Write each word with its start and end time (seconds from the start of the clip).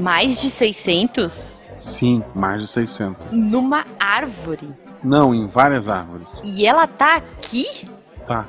Mais 0.00 0.40
de 0.40 0.50
600? 0.50 1.64
Sim, 1.74 2.22
mais 2.34 2.62
de 2.62 2.68
600. 2.68 3.26
Numa 3.30 3.84
árvore? 3.98 4.68
Não, 5.02 5.34
em 5.34 5.46
várias 5.46 5.88
árvores. 5.88 6.26
E 6.44 6.66
ela 6.66 6.86
tá 6.86 7.16
aqui? 7.16 7.66
Tá. 8.26 8.46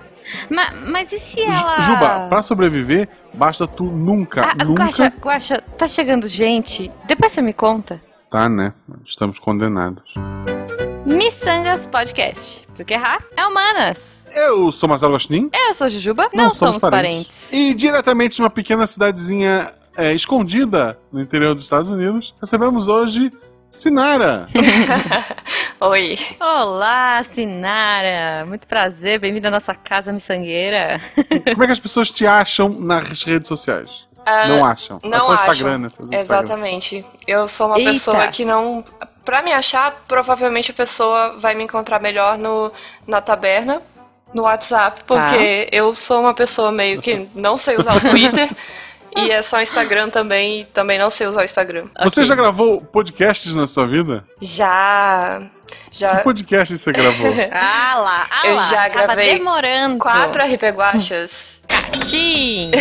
Ma- 0.50 0.72
mas 0.88 1.12
e 1.12 1.20
se 1.20 1.42
ela. 1.42 1.82
Juba, 1.82 2.28
pra 2.30 2.42
sobreviver, 2.42 3.10
basta 3.34 3.66
tu 3.68 3.86
nunca, 3.86 4.42
Ah, 4.52 4.64
nunca... 4.64 4.84
Guaxa, 4.84 5.14
Guaxa, 5.20 5.64
tá 5.78 5.88
chegando 5.88 6.28
gente. 6.28 6.92
Depois 7.06 7.32
você 7.32 7.42
me 7.42 7.54
conta. 7.54 8.02
Tá, 8.30 8.48
né? 8.48 8.74
Estamos 9.04 9.40
condenados. 9.40 10.14
Missangas 11.12 11.86
Podcast. 11.88 12.66
Porque 12.76 12.94
errar 12.94 13.24
é 13.36 13.46
humanas. 13.46 14.26
Eu 14.34 14.72
sou 14.72 14.88
Marcelo 14.90 15.12
Gostin. 15.14 15.50
Eu 15.54 15.74
sou 15.74 15.90
Jujuba. 15.90 16.30
Não, 16.34 16.50
somos, 16.52 16.78
parentes. 16.78 17.52
E 17.52 17.74
diretamente 17.74 18.38
de 18.38 18.42
uma 18.42 18.50
pequena 18.50 18.88
cidadezinha 18.88 19.68
é, 19.98 20.14
escondida 20.14 20.98
no 21.12 21.22
interior 21.22 21.54
dos 21.54 21.64
Estados 21.64 21.90
Unidos, 21.90 22.34
recebemos 22.42 22.88
hoje 22.88 23.32
Sinara. 23.70 24.48
Oi. 25.82 26.18
Olá, 26.40 27.24
Sinara. 27.24 28.46
Muito 28.46 28.68
prazer. 28.68 29.20
Bem-vindo 29.20 29.48
à 29.48 29.52
nossa 29.52 29.74
casa 29.76 30.12
miçangueira. 30.14 31.00
Como 31.54 31.64
é 31.64 31.68
que 31.68 31.74
as 31.74 31.80
pessoas 31.80 32.10
te 32.10 32.26
acham 32.26 32.70
nas 32.70 33.24
redes 33.24 33.48
sociais? 33.48 34.08
Ah, 34.26 34.48
não 34.48 34.64
acham. 34.64 35.00
é 35.02 35.08
Não 35.08 35.20
só 35.22 35.32
o 35.32 35.34
acham. 35.34 35.46
Instagram, 35.48 35.78
né? 35.80 35.90
Você 35.90 36.04
usa 36.04 36.16
o 36.16 36.20
Instagram. 36.22 36.42
Exatamente. 36.44 37.06
Eu 37.28 37.48
sou 37.48 37.68
uma 37.68 37.80
Eita. 37.80 37.92
pessoa 37.92 38.28
que 38.28 38.46
não. 38.46 38.84
Pra 39.24 39.42
me 39.42 39.52
achar, 39.54 40.04
provavelmente 40.08 40.72
a 40.72 40.74
pessoa 40.74 41.36
vai 41.38 41.54
me 41.54 41.64
encontrar 41.64 42.00
melhor 42.00 42.38
no, 42.38 42.72
na 43.08 43.22
taberna, 43.22 43.82
no 44.34 44.44
WhatsApp, 44.44 45.04
porque 45.06 45.68
eu 45.72 45.94
sou 45.94 46.22
uma 46.22 46.34
pessoa 46.34 46.72
meio 46.72 47.02
que 47.02 47.28
não 47.36 47.58
sei 47.58 47.76
usar 47.78 47.96
o 47.96 48.00
Twitter. 48.10 48.50
E 49.16 49.30
é 49.30 49.42
só 49.42 49.62
Instagram 49.62 50.10
também, 50.10 50.62
e 50.62 50.66
também 50.66 50.98
não 50.98 51.10
sei 51.10 51.28
usar 51.28 51.42
o 51.42 51.44
Instagram. 51.44 51.88
Você 52.02 52.24
já 52.24 52.34
gravou 52.34 52.80
podcasts 52.82 53.54
na 53.54 53.68
sua 53.68 53.86
vida? 53.86 54.26
Já. 54.40 55.42
Que 55.92 56.00
Já. 56.00 56.16
podcast 56.22 56.78
você 56.78 56.92
gravou? 56.94 57.32
Ah 57.52 57.96
lá, 57.98 58.30
ah 58.34 58.48
Eu 58.48 58.56
lá. 58.56 58.62
já 58.64 58.90
Tava 58.90 59.08
gravei 59.08 59.34
demorando. 59.38 60.00
Quatro 60.00 60.42
RP 60.44 60.64
Guachas. 60.74 61.61
Tim. 62.06 62.72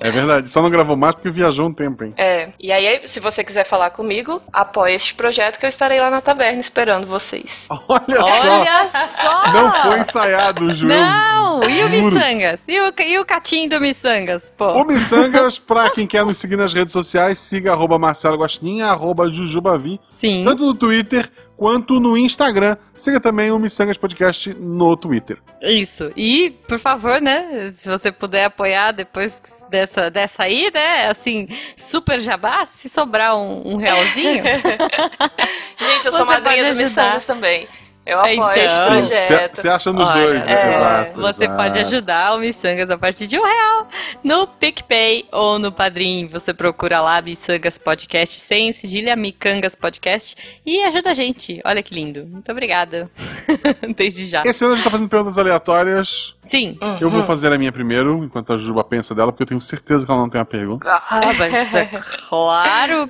é 0.00 0.10
verdade. 0.10 0.50
Só 0.50 0.62
não 0.62 0.70
gravou 0.70 0.96
mais 0.96 1.14
porque 1.14 1.30
viajou 1.30 1.66
um 1.66 1.72
tempo, 1.72 2.04
hein? 2.04 2.12
É. 2.16 2.50
E 2.58 2.70
aí, 2.72 3.02
se 3.06 3.20
você 3.20 3.42
quiser 3.42 3.64
falar 3.64 3.90
comigo, 3.90 4.40
apoie 4.52 4.94
este 4.94 5.14
projeto 5.14 5.58
que 5.58 5.66
eu 5.66 5.68
estarei 5.68 6.00
lá 6.00 6.10
na 6.10 6.20
taberna 6.20 6.60
esperando 6.60 7.06
vocês. 7.06 7.68
Olha, 7.88 8.16
só. 8.16 8.60
Olha 8.60 8.90
só. 9.06 9.52
Não 9.52 9.72
foi 9.72 9.98
ensaiado, 9.98 10.74
Ju. 10.74 10.86
Não, 10.86 11.62
e 11.64 11.82
o. 11.84 11.88
Missangas? 11.90 12.60
E 12.66 12.80
o, 12.80 12.92
e 13.02 13.18
o 13.18 13.24
catinho 13.24 13.68
do 13.68 13.80
Missangas? 13.80 14.52
Pô. 14.56 14.72
O 14.72 14.84
Missangas, 14.84 15.58
pra 15.58 15.90
quem 15.90 16.06
quer 16.06 16.24
nos 16.24 16.38
seguir 16.38 16.56
nas 16.56 16.72
redes 16.72 16.92
sociais, 16.92 17.38
siga 17.38 17.72
arroba 17.72 17.98
Marcelo 17.98 18.36
Guaxinim, 18.38 18.82
arroba 18.82 19.28
Jujubavi, 19.28 20.00
Sim. 20.10 20.44
tanto 20.44 20.64
no 20.64 20.74
Twitter 20.74 21.28
quanto 21.60 22.00
no 22.00 22.16
Instagram. 22.16 22.74
Siga 22.94 23.20
também 23.20 23.50
o 23.50 23.58
Missangas 23.58 23.98
Podcast 23.98 24.54
no 24.54 24.96
Twitter. 24.96 25.36
Isso. 25.60 26.10
E, 26.16 26.56
por 26.66 26.78
favor, 26.78 27.20
né? 27.20 27.70
Se 27.74 27.86
você 27.86 28.10
puder 28.10 28.46
apoiar 28.46 28.92
depois 28.92 29.42
dessa, 29.68 30.10
dessa 30.10 30.44
aí, 30.44 30.70
né? 30.72 31.08
Assim, 31.08 31.46
super 31.76 32.18
jabá, 32.18 32.64
se 32.64 32.88
sobrar 32.88 33.36
um, 33.36 33.74
um 33.74 33.76
realzinho. 33.76 34.42
Gente, 35.78 36.06
eu 36.06 36.12
sou 36.12 36.24
madrinha 36.24 36.72
do. 36.72 36.78
Missangas 36.78 37.26
também. 37.26 37.68
Eu 38.06 38.18
apoio 38.18 38.50
este 38.52 38.74
Então. 38.74 38.86
projeto. 38.86 39.54
Você 39.56 39.68
acha 39.68 39.92
nos 39.92 40.08
Olha, 40.08 40.26
dois, 40.26 40.46
né? 40.46 40.52
é, 40.52 40.68
Exato. 40.74 41.20
Você 41.20 41.44
exato. 41.44 41.56
pode 41.62 41.78
ajudar 41.78 42.34
o 42.34 42.38
Missangas 42.38 42.90
a 42.90 42.98
partir 42.98 43.26
de 43.26 43.38
um 43.38 43.42
real 43.44 43.88
no 44.24 44.46
PicPay 44.46 45.26
ou 45.30 45.58
no 45.58 45.70
Padrim. 45.70 46.26
Você 46.32 46.52
procura 46.54 47.00
lá 47.00 47.20
Missangas 47.20 47.76
Podcast 47.78 48.40
sem 48.40 48.70
o 48.70 48.72
cedilha 48.72 49.14
Micangas 49.14 49.74
Podcast 49.74 50.34
e 50.64 50.82
ajuda 50.82 51.10
a 51.10 51.14
gente. 51.14 51.60
Olha 51.64 51.82
que 51.82 51.94
lindo. 51.94 52.26
Muito 52.26 52.50
obrigada. 52.50 53.10
Desde 53.94 54.24
já. 54.26 54.42
Esse 54.46 54.64
ano 54.64 54.72
a 54.72 54.76
gente 54.76 54.84
tá 54.84 54.90
fazendo 54.90 55.08
perguntas 55.08 55.36
aleatórias. 55.38 56.34
Sim. 56.42 56.78
Eu 57.00 57.10
vou 57.10 57.22
fazer 57.22 57.52
a 57.52 57.58
minha 57.58 57.70
primeiro, 57.70 58.24
enquanto 58.24 58.52
a 58.52 58.56
Juba 58.56 58.82
pensa 58.82 59.14
dela, 59.14 59.30
porque 59.30 59.42
eu 59.42 59.46
tenho 59.46 59.60
certeza 59.60 60.04
que 60.06 60.10
ela 60.10 60.20
não 60.20 60.28
tem 60.28 60.38
uma 60.40 60.44
pergunta. 60.46 60.90
Ah, 60.90 61.20
mas 61.38 61.74
é 61.74 61.88
claro 62.28 63.08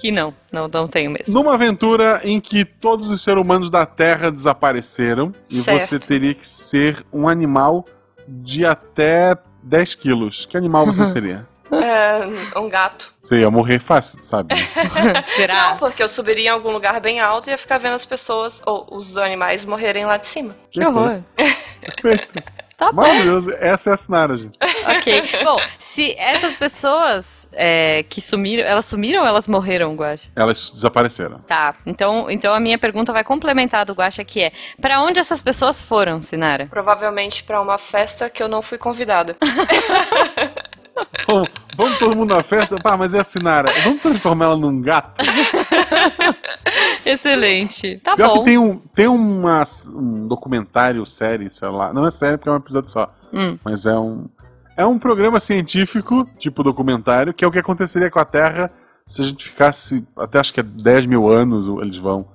que 0.00 0.10
não. 0.10 0.34
Não, 0.52 0.68
não 0.68 0.86
tenho 0.88 1.10
mesmo. 1.10 1.32
Numa 1.34 1.54
aventura 1.54 2.20
em 2.24 2.40
que 2.40 2.64
todos 2.64 3.08
os 3.10 3.22
seres 3.22 3.40
humanos 3.42 3.70
da 3.70 3.84
Terra 3.86 4.30
desapareceram 4.30 5.32
e 5.50 5.60
Certo. 5.60 5.80
você 5.80 5.98
teria 5.98 6.34
que 6.34 6.46
ser 6.46 7.02
um 7.12 7.28
animal 7.28 7.84
de 8.26 8.64
até 8.64 9.36
10 9.62 9.94
quilos, 9.96 10.46
que 10.46 10.56
animal 10.56 10.86
você 10.86 11.06
seria? 11.06 11.46
É, 11.70 12.58
um 12.58 12.68
gato. 12.68 13.12
Você 13.18 13.40
ia 13.40 13.50
morrer 13.50 13.78
fácil, 13.78 14.22
sabe? 14.22 14.54
Será? 15.36 15.72
Não, 15.72 15.78
porque 15.78 16.02
eu 16.02 16.08
subiria 16.08 16.46
em 16.46 16.48
algum 16.48 16.70
lugar 16.70 16.98
bem 17.00 17.20
alto 17.20 17.48
e 17.48 17.50
ia 17.50 17.58
ficar 17.58 17.76
vendo 17.78 17.94
as 17.94 18.06
pessoas, 18.06 18.62
ou 18.64 18.86
os 18.90 19.18
animais, 19.18 19.64
morrerem 19.66 20.06
lá 20.06 20.16
de 20.16 20.26
cima. 20.26 20.56
Que 20.70 20.82
horror. 20.84 21.20
Perfeito. 22.02 22.42
Tá 22.78 22.92
bom. 22.92 23.02
Maravilhoso. 23.02 23.50
Essa 23.58 23.90
é 23.90 23.92
a 23.92 23.96
Sinara, 23.96 24.36
gente. 24.36 24.56
Ok. 24.86 25.22
Bom, 25.42 25.58
se 25.80 26.14
essas 26.16 26.54
pessoas 26.54 27.48
é, 27.52 28.04
que 28.04 28.22
sumiram, 28.22 28.62
elas 28.64 28.86
sumiram 28.86 29.22
ou 29.22 29.26
elas 29.26 29.48
morreram, 29.48 29.96
Guaxa? 29.96 30.28
Elas 30.36 30.70
desapareceram. 30.70 31.40
Tá, 31.40 31.74
então, 31.84 32.30
então 32.30 32.54
a 32.54 32.60
minha 32.60 32.78
pergunta 32.78 33.12
vai 33.12 33.24
complementar 33.24 33.80
a 33.80 33.84
do 33.84 33.94
Guaxa, 33.94 34.24
que 34.24 34.44
é, 34.44 34.52
pra 34.80 35.02
onde 35.02 35.18
essas 35.18 35.42
pessoas 35.42 35.82
foram, 35.82 36.22
Sinara? 36.22 36.68
Provavelmente 36.70 37.42
pra 37.42 37.60
uma 37.60 37.78
festa 37.78 38.30
que 38.30 38.40
eu 38.40 38.46
não 38.46 38.62
fui 38.62 38.78
convidada. 38.78 39.36
Vamos, 41.26 41.48
vamos 41.76 41.98
todo 41.98 42.16
mundo 42.16 42.34
na 42.34 42.42
festa? 42.42 42.76
Pá, 42.76 42.96
mas 42.96 43.14
é 43.14 43.20
a 43.20 43.24
Sinara. 43.24 43.70
Vamos 43.84 44.02
transformar 44.02 44.46
ela 44.46 44.56
num 44.56 44.80
gato? 44.80 45.22
Excelente. 47.06 47.98
Tá 47.98 48.16
Pior 48.16 48.28
bom. 48.28 48.38
que 48.38 48.44
tem, 48.44 48.58
um, 48.58 48.78
tem 48.94 49.06
uma, 49.08 49.64
um 49.94 50.26
documentário, 50.26 51.04
série, 51.06 51.48
sei 51.50 51.68
lá. 51.68 51.92
Não 51.92 52.06
é 52.06 52.10
série 52.10 52.36
porque 52.36 52.48
é 52.48 52.52
um 52.52 52.56
episódio 52.56 52.90
só. 52.90 53.08
Hum. 53.32 53.58
Mas 53.64 53.86
é 53.86 53.96
um. 53.98 54.28
É 54.76 54.86
um 54.86 54.98
programa 54.98 55.40
científico, 55.40 56.24
tipo 56.38 56.62
documentário, 56.62 57.34
que 57.34 57.44
é 57.44 57.48
o 57.48 57.50
que 57.50 57.58
aconteceria 57.58 58.10
com 58.10 58.20
a 58.20 58.24
Terra 58.24 58.70
se 59.08 59.22
a 59.22 59.24
gente 59.24 59.46
ficasse, 59.46 60.06
até 60.18 60.38
acho 60.38 60.52
que 60.52 60.60
é 60.60 60.62
10 60.62 61.06
mil 61.06 61.28
anos 61.30 61.66
eles 61.80 61.96
vão, 61.96 62.28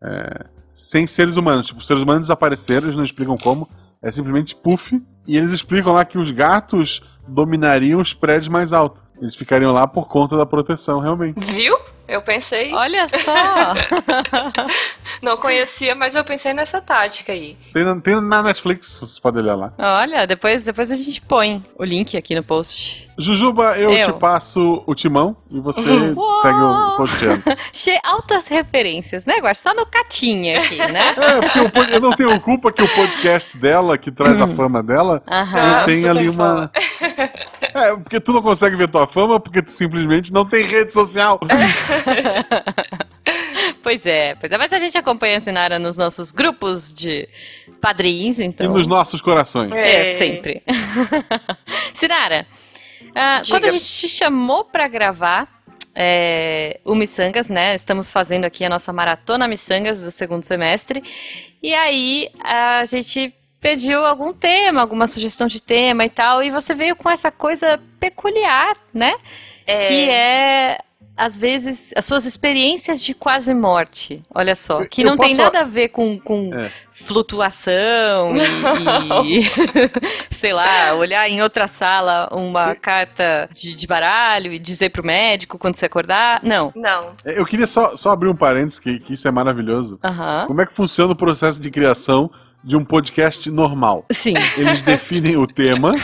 é, 0.00 0.46
sem 0.72 1.04
seres 1.04 1.36
humanos. 1.36 1.66
Tipo, 1.66 1.80
os 1.80 1.86
seres 1.86 2.04
humanos 2.04 2.22
desapareceram, 2.22 2.86
eles 2.86 2.96
não 2.96 3.02
explicam 3.02 3.36
como, 3.36 3.68
é 4.00 4.10
simplesmente 4.12 4.54
puff. 4.54 5.02
E 5.26 5.36
eles 5.36 5.50
explicam 5.50 5.92
lá 5.92 6.04
que 6.04 6.16
os 6.16 6.30
gatos 6.30 7.02
dominariam 7.26 8.00
os 8.00 8.14
prédios 8.14 8.48
mais 8.48 8.72
altos. 8.72 9.02
Eles 9.20 9.36
ficariam 9.36 9.72
lá 9.72 9.86
por 9.86 10.08
conta 10.08 10.36
da 10.36 10.46
proteção, 10.46 10.98
realmente. 10.98 11.38
Viu? 11.40 11.78
Eu 12.08 12.22
pensei. 12.22 12.72
Olha 12.72 13.06
só. 13.06 13.74
Não 15.22 15.36
conhecia, 15.36 15.94
mas 15.94 16.14
eu 16.14 16.24
pensei 16.24 16.52
nessa 16.54 16.80
tática 16.80 17.32
aí. 17.32 17.56
Tem, 17.72 17.84
na- 17.84 18.00
tem 18.00 18.20
na 18.20 18.42
Netflix, 18.42 18.98
vocês 18.98 19.18
podem 19.18 19.42
olhar 19.42 19.54
lá. 19.54 19.72
Olha, 19.78 20.26
depois, 20.26 20.64
depois 20.64 20.90
a 20.90 20.96
gente 20.96 21.20
põe 21.20 21.64
o 21.78 21.84
link 21.84 22.16
aqui 22.16 22.34
no 22.34 22.42
post. 22.42 23.08
Jujuba, 23.18 23.76
eu, 23.78 23.92
Eu. 23.92 24.12
te 24.12 24.18
passo 24.18 24.82
o 24.86 24.94
timão 24.94 25.36
e 25.50 25.60
você 25.60 25.80
Uou! 26.16 26.32
segue 26.40 26.54
o 26.58 26.96
roteando. 26.96 27.42
Che 27.72 27.98
altas 28.02 28.46
referências, 28.48 29.26
né, 29.26 29.38
Guaxa? 29.40 29.60
Só 29.70 29.74
no 29.74 29.84
catinha 29.84 30.58
aqui, 30.60 30.76
né? 30.76 31.14
É, 31.20 31.68
porque 31.68 31.94
eu 31.94 32.00
não 32.00 32.12
tenho 32.12 32.40
culpa 32.40 32.72
que 32.72 32.82
o 32.82 32.88
podcast 32.94 33.56
dela, 33.58 33.98
que 33.98 34.10
traz 34.10 34.40
a 34.40 34.46
fama 34.46 34.82
dela, 34.82 35.22
Aham. 35.28 35.60
Ah, 35.80 35.84
tem 35.84 36.08
ali 36.08 36.28
uma. 36.28 36.70
É, 37.74 37.94
porque 37.96 38.20
tu 38.20 38.32
não 38.32 38.40
consegue 38.42 38.74
ver 38.76 38.88
tua 38.88 39.06
fama 39.06 39.38
porque 39.38 39.60
tu 39.62 39.70
simplesmente 39.70 40.32
não 40.32 40.44
tem 40.46 40.64
rede 40.64 40.92
social. 40.92 41.38
Pois 43.90 44.06
é, 44.06 44.36
pois 44.36 44.52
é. 44.52 44.56
Mas 44.56 44.72
a 44.72 44.78
gente 44.78 44.96
acompanha 44.96 45.38
a 45.38 45.40
Sinara 45.40 45.76
nos 45.76 45.96
nossos 45.96 46.30
grupos 46.30 46.94
de 46.94 47.28
padrinhos, 47.80 48.38
então. 48.38 48.64
E 48.64 48.68
nos 48.68 48.86
nossos 48.86 49.20
corações. 49.20 49.72
É, 49.72 50.12
É. 50.12 50.16
sempre. 50.16 50.62
Sinara, 51.92 52.46
ah, 53.12 53.40
quando 53.48 53.64
a 53.64 53.70
gente 53.72 53.84
te 53.84 54.08
chamou 54.08 54.64
pra 54.64 54.86
gravar 54.86 55.48
é, 55.92 56.78
o 56.84 56.94
Missangas, 56.94 57.48
né? 57.48 57.74
Estamos 57.74 58.12
fazendo 58.12 58.44
aqui 58.44 58.64
a 58.64 58.68
nossa 58.68 58.92
maratona 58.92 59.48
Missangas 59.48 60.02
do 60.02 60.12
segundo 60.12 60.44
semestre. 60.44 61.02
E 61.60 61.74
aí 61.74 62.28
a 62.44 62.84
gente 62.84 63.34
pediu 63.60 64.06
algum 64.06 64.32
tema, 64.32 64.80
alguma 64.80 65.08
sugestão 65.08 65.48
de 65.48 65.60
tema 65.60 66.04
e 66.04 66.10
tal. 66.10 66.44
E 66.44 66.50
você 66.52 66.76
veio 66.76 66.94
com 66.94 67.10
essa 67.10 67.32
coisa 67.32 67.80
peculiar, 67.98 68.76
né? 68.94 69.16
Que 69.88 70.10
é. 70.10 70.78
Às 71.20 71.36
vezes, 71.36 71.92
as 71.94 72.06
suas 72.06 72.24
experiências 72.24 73.02
de 73.02 73.12
quase 73.12 73.52
morte. 73.52 74.22
Olha 74.34 74.56
só. 74.56 74.84
Que 74.86 75.02
eu 75.02 75.06
não 75.06 75.18
tem 75.18 75.34
nada 75.34 75.60
a 75.60 75.64
ver 75.64 75.88
com, 75.88 76.18
com 76.18 76.50
É. 76.54 76.70
flutuação 77.04 78.34
e, 78.36 79.40
e 79.40 79.50
sei 80.30 80.52
lá, 80.52 80.94
olhar 80.94 81.28
em 81.28 81.42
outra 81.42 81.66
sala 81.66 82.28
uma 82.32 82.74
carta 82.74 83.48
de, 83.52 83.74
de, 83.74 83.86
baralho 83.86 84.52
e 84.52 84.58
dizer 84.58 84.90
pro 84.90 85.04
médico 85.04 85.58
quando 85.58 85.76
você 85.76 85.86
acordar? 85.86 86.40
Não. 86.42 86.72
Não. 86.74 87.12
É, 87.24 87.38
eu 87.38 87.44
queria 87.44 87.66
só, 87.66 87.96
só 87.96 88.10
abrir 88.10 88.28
um 88.28 88.36
parênteses, 88.36 88.78
que, 88.78 89.00
que 89.00 89.14
isso 89.14 89.26
é 89.26 89.30
maravilhoso. 89.30 89.98
Uhum. 90.04 90.46
Como 90.46 90.62
é 90.62 90.66
que 90.66 90.74
funciona 90.74 91.12
o 91.12 91.16
processo 91.16 91.60
de 91.60 91.70
criação 91.70 92.30
de 92.62 92.76
um 92.76 92.84
podcast 92.84 93.50
normal. 93.50 94.04
Sim. 94.12 94.34
Eles 94.56 94.82
definem 94.82 95.36
o 95.36 95.46
tema, 95.46 95.94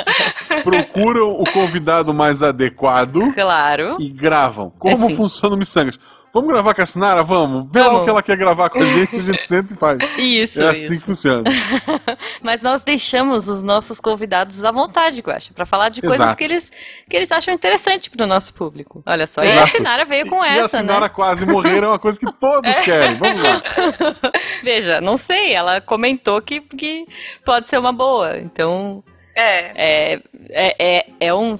procuram 0.64 1.32
o 1.32 1.44
convidado 1.52 2.14
mais 2.14 2.42
adequado. 2.42 3.20
Claro. 3.34 3.96
E 4.00 4.10
gravam. 4.10 4.72
Como 4.78 5.10
é 5.10 5.14
funciona 5.14 5.54
o 5.54 5.58
Missangas? 5.58 5.98
Vamos 6.32 6.48
gravar 6.48 6.74
com 6.74 6.82
a 6.82 6.86
Sinara? 6.86 7.22
Vamos. 7.24 7.66
Vê 7.72 7.80
Vamos. 7.80 7.94
lá 7.94 8.00
o 8.00 8.04
que 8.04 8.10
ela 8.10 8.22
quer 8.22 8.36
gravar 8.36 8.70
com 8.70 8.78
a 8.78 8.84
gente, 8.86 9.16
a 9.16 9.20
gente 9.20 9.46
senta 9.46 9.74
e 9.74 9.76
faz. 9.76 9.98
Isso, 10.16 10.62
É 10.62 10.68
assim 10.70 10.82
isso. 10.84 11.00
que 11.00 11.00
funciona. 11.00 11.42
Mas 12.42 12.62
nós 12.62 12.82
deixamos 12.82 13.48
os 13.48 13.62
nossos 13.62 13.98
convidados 14.00 14.64
à 14.64 14.70
vontade, 14.70 15.20
Guaxa, 15.20 15.52
para 15.52 15.66
falar 15.66 15.88
de 15.88 16.00
Exato. 16.00 16.16
coisas 16.16 16.34
que 16.36 16.44
eles, 16.44 16.72
que 17.08 17.16
eles 17.16 17.32
acham 17.32 17.52
interessante 17.52 18.10
pro 18.10 18.26
nosso 18.26 18.54
público. 18.54 19.02
Olha 19.04 19.26
só, 19.26 19.42
Exato. 19.42 19.58
e 19.58 19.62
a 19.62 19.66
Sinara 19.66 20.04
veio 20.04 20.26
com 20.28 20.44
e, 20.44 20.48
essa, 20.48 20.58
E 20.58 20.60
a 20.60 20.68
Sinara 20.68 21.00
né? 21.00 21.08
quase 21.08 21.44
morrer 21.44 21.82
é 21.82 21.86
uma 21.88 21.98
coisa 21.98 22.18
que 22.18 22.32
todos 22.38 22.76
é. 22.76 22.82
querem. 22.82 23.14
Vamos 23.16 23.42
lá. 23.42 23.62
Veja, 24.62 25.00
não 25.00 25.16
sei, 25.16 25.52
ela 25.52 25.80
comentou 25.80 26.40
que, 26.40 26.60
que 26.60 27.06
pode 27.44 27.68
ser 27.68 27.78
uma 27.78 27.92
boa, 27.92 28.38
então... 28.38 29.02
É. 29.34 30.12
é. 30.14 30.20
É, 30.52 30.74
é, 30.78 31.06
é 31.20 31.34
um. 31.34 31.56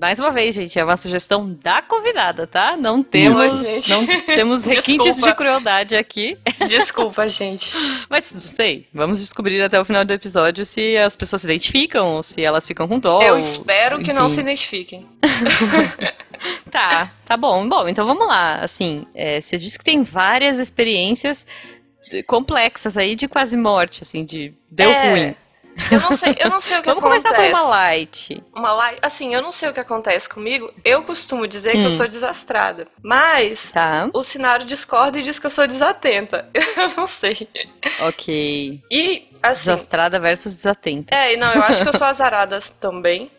Mais 0.00 0.18
uma 0.18 0.30
vez, 0.30 0.54
gente, 0.54 0.78
é 0.78 0.84
uma 0.84 0.96
sugestão 0.96 1.52
da 1.62 1.82
convidada, 1.82 2.46
tá? 2.46 2.76
Não 2.76 3.02
temos, 3.02 3.38
Isso. 3.60 3.90
não 3.90 4.06
temos 4.06 4.64
requintes 4.66 5.16
de 5.16 5.34
crueldade 5.34 5.94
aqui. 5.94 6.38
Desculpa, 6.66 7.26
gente. 7.28 7.76
Mas 8.08 8.32
não 8.32 8.40
sei. 8.40 8.86
Vamos 8.94 9.20
descobrir 9.20 9.60
até 9.60 9.78
o 9.78 9.84
final 9.84 10.04
do 10.04 10.12
episódio 10.12 10.64
se 10.64 10.96
as 10.96 11.16
pessoas 11.16 11.42
se 11.42 11.48
identificam 11.48 12.14
ou 12.14 12.22
se 12.22 12.42
elas 12.42 12.66
ficam 12.66 12.88
com 12.88 12.98
dó. 12.98 13.20
Eu 13.22 13.38
espero 13.38 13.96
enfim. 13.96 14.04
que 14.04 14.12
não 14.12 14.28
se 14.28 14.40
identifiquem. 14.40 15.06
tá, 16.70 17.12
tá 17.26 17.36
bom. 17.36 17.68
Bom, 17.68 17.88
então 17.88 18.06
vamos 18.06 18.26
lá. 18.26 18.60
Assim, 18.60 19.06
é, 19.14 19.40
você 19.40 19.58
disse 19.58 19.78
que 19.78 19.84
tem 19.84 20.02
várias 20.02 20.58
experiências 20.58 21.46
complexas 22.26 22.96
aí 22.96 23.14
de 23.14 23.28
quase 23.28 23.56
morte, 23.56 24.02
assim, 24.02 24.24
de 24.24 24.54
deu 24.70 24.90
é. 24.90 25.10
ruim. 25.10 25.34
Eu 25.90 26.00
não 26.00 26.12
sei, 26.12 26.36
eu 26.38 26.50
não 26.50 26.60
sei 26.60 26.78
o 26.78 26.82
que 26.82 26.88
Vamos 26.88 27.04
acontece. 27.04 27.22
Vamos 27.22 27.36
começar 27.36 27.52
com 27.52 27.62
uma 27.62 27.68
light. 27.70 28.44
Uma 28.54 28.72
light, 28.72 28.98
assim, 29.02 29.34
eu 29.34 29.42
não 29.42 29.52
sei 29.52 29.68
o 29.68 29.72
que 29.72 29.80
acontece 29.80 30.28
comigo. 30.28 30.72
Eu 30.84 31.02
costumo 31.02 31.46
dizer 31.46 31.76
hum. 31.76 31.80
que 31.80 31.86
eu 31.86 31.92
sou 31.92 32.08
desastrada. 32.08 32.88
Mas 33.02 33.72
tá. 33.72 34.08
o 34.12 34.22
cenário 34.22 34.66
discorda 34.66 35.18
e 35.18 35.22
diz 35.22 35.38
que 35.38 35.46
eu 35.46 35.50
sou 35.50 35.66
desatenta. 35.66 36.48
Eu 36.54 36.88
não 36.96 37.06
sei. 37.06 37.48
Ok. 38.00 38.80
E 38.90 39.28
assim, 39.42 39.60
desastrada 39.60 40.18
versus 40.18 40.54
desatenta. 40.54 41.14
É, 41.14 41.36
não, 41.36 41.52
eu 41.52 41.62
acho 41.62 41.82
que 41.82 41.88
eu 41.88 41.96
sou 41.96 42.06
azarada 42.06 42.58
também, 42.80 43.30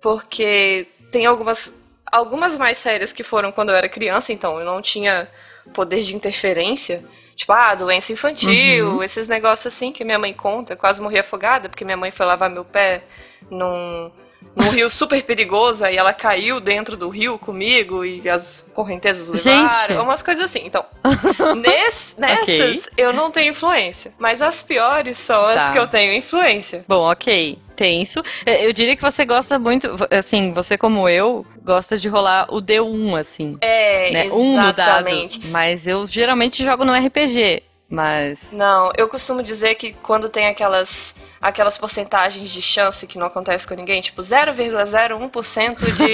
porque 0.00 0.86
tem 1.10 1.26
algumas 1.26 1.72
algumas 2.12 2.56
mais 2.56 2.76
sérias 2.78 3.12
que 3.12 3.22
foram 3.22 3.50
quando 3.50 3.70
eu 3.70 3.74
era 3.74 3.88
criança, 3.88 4.32
então 4.32 4.58
eu 4.58 4.66
não 4.66 4.82
tinha 4.82 5.28
poder 5.72 6.02
de 6.02 6.14
interferência. 6.14 7.02
Tipo, 7.34 7.52
ah, 7.52 7.74
doença 7.74 8.12
infantil, 8.12 8.96
uhum. 8.96 9.02
esses 9.02 9.26
negócios 9.28 9.72
assim 9.74 9.90
que 9.92 10.04
minha 10.04 10.18
mãe 10.18 10.32
conta. 10.34 10.76
Quase 10.76 11.00
morri 11.00 11.18
afogada 11.18 11.68
porque 11.68 11.84
minha 11.84 11.96
mãe 11.96 12.10
foi 12.10 12.26
lavar 12.26 12.50
meu 12.50 12.64
pé 12.64 13.02
num, 13.50 14.10
num 14.54 14.70
rio 14.70 14.88
super 14.90 15.22
perigoso 15.22 15.84
e 15.86 15.96
ela 15.96 16.12
caiu 16.12 16.60
dentro 16.60 16.96
do 16.96 17.08
rio 17.08 17.38
comigo 17.38 18.04
e 18.04 18.28
as 18.28 18.68
correntezas 18.74 19.28
levaram. 19.44 19.74
Gente. 19.74 19.92
Umas 19.98 20.22
coisas 20.22 20.44
assim. 20.44 20.62
Então, 20.64 20.84
nessas 21.56 22.16
Ok. 22.42 22.82
eu 22.96 23.12
não 23.12 23.30
tenho 23.30 23.50
influência. 23.50 24.12
Mas 24.18 24.40
as 24.42 24.62
piores 24.62 25.16
são 25.18 25.44
as 25.46 25.56
Tá. 25.56 25.72
que 25.72 25.78
eu 25.78 25.86
tenho 25.86 26.12
influência. 26.12 26.84
Bom, 26.86 27.10
ok. 27.10 27.58
Tenso. 27.74 28.22
É, 28.46 28.66
Eu 28.66 28.72
diria 28.72 28.94
que 28.96 29.02
você 29.02 29.24
gosta 29.24 29.58
muito, 29.58 29.88
assim, 30.10 30.52
você 30.52 30.76
como 30.78 31.08
eu, 31.08 31.44
gosta 31.64 31.96
de 31.96 32.08
rolar 32.08 32.46
o 32.52 32.60
D1, 32.60 33.18
assim. 33.18 33.56
É, 33.60 34.10
né? 34.10 34.24
Um 34.32 34.56
no 34.60 34.72
dado. 34.72 34.80
exatamente. 35.08 35.46
Mas 35.48 35.86
eu 35.86 36.06
geralmente 36.06 36.62
jogo 36.64 36.84
no 36.84 36.92
RPG. 36.94 37.62
Mas. 37.88 38.54
Não, 38.54 38.90
eu 38.96 39.06
costumo 39.08 39.42
dizer 39.42 39.74
que 39.74 39.92
quando 40.02 40.28
tem 40.28 40.46
aquelas 40.46 41.14
aquelas 41.42 41.76
porcentagens 41.76 42.50
de 42.50 42.62
chance 42.62 43.04
que 43.06 43.18
não 43.18 43.26
acontece 43.26 43.66
com 43.66 43.74
ninguém, 43.74 44.00
tipo 44.00 44.22
0,01% 44.22 45.92
de 45.92 46.12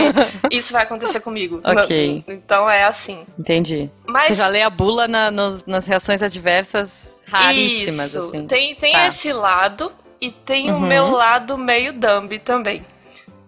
isso 0.57 0.73
vai 0.73 0.83
acontecer 0.83 1.21
comigo. 1.21 1.61
Ok. 1.65 2.25
Então 2.29 2.69
é 2.69 2.85
assim. 2.85 3.25
Entendi. 3.39 3.91
Mas 4.07 4.27
Você 4.27 4.35
já 4.35 4.49
lê 4.49 4.63
a 4.63 4.71
bula 4.71 5.07
na- 5.07 5.31
nos- 5.31 5.65
nas 5.67 5.87
reações 5.87 6.23
adversas 6.23 7.25
raríssimas, 7.29 8.09
isso, 8.15 8.19
assim. 8.21 8.47
tem, 8.47 8.75
tem 8.75 8.93
Tá. 8.95 9.07
esse 9.07 9.33
lado 9.33 9.93
e 10.21 10.31
tem 10.31 10.71
o 10.71 10.75
Uhum. 10.75 10.81
meu 10.81 11.11
lado 11.11 11.57
meio 11.59 11.93
dumb 11.93 12.39
também. 12.41 12.85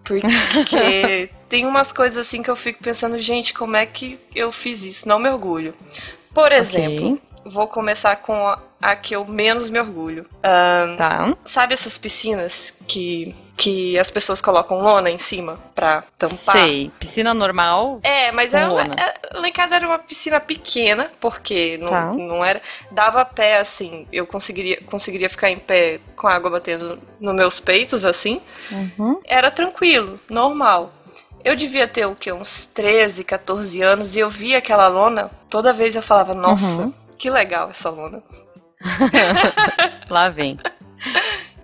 Porque 0.03 1.29
tem 1.47 1.65
umas 1.65 1.91
coisas 1.91 2.17
assim 2.27 2.41
que 2.41 2.49
eu 2.49 2.55
fico 2.55 2.83
pensando, 2.83 3.19
gente, 3.19 3.53
como 3.53 3.75
é 3.75 3.85
que 3.85 4.19
eu 4.35 4.51
fiz 4.51 4.83
isso? 4.83 5.07
Não 5.07 5.19
me 5.19 5.29
orgulho. 5.29 5.73
Por 6.33 6.51
exemplo, 6.51 7.19
vou 7.45 7.67
começar 7.67 8.15
com 8.17 8.47
a, 8.47 8.59
a 8.81 8.95
que 8.95 9.15
eu 9.15 9.25
menos 9.25 9.69
me 9.69 9.79
orgulho. 9.79 10.25
Ahn, 10.43 10.97
Tá. 10.97 11.37
Sabe 11.45 11.73
essas 11.73 11.97
piscinas 11.97 12.73
que, 12.87 13.35
que 13.55 13.97
as 13.99 14.09
pessoas 14.09 14.41
colocam 14.41 14.79
lona 14.81 15.09
em 15.09 15.17
cima 15.19 15.59
pra 15.75 16.03
tampar? 16.17 16.37
Sei. 16.57 16.91
Piscina 16.99 17.33
normal. 17.33 17.99
É, 18.03 18.31
mas 18.31 18.53
é, 18.53 18.65
lona. 18.65 18.95
é- 18.95 19.37
lá 19.37 19.47
em 19.47 19.51
casa 19.51 19.75
era 19.75 19.85
uma 19.87 19.99
piscina 19.99 20.39
pequena, 20.39 21.11
porque 21.19 21.77
não, 21.77 21.87
Tá. 21.87 22.05
não 22.13 22.43
era. 22.43 22.61
Dava 22.91 23.23
pé 23.23 23.59
assim, 23.59 24.07
eu 24.11 24.25
conseguiria, 24.25 24.81
conseguiria 24.85 25.29
ficar 25.29 25.49
em 25.51 25.57
pé 25.57 25.99
com 26.15 26.27
a 26.27 26.33
água 26.33 26.49
batendo 26.49 26.99
nos 27.19 27.35
meus 27.35 27.59
peitos, 27.59 28.03
assim. 28.03 28.41
Uhum. 28.71 29.19
Era 29.25 29.51
tranquilo, 29.51 30.19
normal. 30.29 30.91
Eu 31.43 31.55
devia 31.55 31.87
ter 31.87 32.05
o 32.05 32.15
quê? 32.15 32.31
Uns 32.31 32.65
13, 32.67 33.23
14 33.23 33.81
anos, 33.81 34.15
e 34.15 34.19
eu 34.19 34.29
via 34.29 34.59
aquela 34.59 34.87
lona, 34.87 35.31
toda 35.49 35.73
vez 35.73 35.95
eu 35.95 36.01
falava, 36.01 36.33
nossa, 36.35 36.81
Uhum. 36.83 36.93
que 37.17 37.29
legal 37.31 37.69
essa 37.71 37.89
lona. 37.89 38.21
Lá 40.09 40.29
vem. 40.29 40.57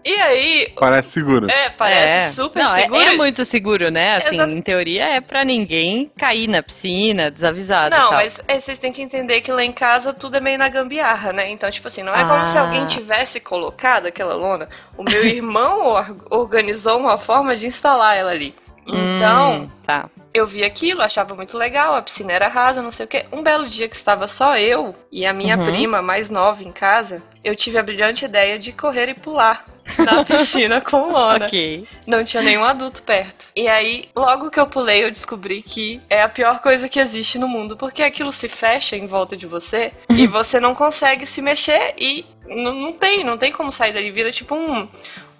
E 0.05 0.13
aí, 0.21 0.73
Parece 0.79 1.09
seguro. 1.09 1.51
é, 1.51 1.69
parece 1.69 2.07
É. 2.07 2.29
super 2.29 2.63
Não, 2.63 2.75
é- 2.77 2.81
seguro. 2.81 3.01
É, 3.01 3.15
muito 3.17 3.43
seguro, 3.43 3.91
né? 3.91 4.15
Assim, 4.15 4.35
Exato. 4.35 4.51
em 4.51 4.61
teoria 4.61 5.03
é 5.03 5.19
pra 5.19 5.43
ninguém 5.43 6.09
cair 6.17 6.47
na 6.47 6.63
piscina 6.63 7.29
desavisado. 7.29 7.93
e 7.93 7.99
Não, 7.99 8.05
tal. 8.09 8.13
mas 8.13 8.39
é, 8.47 8.57
vocês 8.57 8.79
têm 8.79 8.93
que 8.93 9.01
entender 9.01 9.41
que 9.41 9.51
lá 9.51 9.61
em 9.63 9.71
casa 9.73 10.13
tudo 10.13 10.37
é 10.37 10.39
meio 10.39 10.57
na 10.57 10.69
gambiarra, 10.69 11.33
né? 11.33 11.49
Então, 11.49 11.69
tipo 11.69 11.89
assim, 11.89 12.03
não 12.03 12.15
é 12.15 12.23
como 12.23 12.45
se 12.45 12.57
Ah. 12.57 12.61
alguém 12.61 12.85
tivesse 12.85 13.41
colocado 13.41 14.05
aquela 14.05 14.33
lona. 14.33 14.69
O 14.97 15.03
meu 15.03 15.25
irmão 15.27 15.85
or- 15.87 16.15
organizou 16.29 16.97
uma 16.97 17.17
forma 17.17 17.57
de 17.57 17.67
instalar 17.67 18.15
ela 18.15 18.31
ali. 18.31 18.55
Então, 18.87 19.63
Hum, 19.63 19.69
tá. 19.85 20.09
Eu 20.37 20.47
vi 20.47 20.63
aquilo, 20.63 21.01
achava 21.01 21.35
muito 21.35 21.57
legal, 21.57 21.95
a 21.95 22.01
piscina 22.01 22.31
era 22.33 22.47
rasa, 22.47 22.81
não 22.81 22.91
sei 22.91 23.05
o 23.05 23.09
quê. 23.09 23.25
Um 23.31 23.41
belo 23.43 23.67
dia 23.67 23.87
que 23.87 23.95
estava 23.95 24.27
só 24.27 24.57
eu 24.57 24.95
e 25.11 25.25
a 25.25 25.33
minha 25.33 25.57
Uhum. 25.57 25.63
prima 25.65 26.01
mais 26.01 26.29
nova 26.29 26.63
em 26.63 26.71
casa, 26.71 27.21
eu 27.43 27.55
tive 27.55 27.77
a 27.77 27.83
brilhante 27.83 28.25
ideia 28.25 28.57
de 28.59 28.71
correr 28.71 29.09
e 29.09 29.13
pular 29.13 29.65
na 29.99 30.23
piscina 30.25 30.81
com 30.81 31.11
lona. 31.11 31.45
Ok. 31.45 31.87
Não 32.05 32.23
tinha 32.23 32.43
nenhum 32.43 32.63
adulto 32.63 33.01
perto. 33.03 33.47
E 33.55 33.67
aí, 33.67 34.09
logo 34.15 34.49
que 34.51 34.59
eu 34.59 34.67
pulei, 34.67 35.03
eu 35.05 35.09
descobri 35.11 35.61
que 35.61 36.01
é 36.09 36.21
a 36.21 36.29
pior 36.29 36.59
coisa 36.61 36.89
que 36.89 36.99
existe 36.99 37.39
no 37.39 37.47
mundo, 37.47 37.77
porque 37.77 38.03
aquilo 38.03 38.31
se 38.31 38.47
fecha 38.49 38.95
em 38.97 39.07
volta 39.07 39.35
de 39.37 39.47
você 39.47 39.91
e 40.09 40.27
você 40.27 40.59
não 40.59 40.75
consegue 40.75 41.25
se 41.25 41.41
mexer 41.41 41.93
e 41.97 42.25
n- 42.45 42.71
não 42.71 42.91
tem, 42.93 43.23
não 43.23 43.37
tem 43.37 43.51
como 43.51 43.71
sair 43.71 43.93
dali, 43.93 44.11
vira 44.11 44.31
tipo 44.31 44.55
um 44.55 44.87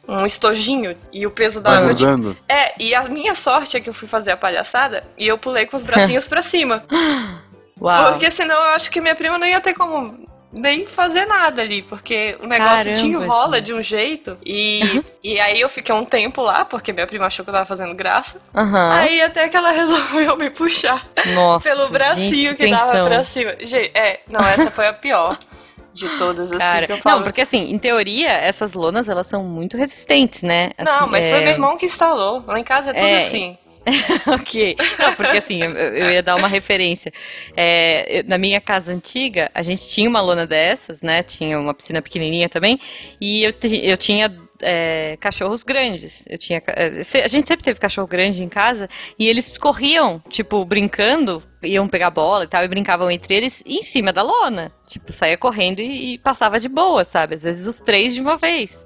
um 0.08 0.26
estojinho 0.26 0.96
e 1.12 1.26
o 1.26 1.32
peso 1.32 1.60
da 1.62 1.72
água. 1.78 1.94
tipo, 1.94 2.10
mudando. 2.10 2.38
É, 2.48 2.82
e 2.82 2.96
a 2.96 3.04
minha 3.04 3.36
sorte 3.36 3.76
é 3.76 3.80
que 3.80 3.90
eu 3.90 3.94
fui 3.94 4.08
fazer 4.08 4.32
a 4.32 4.38
palhaçada 4.38 5.04
e 5.18 5.28
eu 5.28 5.38
pulei 5.38 5.66
com 5.66 5.76
os 5.76 5.84
bracinhos 5.84 6.28
pra 6.28 6.42
cima. 6.42 6.84
Uau. 7.80 8.12
Porque 8.14 8.32
senão 8.32 8.56
eu 8.56 8.72
acho 8.72 8.90
que 8.90 9.00
minha 9.02 9.16
prima 9.16 9.38
não 9.38 9.46
ia 9.46 9.60
ter 9.60 9.74
como 9.74 10.26
nem 10.52 10.86
fazer 10.88 11.26
nada 11.26 11.62
ali, 11.62 11.82
porque 11.82 12.38
o 12.42 12.48
negócio 12.48 12.76
Caramba, 12.76 12.96
te 12.98 13.06
enrola 13.06 13.58
gente. 13.58 13.66
de 13.66 13.74
um 13.74 13.82
jeito. 13.84 14.38
E, 14.46 15.04
e 15.24 15.40
aí 15.40 15.60
eu 15.60 15.70
fiquei 15.70 15.94
um 15.94 16.06
tempo 16.06 16.42
lá, 16.42 16.66
porque 16.66 16.94
minha 16.94 17.06
prima 17.06 17.26
achou 17.28 17.44
que 17.44 17.50
eu 17.50 17.54
tava 17.54 17.66
fazendo 17.66 17.94
graça. 17.94 18.42
Aham. 18.56 18.94
Aí 18.94 19.22
até 19.22 19.50
que 19.50 19.58
ela 19.58 19.72
resolveu 19.72 20.38
me 20.38 20.50
puxar 20.50 21.06
Nossa. 21.34 21.70
pelo 21.70 21.90
bracinho 21.90 22.50
gente, 22.50 22.56
que, 22.56 22.70
dava 22.70 22.92
tensão. 22.92 23.08
pra 23.08 23.24
cima. 23.24 23.56
Gente, 23.60 23.92
é, 23.94 24.22
não, 24.30 24.46
essa 24.48 24.72
foi 24.72 24.88
a 24.88 24.94
pior 24.94 25.38
de 25.98 26.18
todas, 26.18 26.52
assim, 26.52 26.60
Cara, 26.60 26.86
que 26.86 26.92
eu 26.94 26.98
falo. 26.98 27.18
não, 27.18 27.24
porque 27.24 27.42
assim, 27.42 27.70
em 27.72 27.78
teoria, 27.78 28.30
essas 28.30 28.74
lonas, 28.74 29.10
elas 29.10 29.28
são 29.28 29.44
muito 29.44 29.76
resistentes, 29.76 30.44
né? 30.44 30.72
Não, 30.78 30.86
Assim, 31.02 31.10
mas 31.12 31.26
é... 31.26 31.30
foi 31.32 31.40
meu 31.42 31.54
irmão 31.54 31.78
que 31.78 31.86
instalou. 31.86 32.44
Lá 32.46 32.60
em 32.60 32.64
casa 32.64 32.92
é 32.92 32.94
tudo 32.94 33.06
É, 33.06 33.18
assim. 33.18 33.58
ok. 34.28 34.76
Não, 35.00 35.14
porque 35.14 35.38
assim, 35.38 35.64
eu, 35.64 35.72
eu 35.72 36.12
ia 36.12 36.22
dar 36.22 36.36
uma 36.36 36.48
referência. 36.48 37.12
É, 37.56 38.20
eu- 38.20 38.24
na 38.28 38.38
minha 38.38 38.60
casa 38.60 38.92
antiga, 38.92 39.50
a 39.54 39.62
gente 39.62 39.88
tinha 39.88 40.10
uma 40.10 40.20
lona 40.22 40.46
dessas, 40.46 41.02
né? 41.02 41.24
Tinha 41.24 41.58
uma 41.60 41.74
piscina 41.74 42.02
pequenininha 42.02 42.50
também. 42.50 42.80
E 43.20 43.44
eu, 43.44 43.54
eu 43.84 43.96
tinha 43.98 44.30
é, 44.62 45.18
cachorros 45.20 45.64
grandes. 45.64 46.26
Eu 46.30 46.38
tinha. 46.38 46.62
é, 46.68 46.88
A 47.24 47.28
gente 47.28 47.48
sempre 47.48 47.64
teve 47.64 47.80
cachorro 47.80 48.08
grande 48.08 48.44
em 48.44 48.50
casa 48.50 48.90
e 49.18 49.28
eles 49.28 49.58
corriam, 49.58 50.22
tipo, 50.30 50.64
brincando, 50.66 51.42
iam 51.64 51.88
pegar 51.88 52.10
bola 52.10 52.44
e 52.44 52.48
tal, 52.48 52.64
e 52.64 52.68
brincavam 52.68 53.10
entre 53.12 53.36
eles 53.36 53.64
em 53.66 53.82
cima 53.82 54.12
da 54.14 54.22
lona. 54.22 54.72
Tipo, 54.88 55.12
saía 55.14 55.38
correndo 55.38 55.80
e, 55.80 56.14
e 56.14 56.18
passava 56.18 56.60
de 56.60 56.70
boa, 56.70 57.04
sabe? 57.06 57.36
Às 57.36 57.44
vezes 57.44 57.68
os 57.68 57.80
três 57.82 58.14
de 58.16 58.22
uma 58.22 58.38
vez. 58.38 58.86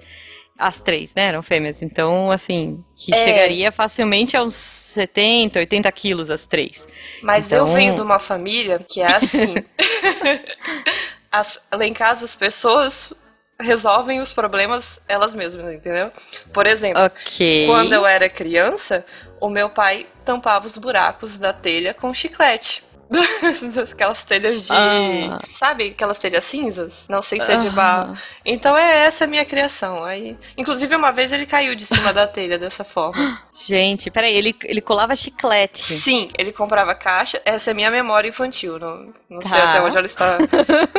As 0.57 0.79
três, 0.79 1.15
né? 1.15 1.23
Eram 1.23 1.41
fêmeas. 1.41 1.81
Então, 1.81 2.29
assim, 2.29 2.83
que 2.95 3.11
É. 3.11 3.17
chegaria 3.17 3.71
facilmente 3.71 4.37
aos 4.37 4.53
70, 4.53 5.57
80 5.57 5.91
quilos 5.91 6.29
as 6.29 6.45
três. 6.45 6.87
Mas 7.23 7.51
eu 7.51 7.63
Então- 7.63 7.73
venho 7.73 7.95
de 7.95 8.01
uma 8.01 8.19
família 8.19 8.79
que 8.87 9.01
é 9.01 9.07
assim. 9.11 9.55
As- 11.31 11.59
lá 11.71 11.85
em 11.87 11.93
casa 11.93 12.25
as 12.25 12.35
pessoas 12.35 13.13
resolvem 13.61 14.19
os 14.19 14.31
problemas 14.31 14.99
elas 15.07 15.33
mesmas, 15.33 15.73
entendeu? 15.73 16.11
Por 16.53 16.67
exemplo, 16.67 17.03
Ok. 17.03 17.67
quando 17.67 17.93
eu 17.93 18.05
era 18.05 18.29
criança, 18.29 19.05
o 19.39 19.49
meu 19.49 19.69
pai 19.69 20.05
tampava 20.25 20.65
os 20.65 20.77
buracos 20.77 21.37
da 21.37 21.53
telha 21.53 21.93
com 21.93 22.13
chiclete. 22.13 22.83
Aquelas 23.91 24.23
telhas 24.23 24.65
de. 24.67 24.73
Ah. 24.73 25.37
Sabe? 25.51 25.89
Aquelas 25.89 26.17
telhas 26.17 26.43
cinzas? 26.43 27.07
Não 27.09 27.21
sei 27.21 27.39
se 27.39 27.51
é 27.51 27.57
de 27.57 27.67
Aham. 27.67 27.75
barro. 27.75 28.17
Então 28.45 28.77
é 28.77 29.05
essa 29.05 29.25
a 29.25 29.27
minha 29.27 29.43
criação. 29.45 30.03
Aí, 30.03 30.37
inclusive, 30.57 30.95
uma 30.95 31.11
vez 31.11 31.31
ele 31.33 31.45
caiu 31.45 31.75
de 31.75 31.85
cima 31.85 32.13
da 32.13 32.25
telha 32.25 32.57
dessa 32.57 32.83
forma. 32.83 33.41
Gente, 33.53 34.09
peraí, 34.09 34.33
ele, 34.35 34.55
ele 34.63 34.81
colava 34.81 35.13
chiclete. 35.15 35.81
Sim, 35.81 36.29
ele 36.37 36.51
comprava 36.53 36.95
caixa. 36.95 37.41
Essa 37.45 37.71
é 37.71 37.73
minha 37.73 37.91
memória 37.91 38.29
infantil. 38.29 38.79
Não, 38.79 39.13
não 39.29 39.41
sei 39.41 39.51
Tá. 39.59 39.69
até 39.69 39.81
onde 39.81 39.97
ela 39.97 40.05
está 40.05 40.37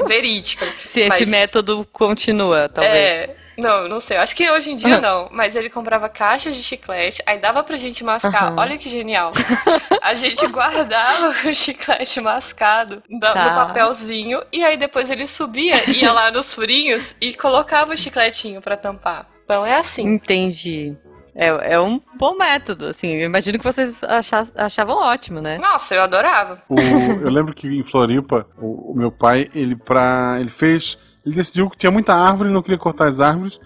verídica. 0.06 0.66
Se 0.78 1.00
esse 1.00 1.08
mas- 1.08 1.28
método 1.28 1.86
continua, 1.92 2.68
talvez. 2.68 2.96
É, 2.96 3.36
não, 3.58 3.88
não 3.88 4.00
sei. 4.00 4.16
Acho 4.16 4.34
que 4.36 4.50
hoje 4.50 4.70
em 4.72 4.76
dia 4.76 5.00
não. 5.00 5.28
Mas 5.30 5.54
ele 5.56 5.68
comprava 5.70 6.08
caixas 6.08 6.54
de 6.56 6.62
chiclete, 6.62 7.22
aí 7.26 7.38
dava 7.38 7.62
pra 7.62 7.76
gente 7.76 8.02
mascar. 8.04 8.48
Aham. 8.52 8.56
Olha 8.58 8.78
que 8.78 8.88
genial. 8.88 9.32
A 10.02 10.14
gente 10.14 10.46
guardava 10.48 11.28
o 11.48 11.54
chiclete 11.54 12.20
mascado 12.20 13.02
da- 13.20 13.32
Tá. 13.32 13.44
no 13.44 13.66
papelzinho, 13.66 14.42
e 14.52 14.64
aí 14.64 14.76
depois 14.76 15.08
ele 15.10 15.26
subia, 15.26 15.88
ia 15.90 16.12
lá 16.12 16.30
nos 16.30 16.52
furinhos 16.54 17.14
e 17.20 17.34
colocava 17.34 17.92
o 17.92 17.96
chicletinho 17.96 18.60
pra 18.60 18.76
tampar. 18.76 19.26
Então 19.44 19.64
é 19.64 19.76
assim. 19.76 20.02
Entendi. 20.02 20.96
É, 21.34 21.74
é 21.74 21.80
um 21.80 21.98
bom 22.14 22.36
método, 22.36 22.88
assim. 22.88 23.08
Eu 23.14 23.24
imagino 23.26 23.58
que 23.58 23.64
vocês 23.64 24.02
acha- 24.04 24.52
achavam 24.54 24.96
ótimo, 24.98 25.40
né? 25.40 25.56
Nossa, 25.56 25.94
eu 25.94 26.02
adorava. 26.02 26.60
O- 26.68 26.78
eu 26.78 27.30
lembro 27.30 27.54
que 27.54 27.66
em 27.66 27.82
Floripa, 27.82 28.46
o, 28.58 28.92
o 28.92 28.94
meu 28.94 29.10
pai, 29.10 29.48
ele 29.54 29.74
pra. 29.74 30.36
ele 30.40 30.50
fez. 30.50 30.98
Ele 31.24 31.34
decidiu 31.34 31.70
que 31.70 31.76
tinha 31.76 31.90
muita 31.92 32.14
árvore 32.14 32.50
e 32.50 32.52
não 32.52 32.62
queria 32.62 32.78
cortar 32.78 33.08
as 33.08 33.20
árvores. 33.20 33.58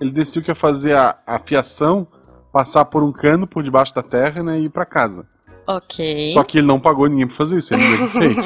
Ele 0.00 0.10
decidiu 0.10 0.42
que 0.42 0.50
ia 0.50 0.54
fazer 0.54 0.96
a, 0.96 1.18
a 1.26 1.38
fiação, 1.38 2.06
passar 2.52 2.84
por 2.84 3.02
um 3.02 3.12
cano 3.12 3.46
por 3.46 3.62
debaixo 3.62 3.94
da 3.94 4.02
terra 4.02 4.42
né, 4.42 4.60
e 4.60 4.64
ir 4.64 4.70
pra 4.70 4.86
casa. 4.86 5.26
Ok. 5.66 6.26
Só 6.26 6.42
que 6.44 6.58
ele 6.58 6.66
não 6.66 6.80
pagou 6.80 7.08
ninguém 7.08 7.26
pra 7.26 7.36
fazer 7.36 7.58
isso, 7.58 7.74
ele 7.74 7.82
mesmo 7.82 8.08
fez. 8.10 8.36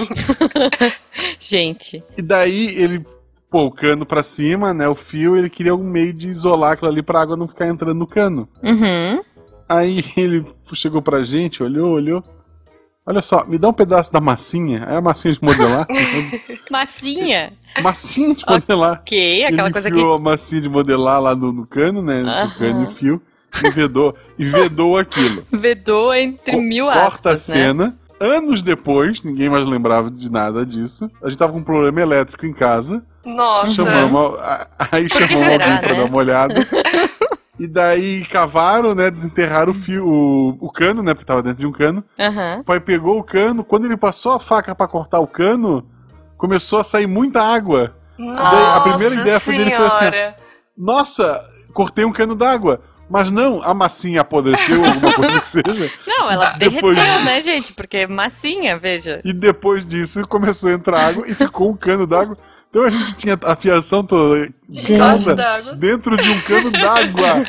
Gente. 1.39 2.03
E 2.17 2.23
daí 2.23 2.77
ele 2.77 3.05
pô 3.49 3.67
o 3.67 3.71
cano 3.71 4.07
pra 4.07 4.23
cima, 4.23 4.73
né? 4.73 4.89
O 4.89 4.95
fio, 4.95 5.37
ele 5.37 5.51
queria 5.51 5.73
algum 5.73 5.85
meio 5.85 6.13
de 6.13 6.29
isolar 6.29 6.73
aquilo 6.73 6.91
ali 6.91 7.03
pra 7.03 7.21
água 7.21 7.37
não 7.37 7.47
ficar 7.47 7.69
entrando 7.69 7.99
no 7.99 8.07
cano. 8.07 8.49
Uhum. 8.63 9.23
Aí 9.69 10.03
ele 10.17 10.45
chegou 10.75 11.03
pra 11.03 11.23
gente, 11.23 11.63
olhou, 11.63 11.93
olhou. 11.93 12.25
Olha 13.05 13.21
só, 13.21 13.45
me 13.47 13.59
dá 13.59 13.69
um 13.69 13.73
pedaço 13.73 14.13
da 14.13 14.21
massinha. 14.21 14.87
É 14.89 14.97
a 14.97 15.01
massinha 15.01 15.35
de 15.35 15.43
modelar. 15.43 15.87
Massinha. 16.71 17.53
massinha 17.83 18.35
de 18.35 18.45
modelar. 18.47 19.01
Ok, 19.01 19.45
aquela 19.45 19.63
ele 19.69 19.73
coisa 19.73 19.91
que. 19.91 19.97
enfiou 19.97 20.15
a 20.15 20.19
massinha 20.19 20.61
de 20.63 20.69
modelar 20.69 21.21
lá 21.21 21.35
no, 21.35 21.53
no 21.53 21.67
cano, 21.67 22.01
né? 22.03 22.21
Entre 22.21 22.31
Aham. 22.33 22.47
o 22.47 22.59
cano 22.59 22.83
e 22.85 22.87
fio. 22.95 23.23
E 23.63 23.71
vedou, 23.71 24.15
e 24.39 24.45
vedou 24.47 24.97
aquilo. 24.97 25.45
Vedou 25.53 26.15
entre 26.15 26.53
Co- 26.53 26.63
mil 26.63 26.87
Corta 26.87 27.01
a 27.03 27.07
aspas, 27.09 27.49
né? 27.49 27.55
cena. 27.61 27.99
Anos 28.21 28.63
depois, 28.63 29.21
ninguém 29.23 29.51
mais 29.51 29.67
lembrava 29.67 30.09
de 30.11 30.31
nada 30.31 30.65
disso. 30.65 31.11
A 31.23 31.29
gente 31.29 31.39
tava 31.39 31.53
com 31.53 31.59
um 31.59 31.65
problema 31.65 32.01
elétrico 32.01 32.47
em 32.47 32.53
casa. 32.55 33.05
Nossa. 33.25 33.73
Chamamos, 33.73 34.39
aí 34.93 35.09
chamamos 35.11 35.39
será, 35.45 35.53
alguém 35.65 35.79
pra 35.81 35.93
né? 35.93 35.99
dar 35.99 36.05
uma 36.05 36.17
olhada. 36.17 36.55
e 37.63 37.69
daí 37.69 38.27
cavaram, 38.27 38.93
né? 38.93 39.09
Desenterraram 39.09 39.71
o 39.71 39.75
fio, 39.75 40.05
o, 40.05 40.59
o 40.61 40.73
cano, 40.73 41.01
né? 41.01 41.15
Porque 41.15 41.25
tava 41.25 41.45
dentro 41.45 41.61
de 41.61 41.67
um 41.67 41.71
cano. 41.71 42.03
Aham. 42.19 42.59
O 42.61 42.65
pai 42.65 42.81
pegou 42.81 43.21
o 43.21 43.23
cano. 43.23 43.63
Quando 43.63 43.85
ele 43.85 43.97
passou 43.97 44.33
a 44.33 44.41
faca 44.41 44.75
pra 44.75 44.89
cortar 44.89 45.21
o 45.21 45.29
cano, 45.29 45.87
começou 46.37 46.81
a 46.81 46.85
sair 46.85 47.07
muita 47.07 47.41
água. 47.41 47.95
Nossa 48.19 48.75
a 48.75 48.81
primeira 48.81 49.15
ideia 49.15 49.39
foi 49.39 49.57
dele 49.57 49.71
foi 49.77 49.87
assim. 49.87 50.35
Nossa, 50.77 51.41
cortei 51.73 52.05
um 52.05 52.13
cano 52.13 52.35
d'água. 52.35 52.81
Mas 53.13 53.31
não, 53.31 53.63
a 53.63 53.75
massinha 53.75 54.23
apodreceu, 54.23 54.83
alguma 54.85 55.13
coisa 55.15 55.39
que 55.41 55.49
seja. 55.49 55.93
Não, 56.07 56.31
ela 56.31 56.53
Depois 56.53 56.97
derreteu, 56.97 57.19
de- 57.19 57.25
né, 57.27 57.41
gente? 57.43 57.75
Porque 57.75 58.07
massinha, 58.07 58.79
veja. 58.79 59.21
E 59.23 59.33
depois 59.35 59.85
disso 59.85 60.27
começou 60.27 60.71
a 60.71 60.73
entrar 60.73 60.99
água 61.09 61.25
e 61.29 61.35
ficou 61.35 61.71
um 61.71 61.77
cano 61.77 62.07
d'água. 62.07 62.39
Então 62.71 62.85
a 62.85 62.91
gente 62.91 63.13
tinha 63.17 63.39
a 63.45 63.55
fiação 63.55 64.03
toda 64.03 64.49
de 64.67 64.97
casa 64.97 65.35
dentro 65.77 66.17
de 66.17 66.31
um 66.31 66.41
cano 66.41 66.71
d'água. 66.71 67.45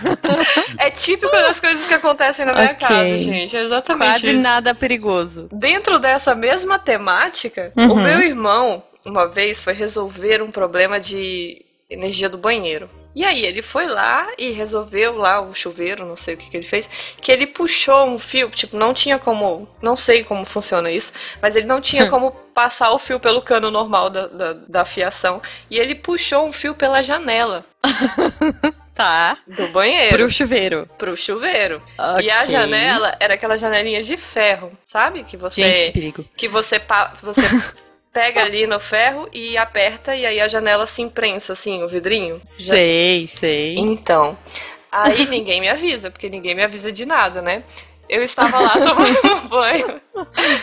É 0.78 0.90
típico 0.92 1.32
das 1.32 1.62
coisas 1.62 1.86
que 1.86 1.94
acontecem 1.94 2.46
na 2.46 2.52
minha 2.54 2.72
Ok. 2.74 2.86
casa, 2.86 3.18
gente. 3.18 3.56
É 3.56 3.62
exatamente 3.64 4.10
Quase 4.10 4.32
isso. 4.32 4.42
nada 4.42 4.76
perigoso. 4.76 5.48
Dentro 5.54 5.98
dessa 5.98 6.36
mesma 6.36 6.78
temática, 6.78 7.72
Uhum. 7.78 7.94
o 7.94 7.96
meu 7.96 8.22
irmão, 8.22 8.84
uma 9.06 9.26
vez, 9.28 9.62
foi 9.62 9.72
resolver 9.72 10.42
um 10.42 10.52
problema 10.52 11.00
de 11.00 11.64
energia 11.90 12.28
do 12.28 12.38
banheiro. 12.38 12.90
E 13.16 13.24
aí 13.24 13.46
ele 13.46 13.62
foi 13.62 13.86
lá 13.86 14.28
e 14.38 14.52
resolveu 14.52 15.16
lá 15.18 15.40
o 15.40 15.54
chuveiro, 15.54 16.06
não 16.06 16.16
sei 16.16 16.34
o 16.34 16.38
que, 16.38 16.50
que 16.50 16.58
ele 16.58 16.66
fez, 16.66 16.90
que 17.22 17.32
ele 17.32 17.46
puxou 17.46 18.06
um 18.06 18.18
fio, 18.18 18.50
tipo, 18.50 18.76
não 18.76 18.94
tinha 18.94 19.20
como, 19.20 19.68
não 19.82 19.96
sei 19.96 20.24
como 20.24 20.44
funciona 20.46 20.90
isso, 20.90 21.14
mas 21.42 21.56
ele 21.56 21.68
não 21.68 21.80
tinha 21.80 22.10
como 22.10 22.32
passar 22.32 22.92
o 22.92 22.98
fio 23.00 23.20
pelo 23.20 23.42
cano 23.42 23.70
normal 23.70 24.10
da, 24.10 24.28
da, 24.28 24.54
da 24.54 24.86
fiação, 24.86 25.42
e 25.70 25.78
ele 25.78 25.94
puxou 25.96 26.46
um 26.48 26.52
fio 26.52 26.74
pela 26.74 27.02
janela 27.04 27.64
Tá. 28.96 29.38
do 29.48 29.68
banheiro 29.70 30.16
Pro 30.16 30.30
chuveiro. 30.30 30.88
pro 31.00 31.18
chuveiro. 31.18 31.82
E 32.22 32.30
a 32.30 32.46
janela 32.46 33.16
era 33.20 33.34
aquela 33.34 33.58
janelinha 33.58 34.04
de 34.04 34.16
ferro, 34.18 34.72
sabe? 34.86 35.24
Que 35.24 35.36
você 35.36 35.64
Gente, 35.64 35.86
que 35.88 35.92
perigo. 35.92 36.26
que 36.38 36.48
você, 36.48 36.80
você 37.24 37.42
pega 38.14 38.42
ali 38.44 38.68
no 38.68 38.80
ferro 38.80 39.28
e 39.34 39.58
aperta 39.58 40.16
e 40.16 40.26
aí 40.26 40.40
a 40.40 40.48
janela 40.48 40.86
se 40.86 41.02
imprensa 41.02 41.54
assim, 41.54 41.82
o 41.84 41.88
vidrinho. 41.88 42.40
Já- 42.60 42.76
Sei, 42.76 43.28
sei. 43.28 43.76
Então, 43.78 44.38
aí 44.92 45.26
ninguém 45.28 45.60
me 45.60 45.68
avisa, 45.68 46.12
porque 46.12 46.30
ninguém 46.30 46.54
me 46.56 46.64
avisa 46.64 46.92
de 46.92 47.06
nada, 47.06 47.42
né? 47.42 47.64
Eu 48.08 48.22
estava 48.22 48.60
lá 48.60 48.74
tomando 48.80 49.48
banho, 49.50 50.02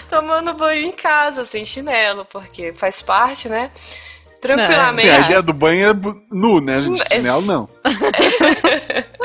tomando 0.08 0.54
banho 0.54 0.86
em 0.86 0.92
casa, 0.92 1.44
sem 1.44 1.64
chinelo, 1.64 2.24
porque 2.24 2.72
faz 2.74 3.02
parte, 3.02 3.48
né? 3.48 3.70
Tranquilamente. 4.40 5.02
Sim, 5.02 5.10
a 5.10 5.18
ideia 5.20 5.42
do 5.42 5.52
banho 5.52 5.90
é 5.90 5.92
nu, 6.30 6.60
né? 6.60 6.76
A 6.76 6.80
gente 6.82 7.02
É- 7.02 7.16
chinelo 7.16 7.42
não. 7.42 7.68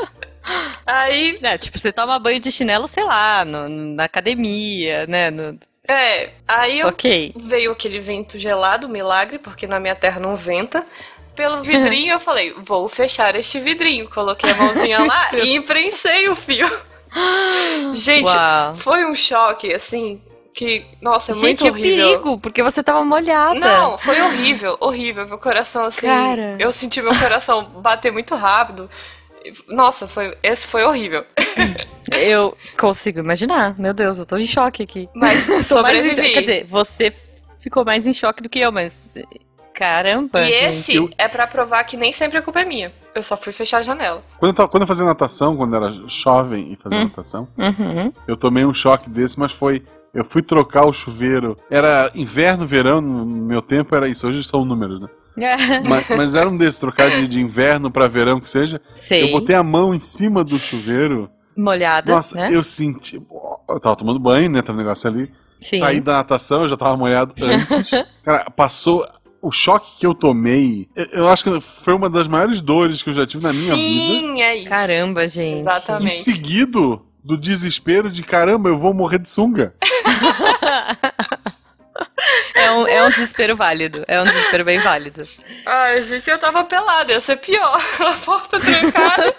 Aí, 0.86 1.40
É, 1.42 1.58
tipo, 1.58 1.78
você 1.80 1.92
toma 1.92 2.20
banho 2.20 2.40
de 2.40 2.52
chinelo, 2.52 2.88
sei 2.88 3.04
lá, 3.04 3.44
no- 3.44 3.68
na 3.70 4.04
academia, 4.06 5.06
né? 5.08 5.32
no- 5.32 5.58
é, 5.88 6.30
aí 6.48 6.80
eu 6.80 6.88
Ok. 6.90 7.34
veio 7.36 7.72
aquele 7.72 8.00
vento 8.00 8.38
gelado, 8.38 8.90
milagre, 8.90 9.40
porque 9.40 9.68
na 9.68 9.80
minha 9.80 9.96
terra 9.96 10.20
não 10.20 10.36
venta. 10.36 10.86
Pelo 11.36 11.62
vidrinho 11.62 12.14
eu 12.14 12.20
falei, 12.20 12.54
vou 12.58 12.88
fechar 12.88 13.36
este 13.36 13.60
vidrinho. 13.60 14.10
Coloquei 14.10 14.50
a 14.52 14.56
mãozinha 14.56 15.00
lá 15.06 15.32
e 15.36 15.54
imprensei 15.56 16.30
o 16.30 16.36
fio. 16.36 16.68
Gente, 17.94 18.26
Uau. 18.28 18.76
foi 18.76 19.06
um 19.06 19.14
choque, 19.16 19.74
assim, 19.74 20.22
que, 20.54 20.86
nossa, 21.02 21.32
é 21.32 21.34
Gente, 21.34 21.64
muito 21.64 21.68
é 21.68 21.72
horrível. 21.72 22.08
perigo, 22.08 22.38
porque 22.40 22.64
você 22.64 22.82
tava 22.82 23.04
molhada. 23.04 23.60
Não, 23.60 23.98
foi 23.98 24.22
horrível, 24.22 24.78
horrível. 24.80 25.28
Meu 25.28 25.38
coração, 25.38 25.86
assim, 25.86 26.08
Cara. 26.08 26.56
eu 26.58 26.72
senti 26.72 27.02
meu 27.02 27.14
coração 27.20 27.64
bater 27.66 28.12
muito 28.12 28.34
rápido. 28.36 28.90
Nossa, 29.68 30.08
foi, 30.08 30.36
esse 30.44 30.66
foi 30.66 30.84
horrível. 30.84 31.24
Eu 32.12 32.56
consigo 32.80 33.20
imaginar. 33.20 33.78
Meu 33.80 33.94
Deus, 33.94 34.20
eu 34.20 34.26
tô 34.28 34.38
em 34.38 34.46
choque 34.46 34.84
aqui. 34.84 35.10
Mas 35.16 35.46
mais 35.50 35.50
em- 35.50 35.74
sobrevivi. 35.74 36.34
Quer 36.34 36.42
dizer, 36.42 36.68
você 36.70 37.12
ficou 37.60 37.84
mais 37.84 38.06
em 38.06 38.14
choque 38.14 38.44
do 38.44 38.50
que 38.50 38.60
eu, 38.60 38.72
mas. 38.72 39.16
Caramba, 39.74 40.42
e 40.42 40.46
gente. 40.46 40.66
esse 40.70 41.10
é 41.18 41.28
pra 41.28 41.48
provar 41.48 41.84
que 41.84 41.98
nem 41.98 42.14
sempre 42.14 42.38
a 42.38 42.42
culpa 42.42 42.62
é 42.62 42.66
minha. 42.66 42.94
Eu 43.14 43.22
só 43.24 43.36
fui 43.36 43.52
fechar 43.52 43.80
a 43.80 43.84
janela. 43.84 44.24
Quando 44.40 44.52
eu, 44.52 44.56
tava- 44.56 44.70
quando 44.70 44.84
eu 44.84 44.88
fazia 44.88 45.04
natação, 45.06 45.58
quando 45.58 45.76
era 45.76 45.90
jovem 46.08 46.72
e 46.72 46.76
fazia 46.78 47.00
Hum. 47.00 47.04
natação, 47.06 47.48
Uhum. 47.58 48.14
eu 48.28 48.38
tomei 48.38 48.64
um 48.66 48.74
choque 48.74 49.10
desse, 49.10 49.38
mas 49.40 49.52
foi. 49.52 49.84
Eu 50.14 50.24
fui 50.24 50.42
trocar 50.42 50.86
o 50.86 50.94
chuveiro. 50.94 51.58
Era 51.70 52.10
inverno, 52.16 52.66
verão, 52.66 53.02
no 53.02 53.26
meu 53.26 53.62
tempo 53.62 53.94
era 53.96 54.08
isso. 54.08 54.26
Hoje 54.28 54.44
são 54.46 54.64
números, 54.64 55.02
né? 55.02 55.10
Mas, 55.88 56.10
mas 56.10 56.34
era 56.36 56.50
um 56.50 56.58
desses, 56.58 56.80
trocar 56.80 57.10
de, 57.10 57.28
de 57.28 57.42
inverno 57.42 57.92
pra 57.92 58.08
verão, 58.08 58.40
que 58.40 58.48
seja. 58.48 58.82
Sei. 58.96 59.24
Eu 59.24 59.32
botei 59.32 59.56
a 59.56 59.64
mão 59.64 59.94
em 59.94 60.00
cima 60.00 60.44
do 60.44 60.58
chuveiro. 60.58 61.30
Molhada, 61.58 62.12
Nossa, 62.14 62.36
né? 62.36 62.50
eu 62.52 62.64
senti. 62.64 63.22
Eu 63.70 63.80
tava 63.80 63.96
tomando 63.96 64.20
banho, 64.20 64.50
né? 64.50 64.62
Tava 64.62 64.78
um 64.78 64.82
negócio 64.82 65.10
ali. 65.10 65.32
Sim. 65.60 65.78
Saí 65.78 66.00
da 66.02 66.14
natação, 66.14 66.62
eu 66.62 66.68
já 66.68 66.78
tava 66.78 66.96
molhado 66.98 67.34
antes. 67.44 67.92
Cara, 68.24 68.50
passou 68.52 69.06
o 69.42 69.52
choque 69.52 70.00
que 70.00 70.06
eu 70.08 70.16
tomei, 70.16 70.90
eu, 71.14 71.28
acho 71.28 71.44
que 71.44 71.62
foi 71.62 71.94
uma 71.94 72.10
das 72.10 72.28
maiores 72.28 72.64
dores 72.64 73.04
que 73.04 73.12
eu 73.12 73.14
já 73.14 73.28
tive 73.28 73.44
na 73.44 73.54
minha 73.54 73.76
Sim, 73.76 74.34
vida. 74.34 74.40
é 74.42 74.58
isso. 74.58 74.70
Caramba, 74.70 75.28
gente. 75.28 75.58
E 75.58 75.62
Exatamente. 75.62 76.14
seguido 76.16 77.06
do 77.24 77.38
desespero 77.38 78.10
de 78.12 78.24
caramba, 78.24 78.70
eu 78.70 78.78
vou 78.78 78.94
morrer 78.94 79.20
de 79.20 79.30
sunga. 79.30 79.76
Um, 83.06 83.10
desespero 83.10 83.56
válido. 83.56 84.04
É 84.08 84.22
um 84.22 84.26
desespero 84.26 84.64
bem 84.66 84.80
válido. 84.80 85.24
Ai, 85.66 86.02
gente, 86.04 86.30
eu 86.30 86.38
tava 86.38 86.64
pelada, 86.64 87.14
ia 87.14 87.20
ser 87.20 87.38
pior. 87.38 87.78
A 88.00 88.14
porta 88.26 88.60
trancada, 88.60 89.34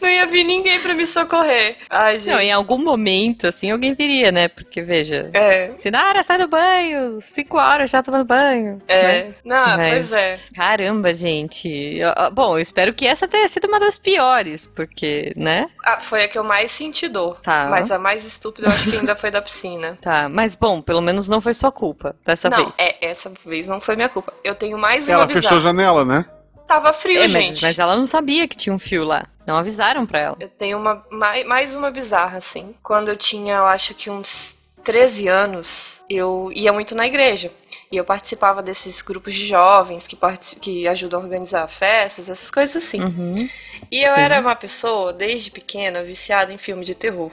não 0.00 0.08
ia 0.08 0.26
vir 0.26 0.44
ninguém 0.44 0.80
pra 0.80 0.94
me 0.94 1.06
socorrer. 1.06 1.76
Ai, 1.90 2.18
gente. 2.18 2.30
Não, 2.32 2.40
em 2.40 2.52
algum 2.52 2.78
momento, 2.78 3.46
assim, 3.46 3.70
alguém 3.70 3.94
viria, 3.94 4.30
né? 4.32 4.48
Porque, 4.48 4.82
veja, 4.82 5.30
É, 5.32 5.72
Sinara, 5.74 6.22
sai 6.22 6.38
do 6.38 6.48
banho! 6.48 7.18
Cinco 7.20 7.56
horas 7.58 7.90
já 7.90 8.02
tomando 8.02 8.24
banho. 8.24 8.76
né? 8.88 9.16
é. 9.18 9.30
Não, 9.44 9.76
Mas- 9.76 9.90
pois 9.90 10.12
é. 10.12 10.38
Caramba, 10.54 11.12
gente. 11.12 11.98
Bom, 12.32 12.56
eu 12.56 12.60
espero 12.60 12.92
que 12.92 13.06
essa 13.06 13.26
tenha 13.28 13.48
sido 13.48 13.66
uma 13.66 13.80
das 13.80 13.98
piores, 13.98 14.66
porque, 14.66 15.32
né? 15.36 15.68
Ah, 15.84 16.00
foi 16.00 16.24
a 16.24 16.28
que 16.28 16.38
eu 16.38 16.44
mais 16.44 16.70
senti 16.70 17.08
dor. 17.08 17.40
Tá. 17.42 17.66
Mas 17.70 17.90
a 17.90 17.98
mais 17.98 18.24
estúpida 18.24 18.68
eu 18.68 18.72
acho 18.72 18.90
que 18.90 18.96
ainda 18.96 19.14
foi 19.16 19.30
da 19.30 19.40
piscina. 19.42 19.98
Tá, 20.00 20.28
mas 20.28 20.54
bom, 20.54 20.80
pelo 20.80 21.00
menos 21.00 21.28
não 21.28 21.40
foi 21.40 21.54
sua 21.54 21.70
culpa 21.72 22.14
dessa 22.24 22.48
não, 22.48 22.56
vez. 22.64 22.74
é, 22.78 22.93
essa 23.00 23.30
vez 23.44 23.66
não 23.66 23.80
foi 23.80 23.96
minha 23.96 24.08
culpa. 24.08 24.32
Eu 24.42 24.54
tenho 24.54 24.78
mais 24.78 25.06
uma 25.06 25.14
Ela 25.14 25.26
fechou 25.26 25.38
a 25.38 25.40
bizarra. 25.42 25.60
janela, 25.60 26.04
né? 26.04 26.24
Tava 26.66 26.92
frio, 26.92 27.18
É, 27.22 27.28
mas, 27.28 27.32
gente. 27.32 27.62
mas 27.62 27.78
ela 27.78 27.94
não 27.96 28.06
sabia 28.06 28.48
que 28.48 28.56
tinha 28.56 28.74
um 28.74 28.78
fio 28.78 29.04
lá. 29.04 29.26
Não 29.46 29.56
avisaram 29.56 30.06
pra 30.06 30.18
ela. 30.18 30.36
Eu 30.40 30.48
tenho 30.48 30.78
uma, 30.78 31.04
mais, 31.10 31.46
mais 31.46 31.76
uma 31.76 31.90
bizarra, 31.90 32.38
assim. 32.38 32.74
Quando 32.82 33.08
eu 33.08 33.16
tinha, 33.16 33.56
eu 33.56 33.66
acho 33.66 33.94
que 33.94 34.08
uns 34.08 34.56
13 34.82 35.28
anos, 35.28 36.00
eu 36.08 36.50
ia 36.54 36.72
muito 36.72 36.94
na 36.94 37.06
igreja. 37.06 37.50
E 37.92 37.96
eu 37.96 38.04
participava 38.04 38.62
desses 38.62 39.02
grupos 39.02 39.34
de 39.34 39.46
jovens 39.46 40.06
que, 40.06 40.16
que 40.60 40.88
ajudam 40.88 41.20
a 41.20 41.22
organizar 41.22 41.68
festas, 41.68 42.28
essas 42.28 42.50
coisas 42.50 42.76
assim. 42.76 43.02
Uhum. 43.02 43.48
E 43.90 44.02
eu 44.02 44.14
Sim. 44.14 44.20
era 44.20 44.40
uma 44.40 44.56
pessoa, 44.56 45.12
desde 45.12 45.50
pequena, 45.50 46.02
viciada 46.02 46.52
em 46.52 46.56
filme 46.56 46.84
de 46.84 46.94
terror. 46.94 47.30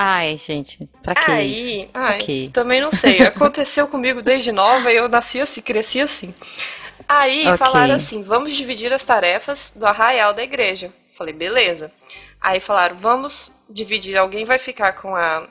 Ai, 0.00 0.36
gente, 0.36 0.88
pra 1.02 1.14
que 1.16 1.32
isso? 1.32 1.74
Aí, 1.74 1.90
ai, 1.92 2.20
Ok. 2.20 2.50
também 2.52 2.80
não 2.80 2.90
sei. 2.92 3.22
Aconteceu 3.26 3.88
comigo 3.88 4.22
desde 4.22 4.52
nova 4.52 4.92
e 4.92 4.96
eu 4.96 5.08
nasci 5.08 5.40
assim, 5.40 5.60
cresci 5.60 6.00
assim. 6.00 6.34
Aí 7.08 7.52
Ok. 7.54 7.56
falaram 7.58 7.94
assim: 7.94 8.22
vamos 8.22 8.54
dividir 8.54 8.92
as 8.92 9.04
tarefas 9.04 9.72
do 9.74 9.86
arraial 9.86 10.32
da 10.32 10.42
igreja. 10.42 10.92
Falei, 11.16 11.34
beleza. 11.34 11.90
Aí 12.40 12.60
falaram: 12.60 12.96
vamos 12.96 13.52
dividir, 13.68 14.16
alguém 14.16 14.44
vai 14.44 14.58
ficar 14.58 14.92
com 14.94 15.14
a 15.16 15.46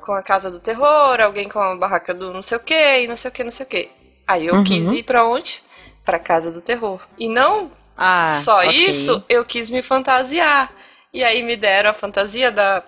com 0.00 0.12
a 0.12 0.22
casa 0.22 0.50
do 0.50 0.60
terror, 0.60 1.20
alguém 1.20 1.48
com 1.48 1.58
a 1.60 1.74
barraca 1.76 2.14
do 2.14 2.32
não 2.32 2.42
sei 2.42 2.56
o 2.58 2.60
que, 2.60 3.00
e 3.02 3.08
não 3.08 3.16
sei 3.16 3.28
o 3.30 3.34
que, 3.34 3.44
não 3.44 3.50
sei 3.50 3.66
o 3.66 3.68
que. 3.68 3.90
Aí 4.26 4.46
eu 4.46 4.54
Uhum. 4.54 4.64
quis 4.64 4.92
ir 4.92 5.02
pra 5.02 5.26
onde? 5.26 5.62
Pra 6.04 6.18
casa 6.18 6.50
do 6.52 6.62
terror. 6.62 7.00
E 7.18 7.28
não 7.28 7.70
Ah, 7.96 8.26
só 8.26 8.62
ok. 8.62 8.72
isso, 8.72 9.22
eu 9.28 9.44
quis 9.44 9.68
me 9.68 9.82
fantasiar. 9.82 10.72
E 11.12 11.24
aí 11.24 11.42
me 11.42 11.56
deram 11.56 11.90
a 11.90 11.94
fantasia 11.94 12.50
da 12.52 12.82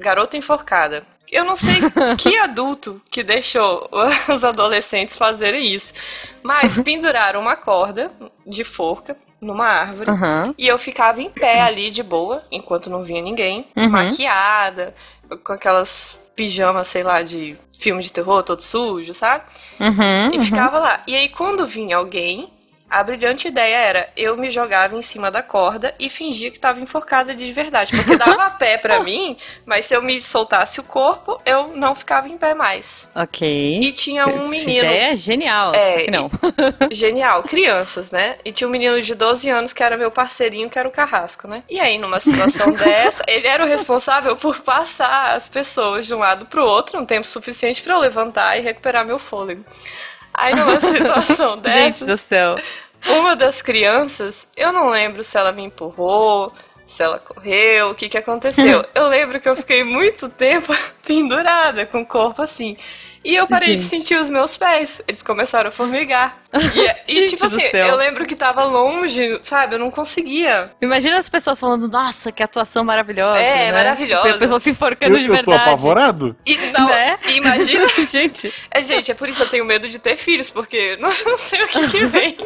garota 0.00 0.36
enforcada. 0.36 1.04
Eu 1.30 1.44
não 1.44 1.54
sei 1.54 1.80
que 2.18 2.36
adulto 2.38 3.00
que 3.10 3.22
deixou 3.22 3.88
os 4.28 4.44
adolescentes 4.44 5.16
fazerem 5.16 5.66
isso. 5.66 5.92
Mas 6.42 6.76
penduraram 6.78 7.40
uma 7.40 7.56
corda 7.56 8.10
de 8.46 8.64
forca 8.64 9.16
numa 9.40 9.66
árvore. 9.66 10.10
Aham. 10.10 10.54
E 10.58 10.66
eu 10.66 10.78
ficava 10.78 11.22
em 11.22 11.30
pé 11.30 11.62
ali 11.62 11.90
de 11.90 12.02
boa, 12.02 12.42
enquanto 12.50 12.90
não 12.90 13.04
vinha 13.04 13.22
ninguém, 13.22 13.66
Uhum. 13.76 13.88
maquiada, 13.88 14.94
com 15.44 15.52
aquelas 15.52 16.18
pijamas, 16.34 16.88
sei 16.88 17.02
lá, 17.02 17.22
de 17.22 17.56
filme 17.78 18.02
de 18.02 18.12
terror, 18.12 18.42
todo 18.42 18.60
sujo, 18.60 19.14
sabe? 19.14 19.44
Uhum, 19.78 20.32
E 20.34 20.38
uhum. 20.38 20.44
ficava 20.44 20.78
lá. 20.78 21.02
E 21.06 21.14
aí, 21.14 21.28
quando 21.28 21.66
vinha 21.66 21.96
alguém, 21.96 22.50
a 22.90 23.02
brilhante 23.04 23.48
ideia 23.48 23.76
era 23.76 24.10
eu 24.16 24.36
me 24.36 24.50
jogava 24.50 24.96
em 24.96 25.02
cima 25.02 25.30
da 25.30 25.42
corda 25.42 25.94
e 25.98 26.10
fingia 26.10 26.50
que 26.50 26.56
estava 26.56 26.80
enforcada 26.80 27.34
de 27.34 27.52
verdade. 27.52 27.92
Porque 27.96 28.16
dava 28.18 28.50
pé 28.50 28.76
pra 28.76 29.02
mim, 29.02 29.36
mas 29.64 29.86
se 29.86 29.94
eu 29.94 30.02
me 30.02 30.20
soltasse 30.20 30.80
o 30.80 30.82
corpo, 30.82 31.40
eu 31.46 31.68
não 31.68 31.94
ficava 31.94 32.28
em 32.28 32.36
pé 32.36 32.52
mais. 32.52 33.08
Ok. 33.14 33.80
E 33.80 33.92
tinha 33.92 34.26
um 34.26 34.30
Essa 34.30 34.48
menino. 34.48 34.84
ideia 34.84 35.12
é 35.12 35.16
genial, 35.16 35.74
É, 35.74 36.10
não. 36.10 36.30
Genial, 36.90 37.42
crianças, 37.44 38.10
né? 38.10 38.36
E 38.44 38.50
tinha 38.52 38.66
um 38.66 38.70
menino 38.70 39.00
de 39.00 39.14
12 39.14 39.48
anos 39.48 39.72
que 39.72 39.82
era 39.82 39.96
meu 39.96 40.10
parceirinho, 40.10 40.68
que 40.68 40.78
era 40.78 40.88
o 40.88 40.92
Carrasco, 40.92 41.46
né? 41.46 41.62
E 41.68 41.78
aí, 41.78 41.98
numa 41.98 42.18
situação 42.18 42.72
dessa, 42.74 43.22
ele 43.28 43.46
era 43.46 43.64
o 43.64 43.68
responsável 43.68 44.34
por 44.36 44.60
passar 44.60 45.34
as 45.34 45.48
pessoas 45.48 46.06
de 46.06 46.14
um 46.14 46.18
lado 46.18 46.46
pro 46.46 46.64
outro, 46.64 46.98
um 46.98 47.06
tempo 47.06 47.26
suficiente 47.26 47.82
pra 47.82 47.94
eu 47.94 48.00
levantar 48.00 48.56
e 48.56 48.60
recuperar 48.60 49.04
meu 49.04 49.18
fôlego. 49.18 49.64
Aí, 50.40 50.54
numa 50.54 50.80
situação 50.80 51.52
Gente 51.56 51.62
dessas, 51.62 52.06
do 52.06 52.16
céu. 52.16 52.56
uma 53.06 53.36
das 53.36 53.60
crianças, 53.60 54.48
eu 54.56 54.72
não 54.72 54.88
lembro 54.88 55.22
se 55.22 55.36
ela 55.36 55.52
me 55.52 55.62
empurrou, 55.62 56.50
se 56.86 57.02
ela 57.02 57.18
correu, 57.18 57.90
o 57.90 57.94
que 57.94 58.08
que 58.08 58.16
aconteceu. 58.16 58.84
Eu 58.94 59.06
lembro 59.06 59.38
que 59.38 59.48
eu 59.48 59.54
fiquei 59.54 59.84
muito 59.84 60.28
tempo 60.28 60.74
pendurada 61.04 61.86
com 61.86 62.02
o 62.02 62.06
corpo 62.06 62.42
assim. 62.42 62.76
E 63.22 63.34
eu 63.36 63.46
parei 63.46 63.76
de 63.76 63.82
Gente. 63.82 63.90
sentir 63.90 64.14
os 64.14 64.30
meus 64.30 64.56
pés. 64.56 65.02
Eles 65.06 65.22
começaram 65.22 65.68
a 65.68 65.70
formigar. 65.70 66.38
E, 66.54 67.12
e, 67.12 67.14
Gente 67.20 67.30
tipo 67.36 67.46
do 67.50 67.54
assim, 67.54 67.68
céu. 67.70 67.88
eu 67.88 67.96
lembro 67.96 68.24
que 68.24 68.34
tava 68.34 68.64
longe, 68.64 69.38
sabe? 69.42 69.74
Eu 69.74 69.78
não 69.78 69.90
conseguia. 69.90 70.72
Imagina 70.80 71.18
as 71.18 71.28
pessoas 71.28 71.60
falando, 71.60 71.86
nossa, 71.86 72.32
que 72.32 72.42
atuação 72.42 72.82
maravilhosa. 72.82 73.38
É, 73.38 73.66
né? 73.66 73.72
maravilhosa. 73.72 74.22
Tipo, 74.22 74.36
a 74.36 74.38
pessoa 74.38 74.58
se 74.58 74.70
enforcando 74.70 75.16
Eu, 75.16 75.20
de 75.20 75.26
eu 75.26 75.28
tô 75.28 75.50
verdade. 75.50 75.68
apavorado. 75.68 76.34
E 76.46 76.56
não, 76.56 76.88
Né? 76.88 77.18
e 77.26 77.32
imagina. 77.36 77.86
Gente, 78.10 78.54
É, 78.70 78.82
gente, 78.82 79.10
é 79.10 79.14
por 79.14 79.28
isso 79.28 79.36
que 79.36 79.42
eu 79.44 79.50
tenho 79.50 79.66
medo 79.66 79.86
de 79.86 79.98
ter 79.98 80.16
filhos, 80.16 80.48
porque 80.48 80.96
não, 81.00 81.10
não 81.26 81.36
sei 81.36 81.62
o 81.62 81.68
que, 81.68 81.88
que 81.88 82.04
vem. 82.06 82.38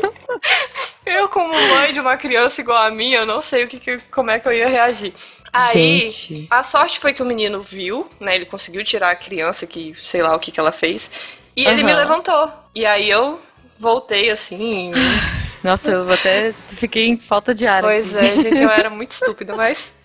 Eu, 1.07 1.29
como 1.29 1.53
mãe 1.55 1.93
de 1.93 2.01
uma 2.01 2.17
criança 2.17 2.61
igual 2.61 2.83
a 2.83 2.91
minha, 2.91 3.19
eu 3.19 3.27
não 3.27 3.41
sei 3.41 3.63
o 3.63 3.69
que, 3.69 3.79
que- 3.79 3.99
como 4.11 4.31
é 4.31 4.41
que 4.41 4.49
eu 4.49 4.53
ia 4.53 4.67
reagir. 4.67 5.13
Aí, 5.55 6.09
Gente. 6.09 6.49
a 6.51 6.65
sorte 6.65 6.99
foi 6.99 7.13
que 7.13 7.23
o 7.23 7.27
menino 7.27 7.63
viu, 7.63 8.11
né? 8.19 8.35
Ele 8.35 8.45
conseguiu 8.45 8.83
tirar 8.83 9.11
a 9.11 9.15
criança, 9.15 9.69
que 9.69 9.95
sei 9.95 10.21
lá 10.21 10.35
o 10.35 10.41
que, 10.41 10.51
que 10.51 10.59
ela 10.59 10.73
fez, 10.73 11.09
e 11.57 11.65
ele 11.65 11.85
me 11.85 11.95
levantou. 11.95 12.53
E 12.75 12.85
aí 12.85 13.09
eu 13.09 13.41
voltei 13.79 14.31
assim. 14.31 14.91
nossa, 15.63 15.93
eu 15.93 16.11
até 16.11 16.53
fiquei 16.71 17.07
em 17.07 17.17
falta 17.17 17.55
de 17.55 17.69
ar. 17.69 17.83
pois 17.83 18.17
aqui. 18.17 18.27
é, 18.27 18.39
gente, 18.39 18.61
eu 18.61 18.69
era 18.71 18.91
muito 18.91 19.13
estúpida, 19.13 19.55
mas 19.55 19.97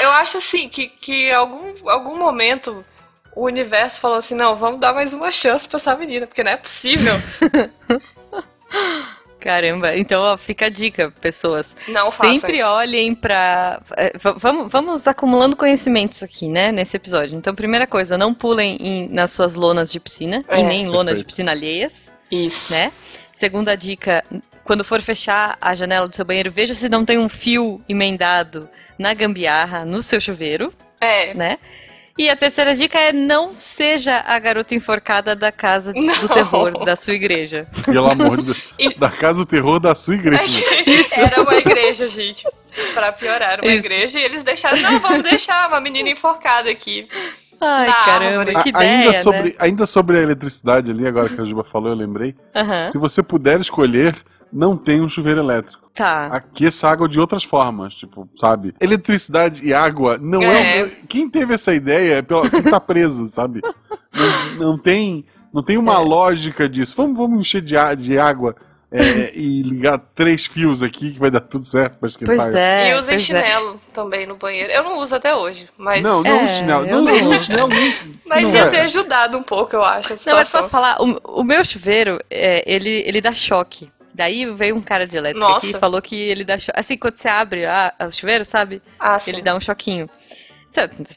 eu 0.00 0.10
acho 0.12 0.38
assim 0.38 0.68
que, 0.68 0.86
que 0.86 1.32
algum, 1.32 1.90
algum 1.90 2.16
momento 2.16 2.84
o 3.34 3.44
universo 3.44 3.98
falou 3.98 4.18
assim: 4.18 4.36
não, 4.36 4.54
vamos 4.54 4.78
dar 4.78 4.94
mais 4.94 5.12
uma 5.12 5.32
chance 5.32 5.66
pra 5.66 5.78
essa 5.78 5.96
menina, 5.96 6.28
porque 6.28 6.44
não 6.44 6.52
é 6.52 6.56
possível. 6.56 7.14
Caramba, 9.46 9.96
então 9.96 10.22
ó, 10.22 10.36
fica 10.36 10.66
a 10.66 10.68
dica, 10.68 11.12
pessoas. 11.20 11.76
Não 11.86 12.10
Sempre 12.10 12.54
isso. 12.58 12.66
olhem 12.66 13.14
pra. 13.14 13.80
é, 13.96 14.12
vamos, 14.38 14.70
vamos 14.72 15.06
acumulando 15.06 15.54
conhecimentos 15.54 16.20
aqui, 16.22 16.48
né, 16.48 16.72
nesse 16.72 16.96
episódio. 16.96 17.36
Então, 17.38 17.54
primeira 17.54 17.86
coisa, 17.86 18.18
não 18.18 18.34
pulem 18.34 18.76
em- 18.80 19.08
nas 19.08 19.30
suas 19.30 19.54
lonas 19.54 19.92
de 19.92 20.00
piscina, 20.00 20.42
É. 20.48 20.58
e 20.58 20.62
nem 20.64 20.82
em 20.82 20.86
lonas 20.88 21.16
de 21.16 21.24
piscina 21.24 21.52
alheias, 21.52 22.12
Isso. 22.28 22.72
né? 22.74 22.90
Segunda 23.32 23.76
dica, 23.76 24.24
quando 24.64 24.82
for 24.82 25.00
fechar 25.00 25.56
a 25.60 25.76
janela 25.76 26.08
do 26.08 26.16
seu 26.16 26.24
banheiro, 26.24 26.50
veja 26.50 26.74
se 26.74 26.88
não 26.88 27.04
tem 27.04 27.16
um 27.16 27.28
fio 27.28 27.80
emendado 27.88 28.68
na 28.98 29.14
gambiarra, 29.14 29.84
no 29.84 30.02
seu 30.02 30.20
chuveiro, 30.20 30.72
É. 31.00 31.32
né? 31.34 31.58
E 32.18 32.30
a 32.30 32.36
terceira 32.36 32.74
dica 32.74 32.98
é 32.98 33.12
não 33.12 33.52
seja 33.52 34.22
a 34.26 34.38
garota 34.38 34.74
enforcada 34.74 35.36
da 35.36 35.52
casa 35.52 35.92
do 35.92 36.00
Não. 36.00 36.28
terror 36.28 36.84
da 36.84 36.96
sua 36.96 37.12
igreja. 37.12 37.66
Pelo 37.84 38.10
amor 38.10 38.38
de 38.38 38.46
Deus. 38.46 38.64
E- 38.78 38.94
Da 38.94 39.10
casa 39.10 39.40
do 39.40 39.46
terror 39.46 39.78
da 39.78 39.94
sua 39.94 40.14
igreja. 40.14 40.64
Era 41.16 41.42
uma 41.42 41.54
igreja, 41.56 42.08
gente. 42.08 42.44
Pra 42.94 43.12
piorar, 43.12 43.60
uma 43.62 43.70
Isso. 43.70 43.84
igreja. 43.86 44.18
E 44.18 44.22
eles 44.24 44.42
deixaram, 44.42 44.78
não, 44.80 44.98
vamos 45.00 45.22
deixar 45.24 45.68
uma 45.68 45.80
menina 45.80 46.08
enforcada 46.08 46.70
aqui. 46.70 47.06
Ai, 47.60 47.86
Na 47.86 47.92
caramba, 48.04 48.38
árvore. 48.40 48.52
que 48.62 48.68
A- 48.68 48.70
ideia, 48.70 48.90
ainda, 48.98 49.12
né? 49.12 49.18
sobre, 49.18 49.56
ainda 49.58 49.86
sobre 49.86 50.18
a 50.18 50.22
eletricidade 50.22 50.90
ali, 50.90 51.06
agora 51.06 51.28
que 51.28 51.40
a 51.40 51.44
Juba 51.44 51.64
falou, 51.64 51.88
eu 51.90 51.96
lembrei. 51.96 52.34
Aham. 52.54 52.86
Se 52.86 52.98
você 52.98 53.22
puder 53.22 53.60
escolher, 53.60 54.14
não 54.56 54.76
tem 54.76 55.00
um 55.00 55.08
chuveiro 55.08 55.40
elétrico. 55.40 55.86
Tá. 55.94 56.26
Aqueça 56.26 56.88
a 56.88 56.92
água 56.92 57.08
de 57.08 57.18
outras 57.18 57.42
formas, 57.44 57.94
tipo, 57.94 58.28
sabe? 58.34 58.74
Eletricidade 58.80 59.66
e 59.66 59.72
água 59.72 60.18
não 60.20 60.40
é. 60.42 60.80
É. 60.80 60.90
Quem 61.08 61.28
teve 61.28 61.54
essa 61.54 61.72
ideia 61.74 62.16
é 62.16 62.22
pela- 62.22 62.48
quem 62.50 62.62
tá 62.62 62.78
preso, 62.80 63.26
sabe? 63.26 63.60
Não, 64.12 64.54
não 64.72 64.78
tem, 64.78 65.24
não 65.52 65.62
tem 65.62 65.78
uma 65.78 65.94
É. 65.94 65.98
lógica 65.98 66.68
disso. 66.68 66.94
Vamos, 66.96 67.16
vamos 67.16 67.40
encher 67.40 67.62
de, 67.62 67.74
de 67.96 68.18
água 68.18 68.54
é, 68.92 69.34
e 69.34 69.62
ligar 69.62 69.98
três 70.14 70.44
fios 70.46 70.82
aqui 70.82 71.12
que 71.12 71.18
vai 71.18 71.30
dar 71.30 71.40
tudo 71.40 71.64
certo 71.64 71.98
pra 71.98 72.08
esquentar. 72.08 72.36
Pois 72.36 72.54
é. 72.54 72.90
e 72.90 72.94
usem 72.98 73.16
pois 73.16 73.22
é. 73.22 73.24
chinelo 73.24 73.80
também 73.94 74.26
no 74.26 74.36
banheiro. 74.36 74.70
Eu 74.72 74.84
não 74.84 74.98
uso 74.98 75.16
até 75.16 75.34
hoje, 75.34 75.66
mas, 75.78 76.02
Não, 76.02 76.22
não 76.22 76.40
É, 76.40 76.46
chinelo. 76.46 76.86
Não, 76.86 77.02
não, 77.02 77.20
não- 77.30 77.38
chinelo 77.40 77.68
nem. 77.68 77.94
mas 78.26 78.42
não 78.42 78.50
ia 78.50 78.60
é. 78.64 78.66
ter 78.68 78.80
ajudado 78.80 79.38
um 79.38 79.42
pouco, 79.42 79.74
eu 79.74 79.82
acho. 79.82 80.10
Não, 80.26 80.34
mas 80.36 80.50
posso 80.50 80.68
falar, 80.68 80.98
o, 81.00 81.40
o 81.40 81.42
meu 81.42 81.64
chuveiro, 81.64 82.18
é, 82.30 82.62
ele, 82.70 83.02
ele 83.06 83.20
dá 83.22 83.32
choque. 83.32 83.90
Daí 84.16 84.46
veio 84.46 84.74
um 84.74 84.80
cara 84.80 85.06
de 85.06 85.14
elétrica 85.14 85.46
Nossa. 85.46 85.66
aqui 85.66 85.76
e 85.76 85.78
falou 85.78 86.00
que 86.00 86.16
ele 86.16 86.42
dá 86.42 86.58
choque. 86.58 86.78
Assim, 86.78 86.96
quando 86.96 87.18
você 87.18 87.28
abre 87.28 87.66
a- 87.66 87.92
o 88.00 88.10
chuveiro, 88.10 88.46
sabe? 88.46 88.80
Ah, 88.98 89.18
sim. 89.18 89.30
Ele 89.30 89.42
dá 89.42 89.54
um 89.54 89.60
choquinho. 89.60 90.08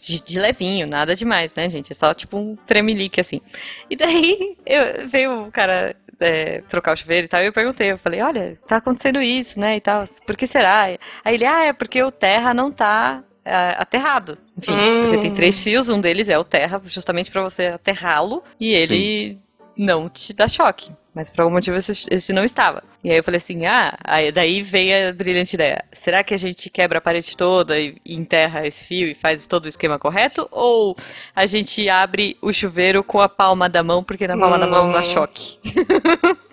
De, 0.06 0.22
de, 0.22 0.40
levinho, 0.40 0.86
nada 0.86 1.16
demais, 1.16 1.54
né, 1.54 1.70
gente? 1.70 1.92
É 1.92 1.96
só 1.96 2.14
tipo 2.14 2.38
um 2.38 2.56
tremelique 2.56 3.20
assim. 3.20 3.42
E 3.90 3.96
daí 3.96 4.58
eu, 4.66 5.08
veio 5.08 5.48
o 5.48 5.52
cara 5.52 5.96
é, 6.20 6.62
trocar 6.62 6.94
o 6.94 6.96
chuveiro 6.96 7.26
e 7.26 7.28
tal, 7.28 7.42
e 7.42 7.46
eu 7.46 7.54
perguntei, 7.54 7.92
eu 7.92 7.98
falei, 7.98 8.22
olha, 8.22 8.58
tá 8.68 8.78
acontecendo 8.78 9.22
isso, 9.22 9.60
né, 9.60 9.78
e 9.78 9.82
tal, 9.82 10.04
por 10.26 10.38
que 10.38 10.48
será? 10.48 10.84
Aí 10.84 10.98
ele, 11.26 11.46
ah, 11.46 11.66
é 11.66 11.74
porque 11.74 12.02
o 12.02 12.12
terra 12.12 12.54
não 12.54 12.72
tá 12.72 13.22
é, 13.44 13.76
aterrado. 13.78 14.38
Enfim, 14.58 14.72
hum. 14.74 15.02
porque 15.04 15.18
tem 15.18 15.34
três 15.34 15.62
fios, 15.62 15.90
um 15.90 16.00
deles 16.00 16.30
é 16.30 16.38
o 16.38 16.44
terra, 16.44 16.82
justamente 16.86 17.30
para 17.30 17.42
você 17.44 17.68
aterrá-lo, 17.68 18.44
e 18.60 18.74
ele 18.74 19.34
Sim. 19.34 19.42
não 19.76 20.08
te 20.08 20.32
dá 20.32 20.48
choque. 20.48 20.92
Mas 21.14 21.30
por 21.30 21.42
algum 21.42 21.54
motivo 21.54 21.76
esse, 21.76 22.06
esse, 22.10 22.32
não 22.32 22.44
estava. 22.44 22.84
E 23.04 23.10
aí 23.10 23.18
eu 23.18 23.24
falei 23.24 23.40
assim, 23.40 23.66
ah, 23.66 23.98
aí 24.04 24.32
daí 24.32 24.62
veio 24.62 25.10
a 25.10 25.14
brilhante 25.14 25.56
ideia. 25.56 25.84
Será 25.92 26.24
que 26.24 26.34
a 26.34 26.38
gente 26.38 26.70
quebra 26.70 27.00
a 27.00 27.02
parede 27.02 27.36
toda 27.36 27.80
e, 27.80 27.98
e 28.06 28.16
enterra 28.16 28.66
esse 28.68 28.86
fio 28.86 29.08
e 29.08 29.16
faz 29.16 29.48
todo 29.48 29.66
o 29.66 29.70
esquema 29.70 29.98
correto? 29.98 30.48
Ou 30.52 30.96
a 31.36 31.46
gente 31.46 31.90
abre 31.90 32.38
o 32.42 32.54
chuveiro 32.54 33.04
com 33.04 33.20
a 33.20 33.28
palma 33.28 33.68
da 33.68 33.84
mão, 33.84 34.04
porque 34.04 34.28
na 34.28 34.38
palma 34.38 34.58
hum. 34.58 34.60
da 34.60 34.68
mão 34.68 34.86
não 34.86 34.94
dá 34.94 35.00
hum. 35.00 35.04
choque? 35.04 35.58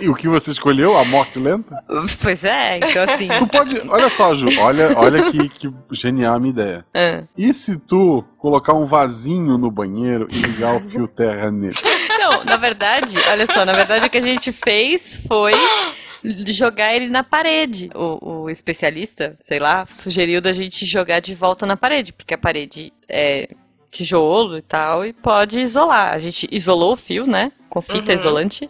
E 0.00 0.08
o 0.08 0.14
que 0.14 0.28
você 0.28 0.50
escolheu? 0.50 0.96
A 0.98 1.04
morte 1.04 1.38
lenta? 1.38 1.82
Pois 2.22 2.44
é, 2.44 2.78
então 2.78 3.02
assim. 3.02 3.28
Tu 3.38 3.46
pode. 3.46 3.88
Olha 3.88 4.08
só, 4.10 4.34
Ju, 4.34 4.48
olha, 4.60 4.96
olha 4.96 5.30
que, 5.30 5.48
que 5.48 5.72
genial 5.92 6.36
a 6.36 6.38
minha 6.38 6.52
ideia. 6.52 6.86
É. 6.94 7.24
E 7.36 7.52
se 7.54 7.78
tu 7.78 8.24
colocar 8.36 8.74
um 8.74 8.84
vasinho 8.84 9.56
no 9.56 9.70
banheiro 9.70 10.28
e 10.30 10.38
ligar 10.38 10.76
o 10.76 10.80
fio 10.80 11.08
terra 11.08 11.50
nele? 11.50 11.74
Não, 12.18 12.44
na 12.44 12.56
verdade, 12.56 13.16
olha 13.28 13.46
só, 13.46 13.64
na 13.64 13.72
verdade 13.72 14.06
o 14.06 14.10
que 14.10 14.18
a 14.18 14.22
gente 14.22 14.52
fez 14.52 15.18
foi 15.26 15.54
jogar 16.48 16.94
ele 16.94 17.08
na 17.08 17.22
parede. 17.22 17.90
O, 17.94 18.42
o, 18.42 18.50
especialista, 18.50 19.36
sei 19.40 19.58
lá, 19.58 19.86
sugeriu 19.88 20.40
da 20.40 20.52
gente 20.52 20.84
jogar 20.84 21.20
de 21.20 21.34
volta 21.34 21.66
na 21.66 21.76
parede, 21.76 22.12
porque 22.12 22.34
a 22.34 22.38
parede 22.38 22.92
é 23.08 23.48
tijolo 23.90 24.56
e 24.56 24.62
tal, 24.62 25.04
e 25.04 25.12
pode 25.12 25.60
isolar. 25.60 26.14
A 26.14 26.18
gente 26.18 26.48
isolou 26.50 26.92
o 26.92 26.96
fio, 26.96 27.26
né? 27.26 27.52
Com 27.68 27.80
fita 27.80 28.12
uhum. 28.12 28.18
isolante 28.18 28.68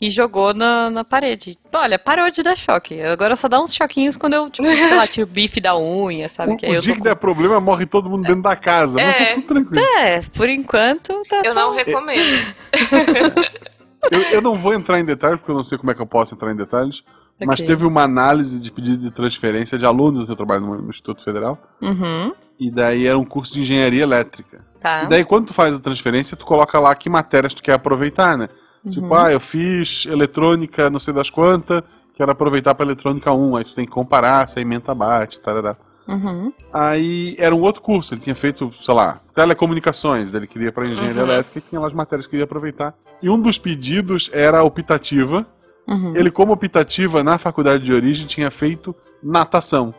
e 0.00 0.10
jogou 0.10 0.52
na, 0.52 0.90
na 0.90 1.04
parede. 1.04 1.56
Olha, 1.72 1.98
parou 1.98 2.30
de 2.30 2.42
dar 2.42 2.56
choque. 2.56 3.00
Agora 3.00 3.36
só 3.36 3.48
dá 3.48 3.60
uns 3.60 3.72
choquinhos 3.72 4.16
quando 4.16 4.34
eu, 4.34 4.50
tipo, 4.50 4.68
sei 4.68 4.94
lá, 4.94 5.06
tiro 5.06 5.26
o 5.26 5.30
bife 5.30 5.60
da 5.60 5.78
unha, 5.78 6.28
sabe? 6.28 6.54
O, 6.54 6.56
que 6.56 6.66
o 6.66 6.80
dia 6.80 6.92
que 6.94 6.98
com... 6.98 7.04
der 7.04 7.14
problema, 7.14 7.60
morre 7.60 7.86
todo 7.86 8.10
mundo 8.10 8.22
dentro 8.22 8.42
da 8.42 8.56
casa. 8.56 9.00
É. 9.00 9.06
Mas 9.06 9.16
tá 9.16 9.34
tudo 9.34 9.46
tranquilo. 9.46 9.84
É, 9.98 10.20
por 10.34 10.48
enquanto 10.48 11.22
tá 11.28 11.42
Eu 11.44 11.54
não 11.54 11.72
recomendo. 11.72 12.54
eu, 14.10 14.20
eu 14.32 14.42
não 14.42 14.56
vou 14.56 14.74
entrar 14.74 14.98
em 14.98 15.04
detalhes, 15.04 15.38
porque 15.38 15.52
eu 15.52 15.56
não 15.56 15.64
sei 15.64 15.78
como 15.78 15.92
é 15.92 15.94
que 15.94 16.02
eu 16.02 16.06
posso 16.06 16.34
entrar 16.34 16.50
em 16.50 16.56
detalhes. 16.56 17.04
Okay. 17.36 17.46
Mas 17.46 17.62
teve 17.62 17.86
uma 17.86 18.02
análise 18.02 18.60
de 18.60 18.70
pedido 18.70 18.98
de 18.98 19.10
transferência 19.10 19.78
de 19.78 19.86
alunos, 19.86 20.28
eu 20.28 20.36
trabalho 20.36 20.60
no 20.60 20.90
Instituto 20.90 21.22
Federal. 21.22 21.56
Uhum. 21.80 22.32
E 22.60 22.70
daí 22.70 23.06
era 23.06 23.18
um 23.18 23.24
curso 23.24 23.54
de 23.54 23.62
engenharia 23.62 24.02
elétrica. 24.02 24.62
Tá. 24.80 25.04
E 25.04 25.08
daí 25.08 25.24
quando 25.24 25.46
tu 25.46 25.54
faz 25.54 25.74
a 25.74 25.80
transferência, 25.80 26.36
tu 26.36 26.44
coloca 26.44 26.78
lá 26.78 26.94
que 26.94 27.08
matérias 27.08 27.54
tu 27.54 27.62
quer 27.62 27.72
aproveitar, 27.72 28.36
né? 28.36 28.48
Uhum. 28.84 28.90
Tipo, 28.90 29.14
ah, 29.14 29.32
eu 29.32 29.40
fiz 29.40 30.06
eletrônica 30.06 30.90
não 30.90 31.00
sei 31.00 31.12
das 31.14 31.30
quantas, 31.30 31.82
quero 32.14 32.30
aproveitar 32.30 32.74
para 32.74 32.84
eletrônica 32.84 33.32
1. 33.32 33.56
Aí 33.56 33.64
tu 33.64 33.74
tem 33.74 33.86
que 33.86 33.92
comparar 33.92 34.46
se 34.48 34.58
a 34.58 34.62
emenda 34.62 34.94
bate, 34.94 35.40
tarará. 35.40 35.76
Uhum. 36.06 36.52
Aí 36.72 37.36
era 37.38 37.54
um 37.54 37.60
outro 37.60 37.80
curso, 37.82 38.14
ele 38.14 38.20
tinha 38.20 38.34
feito, 38.34 38.72
sei 38.82 38.94
lá, 38.94 39.20
telecomunicações, 39.32 40.34
ele 40.34 40.46
queria 40.46 40.72
para 40.72 40.86
engenharia 40.86 41.22
uhum. 41.22 41.30
elétrica 41.30 41.58
e 41.58 41.62
tinha 41.62 41.80
lá 41.80 41.86
as 41.86 41.94
matérias 41.94 42.26
que 42.26 42.34
ele 42.34 42.42
ia 42.42 42.44
aproveitar. 42.44 42.94
E 43.22 43.30
um 43.30 43.40
dos 43.40 43.58
pedidos 43.58 44.28
era 44.32 44.58
a 44.58 44.64
optativa. 44.64 45.46
Uhum. 45.86 46.14
Ele, 46.16 46.30
como 46.30 46.52
optativa, 46.52 47.22
na 47.22 47.38
faculdade 47.38 47.84
de 47.84 47.92
origem, 47.92 48.26
tinha 48.26 48.50
feito 48.50 48.94
natação. 49.22 49.94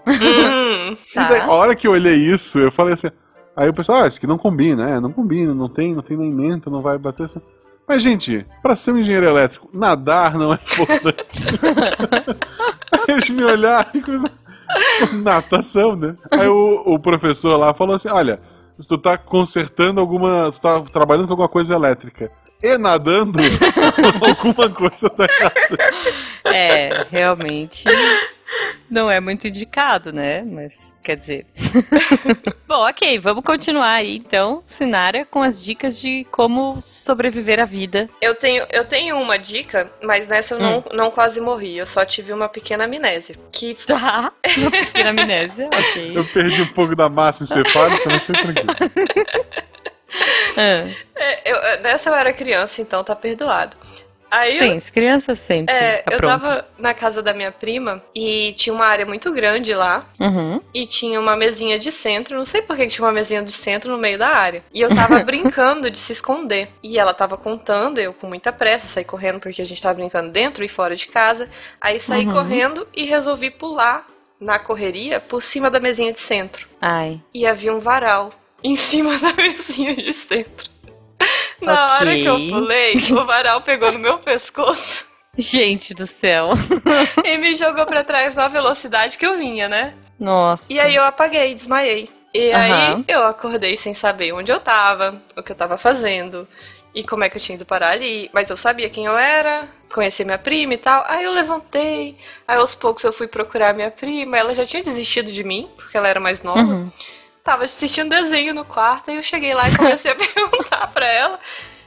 Tá. 1.13 1.27
daí, 1.27 1.41
a 1.41 1.51
hora 1.51 1.75
que 1.75 1.87
eu 1.87 1.91
olhei 1.91 2.15
isso, 2.15 2.59
eu 2.59 2.71
falei 2.71 2.93
assim. 2.93 3.09
Aí 3.55 3.67
o 3.67 3.73
pessoal, 3.73 4.03
ah, 4.03 4.07
isso 4.07 4.17
aqui 4.17 4.27
não 4.27 4.37
combina, 4.37 4.85
né? 4.85 4.99
Não 4.99 5.11
combina, 5.11 5.53
não 5.53 5.67
tem, 5.67 5.93
não 5.93 6.01
tem 6.01 6.17
nem 6.17 6.31
menta, 6.31 6.69
não 6.69 6.81
vai 6.81 6.97
bater 6.97 7.23
assim. 7.23 7.41
Mas, 7.87 8.01
gente, 8.01 8.45
para 8.61 8.75
ser 8.75 8.91
um 8.91 8.97
engenheiro 8.97 9.25
elétrico, 9.25 9.69
nadar 9.73 10.37
não 10.37 10.53
é 10.53 10.59
importante. 10.63 11.43
Eles 13.07 13.29
me 13.29 13.43
olharam 13.43 13.89
e 13.93 14.01
começaram. 14.01 14.41
Natação, 15.21 15.97
né? 15.97 16.15
Aí 16.31 16.47
o, 16.47 16.83
o 16.85 16.99
professor 16.99 17.57
lá 17.57 17.73
falou 17.73 17.95
assim: 17.95 18.09
olha, 18.09 18.39
se 18.79 18.87
tu 18.87 18.97
tá 18.97 19.17
consertando 19.17 19.99
alguma. 19.99 20.49
Tu 20.51 20.61
tá 20.61 20.79
trabalhando 20.81 21.25
com 21.25 21.33
alguma 21.33 21.49
coisa 21.49 21.75
elétrica 21.75 22.31
e 22.63 22.77
nadando, 22.77 23.39
alguma 24.21 24.69
coisa 24.69 25.09
tá 25.09 25.25
errada. 25.25 25.93
É, 26.45 27.07
realmente. 27.09 27.85
Não 28.89 29.09
é 29.09 29.19
muito 29.19 29.47
indicado, 29.47 30.11
né? 30.11 30.43
Mas 30.43 30.93
quer 31.01 31.15
dizer. 31.15 31.45
Bom, 32.67 32.87
ok, 32.87 33.19
vamos 33.19 33.43
continuar 33.43 33.93
aí 33.93 34.17
então, 34.17 34.61
Sinara, 34.65 35.25
com 35.25 35.41
as 35.41 35.63
dicas 35.63 35.99
de 35.99 36.25
como 36.29 36.79
sobreviver 36.81 37.59
à 37.59 37.65
vida. 37.65 38.09
Eu 38.21 38.35
tenho, 38.35 38.65
eu 38.69 38.83
tenho 38.83 39.17
uma 39.17 39.37
dica, 39.39 39.89
mas 40.01 40.27
nessa 40.27 40.55
eu 40.55 40.59
hum. 40.59 40.83
não, 40.91 41.05
não 41.05 41.11
quase 41.11 41.39
morri. 41.39 41.77
Eu 41.77 41.85
só 41.85 42.03
tive 42.03 42.33
uma 42.33 42.49
pequena 42.49 42.83
amnésia. 42.85 43.35
Que... 43.51 43.77
Tá, 43.91 44.31
uma 44.57 44.71
pequena 44.71 45.09
amnésia, 45.09 45.67
ok. 45.73 46.17
Eu 46.17 46.23
perdi 46.25 46.61
um 46.61 46.67
pouco 46.67 46.95
da 46.95 47.09
massa 47.09 47.43
encefálica, 47.43 48.09
mas 48.09 48.23
foi 48.23 48.35
tranquilo. 48.35 48.67
Ah. 50.57 50.87
É, 51.15 51.51
eu, 51.51 51.81
nessa 51.81 52.09
eu 52.09 52.15
era 52.15 52.33
criança, 52.33 52.81
então 52.81 53.03
tá 53.03 53.15
perdoado. 53.15 53.75
Aí 54.31 54.59
Sim, 54.59 54.75
eu, 54.75 54.93
criança 54.93 55.35
sempre. 55.35 55.75
É, 55.75 55.97
tá 55.97 56.13
eu 56.13 56.19
tava 56.21 56.65
na 56.79 56.93
casa 56.93 57.21
da 57.21 57.33
minha 57.33 57.51
prima 57.51 58.01
e 58.15 58.53
tinha 58.53 58.73
uma 58.73 58.85
área 58.85 59.05
muito 59.05 59.31
grande 59.33 59.73
lá. 59.73 60.07
Uhum. 60.17 60.61
E 60.73 60.87
tinha 60.87 61.19
uma 61.19 61.35
mesinha 61.35 61.77
de 61.77 61.91
centro. 61.91 62.37
Não 62.37 62.45
sei 62.45 62.61
por 62.61 62.77
que 62.77 62.87
tinha 62.87 63.05
uma 63.05 63.11
mesinha 63.11 63.43
de 63.43 63.51
centro 63.51 63.91
no 63.91 63.97
meio 63.97 64.17
da 64.17 64.29
área. 64.29 64.63
E 64.73 64.79
eu 64.79 64.87
tava 64.95 65.19
brincando 65.25 65.91
de 65.91 65.99
se 65.99 66.13
esconder. 66.13 66.69
E 66.81 66.97
ela 66.97 67.13
tava 67.13 67.35
contando, 67.35 67.99
eu 67.99 68.13
com 68.13 68.25
muita 68.25 68.53
pressa 68.53 68.87
saí 68.87 69.03
correndo 69.03 69.41
porque 69.41 69.61
a 69.61 69.65
gente 69.65 69.81
tava 69.81 69.95
brincando 69.95 70.31
dentro 70.31 70.63
e 70.63 70.69
fora 70.69 70.95
de 70.95 71.07
casa. 71.07 71.49
Aí 71.81 71.99
saí 71.99 72.25
uhum. 72.25 72.31
correndo 72.31 72.87
e 72.95 73.03
resolvi 73.03 73.51
pular 73.51 74.07
na 74.39 74.57
correria 74.57 75.19
por 75.19 75.43
cima 75.43 75.69
da 75.69 75.79
mesinha 75.79 76.13
de 76.13 76.19
centro. 76.19 76.67
Ai. 76.81 77.21
E 77.33 77.45
havia 77.45 77.73
um 77.75 77.79
varal 77.79 78.31
em 78.63 78.77
cima 78.77 79.17
da 79.19 79.33
mesinha 79.33 79.93
de 79.93 80.13
centro. 80.13 80.71
Na 81.61 81.85
okay. 81.85 81.95
hora 81.95 82.15
que 82.15 82.25
eu 82.25 82.35
pulei, 82.35 82.95
o 82.95 83.25
varal 83.25 83.61
pegou 83.61 83.91
no 83.91 83.99
meu 83.99 84.19
pescoço. 84.19 85.05
Gente 85.37 85.93
do 85.93 86.05
céu. 86.05 86.51
e 87.23 87.37
me 87.37 87.55
jogou 87.55 87.85
para 87.85 88.03
trás 88.03 88.35
na 88.35 88.47
velocidade 88.47 89.17
que 89.17 89.25
eu 89.25 89.37
vinha, 89.37 89.69
né? 89.69 89.93
Nossa. 90.19 90.71
E 90.71 90.79
aí 90.79 90.95
eu 90.95 91.03
apaguei, 91.03 91.53
desmaiei. 91.53 92.09
E 92.33 92.49
uhum. 92.49 92.55
aí 92.55 93.05
eu 93.07 93.23
acordei 93.25 93.77
sem 93.77 93.93
saber 93.93 94.33
onde 94.33 94.51
eu 94.51 94.59
tava, 94.59 95.21
o 95.35 95.43
que 95.43 95.51
eu 95.51 95.55
tava 95.55 95.77
fazendo 95.77 96.47
e 96.93 97.03
como 97.03 97.23
é 97.23 97.29
que 97.29 97.37
eu 97.37 97.41
tinha 97.41 97.55
ido 97.55 97.65
parar 97.65 97.91
ali. 97.91 98.29
Mas 98.33 98.49
eu 98.49 98.57
sabia 98.57 98.89
quem 98.89 99.05
eu 99.05 99.17
era, 99.17 99.67
conhecia 99.93 100.25
minha 100.25 100.37
prima 100.37 100.73
e 100.73 100.77
tal. 100.77 101.03
Aí 101.07 101.23
eu 101.23 101.31
levantei, 101.31 102.17
aí 102.47 102.57
aos 102.57 102.75
poucos 102.75 103.03
eu 103.03 103.13
fui 103.13 103.27
procurar 103.27 103.73
minha 103.73 103.91
prima. 103.91 104.37
Ela 104.37 104.53
já 104.53 104.65
tinha 104.65 104.83
desistido 104.83 105.31
de 105.31 105.43
mim, 105.43 105.69
porque 105.75 105.95
ela 105.95 106.07
era 106.07 106.19
mais 106.19 106.43
nova. 106.43 106.61
Uhum 106.61 106.91
tava 107.43 107.65
assistindo 107.65 108.09
desenho 108.09 108.53
no 108.53 108.65
quarto 108.65 109.11
e 109.11 109.15
eu 109.15 109.23
cheguei 109.23 109.53
lá 109.53 109.67
e 109.69 109.75
comecei 109.75 110.11
a 110.11 110.15
perguntar 110.15 110.87
pra 110.87 111.05
ela. 111.05 111.39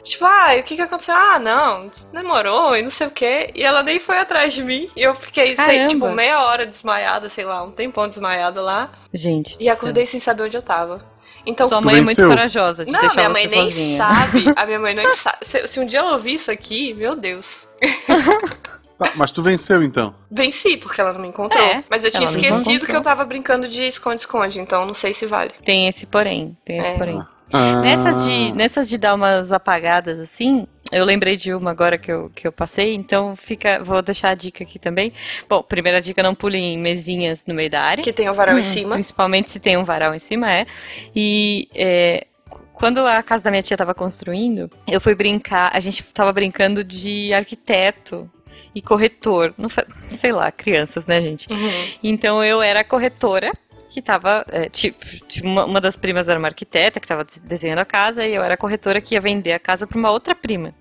Tipo, 0.05 0.27
ah, 0.27 0.55
o 0.59 0.63
que 0.63 0.77
que 0.77 0.83
aconteceu? 0.83 1.15
Ah, 1.15 1.39
não, 1.39 1.91
demorou 2.13 2.77
e 2.77 2.83
não 2.83 2.91
sei 2.91 3.07
o 3.07 3.11
que. 3.11 3.51
E 3.55 3.63
ela 3.63 3.83
nem 3.83 3.99
foi 3.99 4.19
atrás 4.19 4.53
de 4.53 4.63
mim. 4.63 4.91
E 4.95 5.03
eu 5.03 5.15
fiquei, 5.15 5.57
sei, 5.57 5.87
tipo, 5.87 6.11
meia 6.11 6.43
hora 6.45 6.67
desmaiada, 6.67 7.31
sei 7.31 7.45
lá, 7.45 7.63
um 7.63 7.71
tempão 7.71 8.07
desmaiada 8.07 8.61
lá. 8.61 8.91
Gente. 9.15 9.57
E 9.59 9.69
acordei 9.71 10.05
sem 10.05 10.21
saber 10.21 10.43
onde 10.43 10.57
eu 10.59 10.63
tava. 10.63 11.07
Então, 11.47 11.69
Sua 11.69 11.81
mãe 11.81 11.99
é 11.99 12.01
muito 12.01 12.27
corajosa 12.27 12.85
de 12.85 12.91
não, 12.93 13.01
deixar 13.01 13.17
minha 13.17 13.31
mãe 13.31 13.47
nem 13.47 13.65
sozinha. 13.65 13.97
sabe. 13.97 14.45
A 14.57 14.67
minha 14.67 14.79
mãe 14.79 14.95
nem 14.95 15.13
sabe. 15.13 15.39
Se, 15.43 15.67
se 15.67 15.81
um 15.81 15.87
dia 15.87 16.01
ela 16.01 16.13
ouvir 16.13 16.35
isso 16.35 16.51
aqui, 16.51 16.93
meu 16.95 17.17
Deus. 17.17 17.67
Tá, 18.99 19.13
mas 19.17 19.33
tu 19.33 19.43
venceu 19.43 19.83
então? 19.83 20.15
Venci, 20.31 20.77
porque 20.77 21.01
ela 21.01 21.13
não 21.13 21.21
me 21.21 21.29
encontrou. 21.29 21.63
É, 21.63 21.83
mas 21.91 22.05
eu 22.05 22.11
tinha 22.11 22.25
esquecido 22.25 22.87
que 22.87 22.95
eu 22.95 23.03
tava 23.03 23.25
brincando 23.25 23.69
de 23.69 23.83
esconde-esconde, 23.87 24.61
então 24.61 24.87
não 24.87 24.95
sei 24.95 25.13
se 25.13 25.27
vale. 25.27 25.51
Tem 25.65 25.89
esse 25.89 26.07
porém, 26.07 26.57
tem 26.65 26.79
esse 26.79 26.91
é. 26.91 26.97
porém. 26.97 27.23
Ah. 27.53 27.81
Nessas, 27.81 28.25
de, 28.25 28.53
nessas 28.53 28.89
de 28.89 28.99
dar 28.99 29.15
umas 29.15 29.53
apagadas 29.53 30.19
assim, 30.19 30.67
eu 30.91 31.05
lembrei 31.05 31.37
de 31.37 31.53
uma 31.53 31.71
agora 31.71 31.99
que 31.99 32.11
eu, 32.11 32.31
que 32.35 32.47
eu 32.47 32.53
passei, 32.53 32.95
então 32.95 33.35
fica, 33.37 33.83
vou 33.83 34.01
deixar 34.01 34.31
a 34.31 34.35
dica 34.35 34.63
aqui 34.63 34.79
também. 34.79 35.13
Bom, 35.49 35.63
primeira 35.63 36.01
dica, 36.01 36.23
não 36.23 36.35
pule 36.35 36.59
em 36.59 36.79
mesinhas 36.79 37.45
no 37.47 37.55
meio 37.55 37.71
da 37.71 37.83
área. 37.83 38.03
Que 38.03 38.13
tem 38.13 38.31
um 38.31 38.35
varal 38.35 38.55
hum, 38.55 38.59
em 38.59 38.63
cima. 38.63 38.95
Principalmente 38.95 39.51
se 39.51 39.59
tem 39.59 39.77
um 39.77 39.85
varal 39.85 40.15
em 40.15 40.19
cima, 40.19 40.53
é. 40.53 40.67
E 41.15 41.69
é, 41.75 42.27
quando 42.73 42.99
a 43.07 43.23
casa 43.23 43.45
da 43.45 43.51
minha 43.51 43.63
tia 43.63 43.75
estava 43.75 43.95
construindo, 43.95 44.71
eu 44.87 45.01
fui 45.01 45.15
brincar, 45.15 45.71
a 45.75 45.81
gente 45.81 46.01
estava 46.01 46.33
brincando 46.33 46.85
de 46.85 47.33
arquiteto 47.33 48.31
e 48.75 48.83
corretor. 48.83 49.55
Não, 49.57 49.69
sei 50.11 50.33
lá, 50.33 50.51
crianças, 50.51 51.07
né, 51.07 51.21
gente? 51.21 51.51
Uhum. 51.53 51.89
Então 52.03 52.45
eu 52.45 52.63
era 52.63 52.85
corretora 52.85 53.53
que 53.89 54.01
estava, 54.01 54.45
é, 54.51 54.69
tipo, 54.69 54.99
uma, 55.45 55.65
uma, 55.65 55.81
das 55.81 55.97
primas 55.97 56.29
era 56.29 56.39
uma 56.39 56.49
arquiteta 56.49 56.99
que 56.99 57.05
estava 57.05 57.25
desenhando 57.45 57.79
a 57.79 57.85
casa 57.85 58.27
e 58.27 58.35
eu 58.35 58.43
era 58.43 58.57
corretora 58.57 59.01
que 59.01 59.15
ia 59.15 59.21
vender 59.21 59.53
a 59.53 59.59
casa 59.59 59.87
para 59.87 59.97
uma 59.97 60.11
outra 60.11 60.35
prima. 60.35 60.75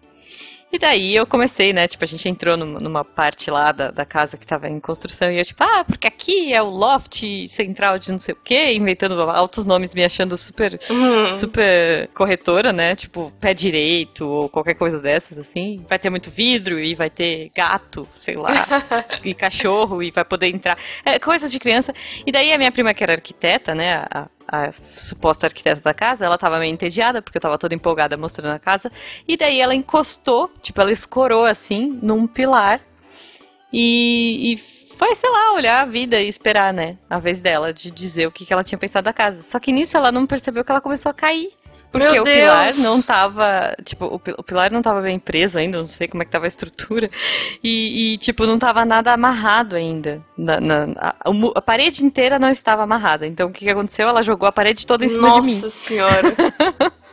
E 0.74 0.80
daí 0.80 1.16
eu 1.16 1.28
comecei, 1.28 1.72
né? 1.72 1.88
Tipo, 1.88 2.04
a 2.04 2.08
gente 2.08 2.28
entrou 2.28 2.58
numa 2.58 3.06
parte 3.06 3.52
lá 3.52 3.72
da, 3.72 3.92
da 3.92 4.04
casa 4.06 4.38
que 4.38 4.48
tava 4.48 4.68
em 4.68 4.80
construção 4.80 5.32
e 5.32 5.38
eu, 5.38 5.46
tipo, 5.46 5.64
ah, 5.64 5.86
porque 5.86 6.08
aqui 6.08 6.52
é 6.52 6.60
o 6.64 6.68
loft 6.68 7.24
central 7.48 8.00
de 8.00 8.12
não 8.12 8.18
sei 8.18 8.34
o 8.34 8.38
quê, 8.44 8.74
inventando 8.74 9.22
altos 9.22 9.66
nomes, 9.66 9.94
me 9.94 10.04
achando 10.04 10.36
super, 10.36 10.80
uhum. 10.90 11.32
super 11.32 12.10
corretora, 12.16 12.74
né? 12.74 12.96
Tipo, 12.96 13.32
pé 13.40 13.54
direito 13.54 14.28
ou 14.28 14.50
qualquer 14.50 14.74
coisa 14.74 15.00
dessas, 15.00 15.38
assim. 15.38 15.86
Vai 15.88 16.00
ter 16.00 16.10
muito 16.10 16.32
vidro 16.32 16.80
e 16.80 16.96
vai 16.96 17.10
ter 17.12 17.52
gato, 17.56 18.08
sei 18.16 18.36
lá, 18.36 18.52
e 19.24 19.36
cachorro 19.36 20.02
e 20.02 20.10
vai 20.10 20.26
poder 20.26 20.48
entrar. 20.48 20.76
É, 21.06 21.20
coisas 21.20 21.52
de 21.52 21.60
criança. 21.60 21.94
E 22.26 22.32
daí 22.32 22.52
a 22.52 22.58
minha 22.58 22.72
prima, 22.72 22.96
que 22.96 23.04
era 23.04 23.14
arquiteta, 23.14 23.76
né? 23.76 24.08
A, 24.10 24.28
a 24.54 24.72
suposta 24.72 25.48
arquiteta 25.48 25.82
da 25.82 25.96
casa, 25.96 26.24
ela 26.24 26.38
tava 26.38 26.60
meio 26.60 26.72
entediada, 26.72 27.24
porque 27.24 27.40
eu 27.40 27.42
tava 27.42 27.58
toda 27.58 27.74
empolgada 27.74 28.16
mostrando 28.16 28.54
a 28.54 28.60
casa. 28.60 28.92
E 29.28 29.36
daí 29.36 29.60
ela 29.60 29.74
encostou, 29.74 30.52
tipo, 30.62 30.80
ela 30.80 30.92
escorou 30.92 31.44
assim, 31.44 32.00
num 32.04 32.28
pilar. 32.28 32.80
E, 33.72 34.54
e 34.54 34.58
foi, 34.96 35.16
sei 35.16 35.28
lá, 35.28 35.54
olhar 35.56 35.82
a 35.82 35.86
vida 35.86 36.22
e 36.22 36.30
esperar, 36.30 36.72
né? 36.72 37.00
A 37.10 37.18
vez 37.18 37.42
dela 37.42 37.74
de 37.74 37.90
dizer 37.90 38.28
o 38.28 38.32
que, 38.32 38.46
que 38.46 38.54
ela 38.54 38.64
tinha 38.64 38.78
pensado 38.78 39.06
da 39.06 39.14
casa. 39.14 39.42
Só 39.42 39.60
que 39.60 39.72
nisso 39.72 39.98
ela 39.98 40.12
não 40.12 40.28
percebeu 40.28 40.64
que 40.64 40.72
ela 40.72 40.82
começou 40.82 41.10
a 41.10 41.14
cair. 41.14 41.52
Porque 41.94 42.10
Meu 42.10 42.24
o 42.24 42.26
Deus. 42.26 42.38
pilar 42.40 42.76
não 42.78 43.04
tava. 43.04 43.76
Tipo, 43.86 44.06
o, 44.06 44.44
pilar 44.44 44.72
não 44.72 44.82
tava 44.82 45.00
bem 45.00 45.20
preso 45.20 45.60
ainda, 45.60 45.78
não 45.78 45.86
sei 45.86 46.08
como 46.08 46.24
é 46.24 46.26
que 46.26 46.32
tava 46.32 46.46
a 46.46 46.48
estrutura. 46.48 47.08
E, 47.64 48.14
e 48.14 48.18
tipo, 48.18 48.48
não 48.48 48.58
tava 48.58 48.84
nada 48.84 49.14
amarrado 49.14 49.76
ainda. 49.76 50.20
Na, 50.36 50.60
na 50.60 50.88
a, 50.98 51.16
a, 51.56 51.62
parede 51.62 52.04
inteira 52.04 52.40
não 52.40 52.50
estava 52.50 52.82
amarrada. 52.82 53.28
Então 53.28 53.48
o 53.48 53.52
que, 53.52 53.66
que 53.66 53.70
aconteceu? 53.70 54.10
Ela 54.10 54.24
jogou 54.24 54.50
a 54.50 54.52
parede 54.52 54.88
toda 54.88 55.06
em 55.06 55.10
cima 55.10 55.28
Nossa 55.28 55.42
de 55.42 55.48
mim. 55.48 55.56
Nossa 55.56 55.70
senhora! 55.70 56.36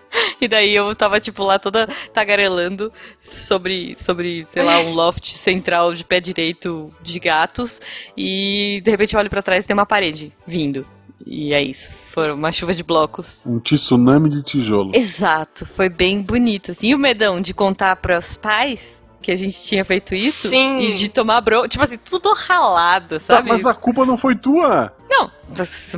E 0.41 0.49
daí 0.49 0.75
eu 0.75 0.93
tava, 0.97 1.21
tipo, 1.21 1.45
lá 1.45 1.57
toda 1.57 1.87
tagarelando 2.13 2.93
sobre, 3.33 3.95
sobre, 3.97 4.45
sei 4.45 4.65
lá, 4.65 4.81
um 4.81 4.93
loft 4.93 5.25
central 5.31 5.95
de 5.95 6.05
pé 6.05 6.19
direito 6.19 6.93
de 7.01 7.21
gatos. 7.21 7.81
E 8.17 8.81
de 8.83 8.91
repente 8.91 9.15
eu 9.15 9.21
olho 9.21 9.31
pra 9.31 9.41
trás 9.41 9.65
e 9.65 9.69
tem 9.69 9.75
uma 9.75 9.87
parede 9.87 10.33
vindo. 10.45 10.85
E 11.27 11.53
é 11.53 11.63
isso. 11.63 11.93
Foi 11.93 12.33
uma 12.33 12.51
chuva 12.51 12.73
de 12.73 12.83
blocos. 12.83 13.45
Um 13.47 13.59
tsunami 13.59 14.31
de 14.31 14.43
tijolo. 14.43 14.95
Exato. 14.95 15.67
Foi 15.67 15.89
bem 15.89 16.23
bonito. 16.23 16.71
Assim. 16.71 16.89
E 16.89 16.95
o 16.95 16.99
medão 16.99 17.41
de 17.41 17.53
contar 17.53 17.97
para 17.97 18.19
os 18.19 18.37
pais 18.37 19.01
que 19.21 19.31
a 19.31 19.37
gente 19.37 19.63
tinha 19.63 19.85
feito 19.85 20.15
isso 20.15 20.49
Sim. 20.49 20.79
e 20.79 20.95
de 20.95 21.11
tomar 21.11 21.41
bro, 21.43 21.69
tipo 21.69 21.85
assim, 21.85 21.99
tudo 21.99 22.33
ralado, 22.33 23.17
tá, 23.17 23.21
sabe? 23.21 23.49
Tá, 23.49 23.55
mas 23.55 23.67
a 23.67 23.75
culpa 23.75 24.07
não 24.07 24.17
foi 24.17 24.35
tua. 24.35 24.95
Não, 25.11 25.31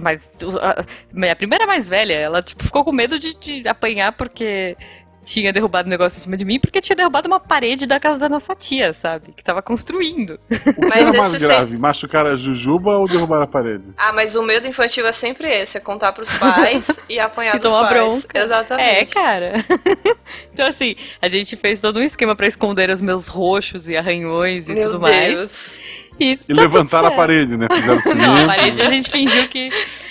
mas 0.01 0.33
a 0.61 0.85
minha 1.13 1.37
primeira 1.37 1.67
mais 1.67 1.89
velha, 1.89 2.15
ela 2.15 2.43
tipo 2.43 2.65
ficou 2.65 2.85
com 2.85 2.93
medo 2.93 3.19
de, 3.19 3.35
de 3.35 3.69
apanhar 3.69 4.13
porque 4.13 4.77
tinha 5.25 5.53
derrubado 5.53 5.87
o 5.87 5.91
negócio 5.91 6.19
em 6.19 6.23
cima 6.23 6.37
de 6.37 6.45
mim 6.45 6.59
porque 6.59 6.81
tinha 6.81 6.97
derrubado 6.97 7.27
uma 7.29 7.41
parede 7.41 7.87
da 7.87 8.01
casa 8.01 8.19
da 8.19 8.29
nossa 8.29 8.55
tia, 8.55 8.93
sabe? 8.93 9.33
Que 9.37 9.43
tava 9.43 9.63
construindo. 9.63 10.39
O 10.51 10.81
que 10.81 10.87
mas 10.89 11.09
era 11.09 11.13
mais 11.13 11.37
grave, 11.37 11.65
sempre... 11.65 11.79
machucar 11.79 12.27
a 12.27 12.37
Jujuba 12.37 12.97
ou 12.99 13.09
derrubar 13.09 13.43
a 13.43 13.47
parede? 13.47 13.93
Ah, 13.97 14.13
mas 14.13 14.35
o 14.37 14.43
medo 14.43 14.67
infantil 14.67 15.07
é 15.07 15.13
sempre 15.13 15.49
esse, 15.49 15.77
é 15.77 15.81
contar 15.81 16.13
pros 16.13 16.33
pais 16.35 16.89
e 17.09 17.19
apanhar 17.19 17.57
e 17.57 17.59
dos 17.59 17.73
pais. 17.73 17.89
Bronca. 17.89 18.39
Exatamente. 18.39 18.89
É, 18.89 19.05
cara. 19.07 19.65
então 20.53 20.67
assim, 20.67 20.97
a 21.21 21.29
gente 21.29 21.57
fez 21.57 21.81
todo 21.81 21.99
um 21.99 22.03
esquema 22.03 22.35
para 22.35 22.47
esconder 22.47 22.91
os 22.91 23.01
meus 23.01 23.27
roxos 23.29 23.89
e 23.89 23.97
arranhões 23.97 24.69
e 24.69 24.75
Meu 24.75 24.91
tudo 24.91 24.99
Deus. 24.99 25.13
mais. 25.13 26.03
E, 26.21 26.39
e 26.49 26.55
tá 26.55 26.61
levantaram 26.63 27.09
a 27.09 27.13
parede, 27.13 27.57
né? 27.57 27.67
Fizeram 27.73 28.01
cimento. 28.01 28.21
Não, 28.27 28.45
a 28.45 28.47
parede 28.47 28.83
a 28.83 28.87
gente 28.87 29.11
fingiu 29.11 29.49
que 29.49 29.71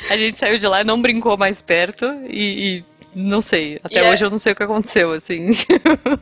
a 0.09 0.17
gente 0.17 0.37
saiu 0.37 0.57
de 0.57 0.67
lá 0.67 0.81
e 0.81 0.83
não 0.83 1.01
brincou 1.01 1.37
mais 1.37 1.61
perto 1.61 2.05
e, 2.27 2.79
e 2.79 2.90
não 3.13 3.41
sei. 3.41 3.79
Até 3.83 3.95
e 3.95 3.97
é 3.97 4.09
hoje 4.09 4.23
é... 4.23 4.25
eu 4.25 4.29
não 4.29 4.39
sei 4.39 4.53
o 4.53 4.55
que 4.55 4.63
aconteceu, 4.63 5.11
assim. 5.11 5.51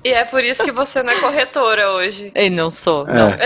E 0.03 0.09
é 0.09 0.23
por 0.23 0.43
isso 0.43 0.63
que 0.63 0.71
você 0.71 1.03
não 1.03 1.11
é 1.11 1.19
corretora 1.19 1.91
hoje. 1.91 2.31
Ei, 2.33 2.49
não 2.49 2.69
sou, 2.69 3.07
é. 3.07 3.13
não. 3.13 3.37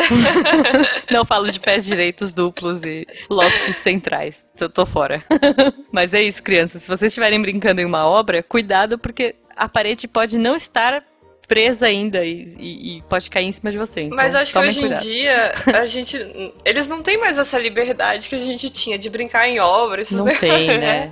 não 1.19 1.25
falo 1.25 1.49
de 1.51 1.59
pés 1.59 1.85
direitos 1.85 2.31
duplos 2.31 2.81
e 2.83 3.07
lofts 3.29 3.75
centrais. 3.75 4.45
Eu 4.59 4.69
tô 4.69 4.85
fora. 4.85 5.23
Mas 5.91 6.13
é 6.13 6.21
isso, 6.21 6.41
crianças. 6.43 6.83
Se 6.83 6.87
vocês 6.87 7.11
estiverem 7.11 7.41
brincando 7.41 7.81
em 7.81 7.85
uma 7.85 8.05
obra, 8.07 8.43
cuidado, 8.43 8.97
porque 8.97 9.35
a 9.55 9.67
parede 9.67 10.07
pode 10.07 10.37
não 10.37 10.55
estar 10.55 11.03
presa 11.47 11.87
ainda 11.87 12.23
e, 12.25 12.55
e, 12.57 12.97
e, 12.97 13.01
pode 13.03 13.29
cair 13.29 13.45
em 13.45 13.51
cima 13.51 13.71
de 13.71 13.77
você. 13.77 14.01
Então, 14.01 14.15
Mas 14.15 14.33
acho 14.33 14.53
que 14.53 14.59
hoje 14.59 14.79
cuidado. 14.79 15.01
em 15.01 15.05
dia 15.05 15.53
a 15.73 15.85
gente. 15.85 16.53
Eles 16.63 16.87
não 16.87 17.01
têm 17.01 17.17
mais 17.17 17.37
essa 17.37 17.59
liberdade 17.59 18.29
que 18.29 18.35
a 18.35 18.39
gente 18.39 18.69
tinha 18.69 18.97
de 18.97 19.09
brincar 19.09 19.47
em 19.47 19.59
obras. 19.59 20.11
Não 20.11 20.25
tem, 20.25 20.67
né? 20.79 21.11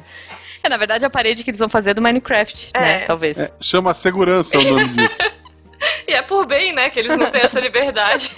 É, 0.63 0.69
na 0.69 0.77
verdade, 0.77 1.05
a 1.05 1.09
parede 1.09 1.43
que 1.43 1.49
eles 1.49 1.59
vão 1.59 1.69
fazer 1.69 1.91
é 1.91 1.93
do 1.93 2.01
Minecraft, 2.01 2.71
é. 2.73 2.79
né? 2.79 2.99
Talvez. 3.05 3.37
É, 3.37 3.49
chama 3.59 3.93
segurança 3.93 4.57
o 4.57 4.63
nome 4.63 4.87
disso. 4.89 5.17
e 6.07 6.13
é 6.13 6.21
por 6.21 6.45
bem, 6.45 6.73
né? 6.73 6.89
Que 6.89 6.99
eles 6.99 7.17
não 7.17 7.31
têm 7.31 7.41
essa 7.41 7.59
liberdade. 7.61 8.31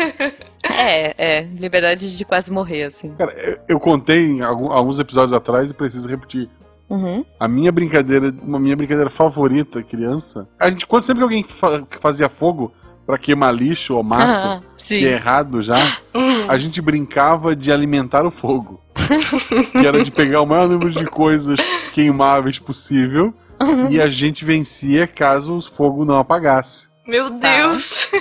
é, 0.63 1.13
é. 1.17 1.41
Liberdade 1.41 2.15
de 2.15 2.25
quase 2.25 2.51
morrer, 2.51 2.83
assim. 2.83 3.13
Cara, 3.15 3.33
eu, 3.33 3.59
eu 3.69 3.79
contei 3.79 4.41
alguns 4.41 4.99
episódios 4.99 5.33
atrás 5.33 5.71
e 5.71 5.73
preciso 5.73 6.07
repetir. 6.07 6.49
Uhum. 6.89 7.25
A 7.39 7.47
minha 7.47 7.71
brincadeira, 7.71 8.33
uma 8.41 8.59
minha 8.59 8.75
brincadeira 8.75 9.09
favorita, 9.09 9.81
criança. 9.81 10.47
A 10.59 10.69
gente, 10.69 10.85
quando 10.85 11.03
sempre 11.03 11.19
que 11.19 11.23
alguém 11.23 11.43
fa 11.43 11.85
fazia 11.99 12.29
fogo 12.29 12.71
para 13.05 13.17
queimar 13.17 13.53
lixo 13.53 13.95
ou 13.95 14.03
mato, 14.03 14.63
que 14.77 15.05
é 15.05 15.13
errado 15.13 15.61
já, 15.61 15.97
uhum. 16.13 16.21
a 16.47 16.57
gente 16.57 16.81
brincava 16.81 17.55
de 17.55 17.71
alimentar 17.71 18.25
o 18.25 18.31
fogo. 18.31 18.81
que 19.71 19.85
era 19.85 20.03
de 20.03 20.11
pegar 20.11 20.41
o 20.41 20.45
maior 20.45 20.67
número 20.67 20.91
de 20.91 21.05
coisas 21.05 21.59
queimáveis 21.93 22.57
possível 22.59 23.33
uhum. 23.61 23.89
e 23.89 24.01
a 24.01 24.07
gente 24.07 24.45
vencia 24.45 25.07
caso 25.07 25.57
o 25.57 25.61
fogo 25.61 26.05
não 26.05 26.17
apagasse. 26.17 26.87
Meu 27.05 27.29
tá. 27.31 27.53
Deus! 27.53 28.07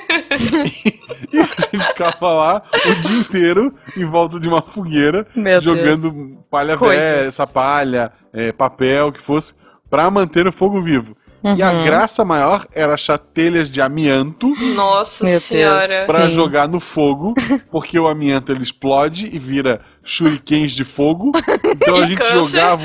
e, 1.32 1.38
a 1.38 1.44
gente 1.44 1.86
ficava 1.86 2.32
lá 2.32 2.62
o 2.84 2.94
dia 3.00 3.16
inteiro 3.16 3.72
em 3.96 4.04
volta 4.04 4.40
de 4.40 4.48
uma 4.48 4.60
fogueira, 4.60 5.26
Meu 5.36 5.60
jogando 5.60 6.10
Deus. 6.10 6.38
palha 6.50 6.76
velha, 6.76 7.26
essa 7.26 7.46
palha, 7.46 8.12
é, 8.32 8.50
papel, 8.50 9.08
o 9.08 9.12
que 9.12 9.20
fosse, 9.20 9.54
para 9.88 10.10
manter 10.10 10.48
o 10.48 10.52
fogo 10.52 10.80
vivo. 10.80 11.16
Uhum. 11.42 11.56
E 11.56 11.62
a 11.62 11.72
uhum. 11.72 11.84
graça 11.84 12.24
maior 12.24 12.66
era 12.72 12.94
achar 12.94 13.18
telhas 13.18 13.68
de 13.68 13.80
amianto. 13.80 14.48
Nossa 14.74 15.24
Meu 15.24 15.40
senhora. 15.40 16.04
Pra 16.06 16.28
Sim. 16.28 16.34
jogar 16.36 16.68
no 16.68 16.78
fogo, 16.78 17.34
porque 17.70 17.98
o 17.98 18.06
amianto 18.06 18.52
ele 18.52 18.62
explode 18.62 19.26
e 19.26 19.38
vira 19.38 19.80
shurikens 20.04 20.72
de 20.72 20.84
fogo. 20.84 21.32
Então 21.64 21.96
a 21.96 22.06
gente 22.06 22.18
câncer. 22.18 22.32
jogava. 22.32 22.84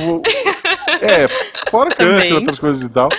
É, 1.01 1.27
fora 1.69 1.93
câncer, 1.93 2.33
outras 2.33 2.57
coisas 2.57 2.81
e 2.81 2.89
tal. 2.89 3.09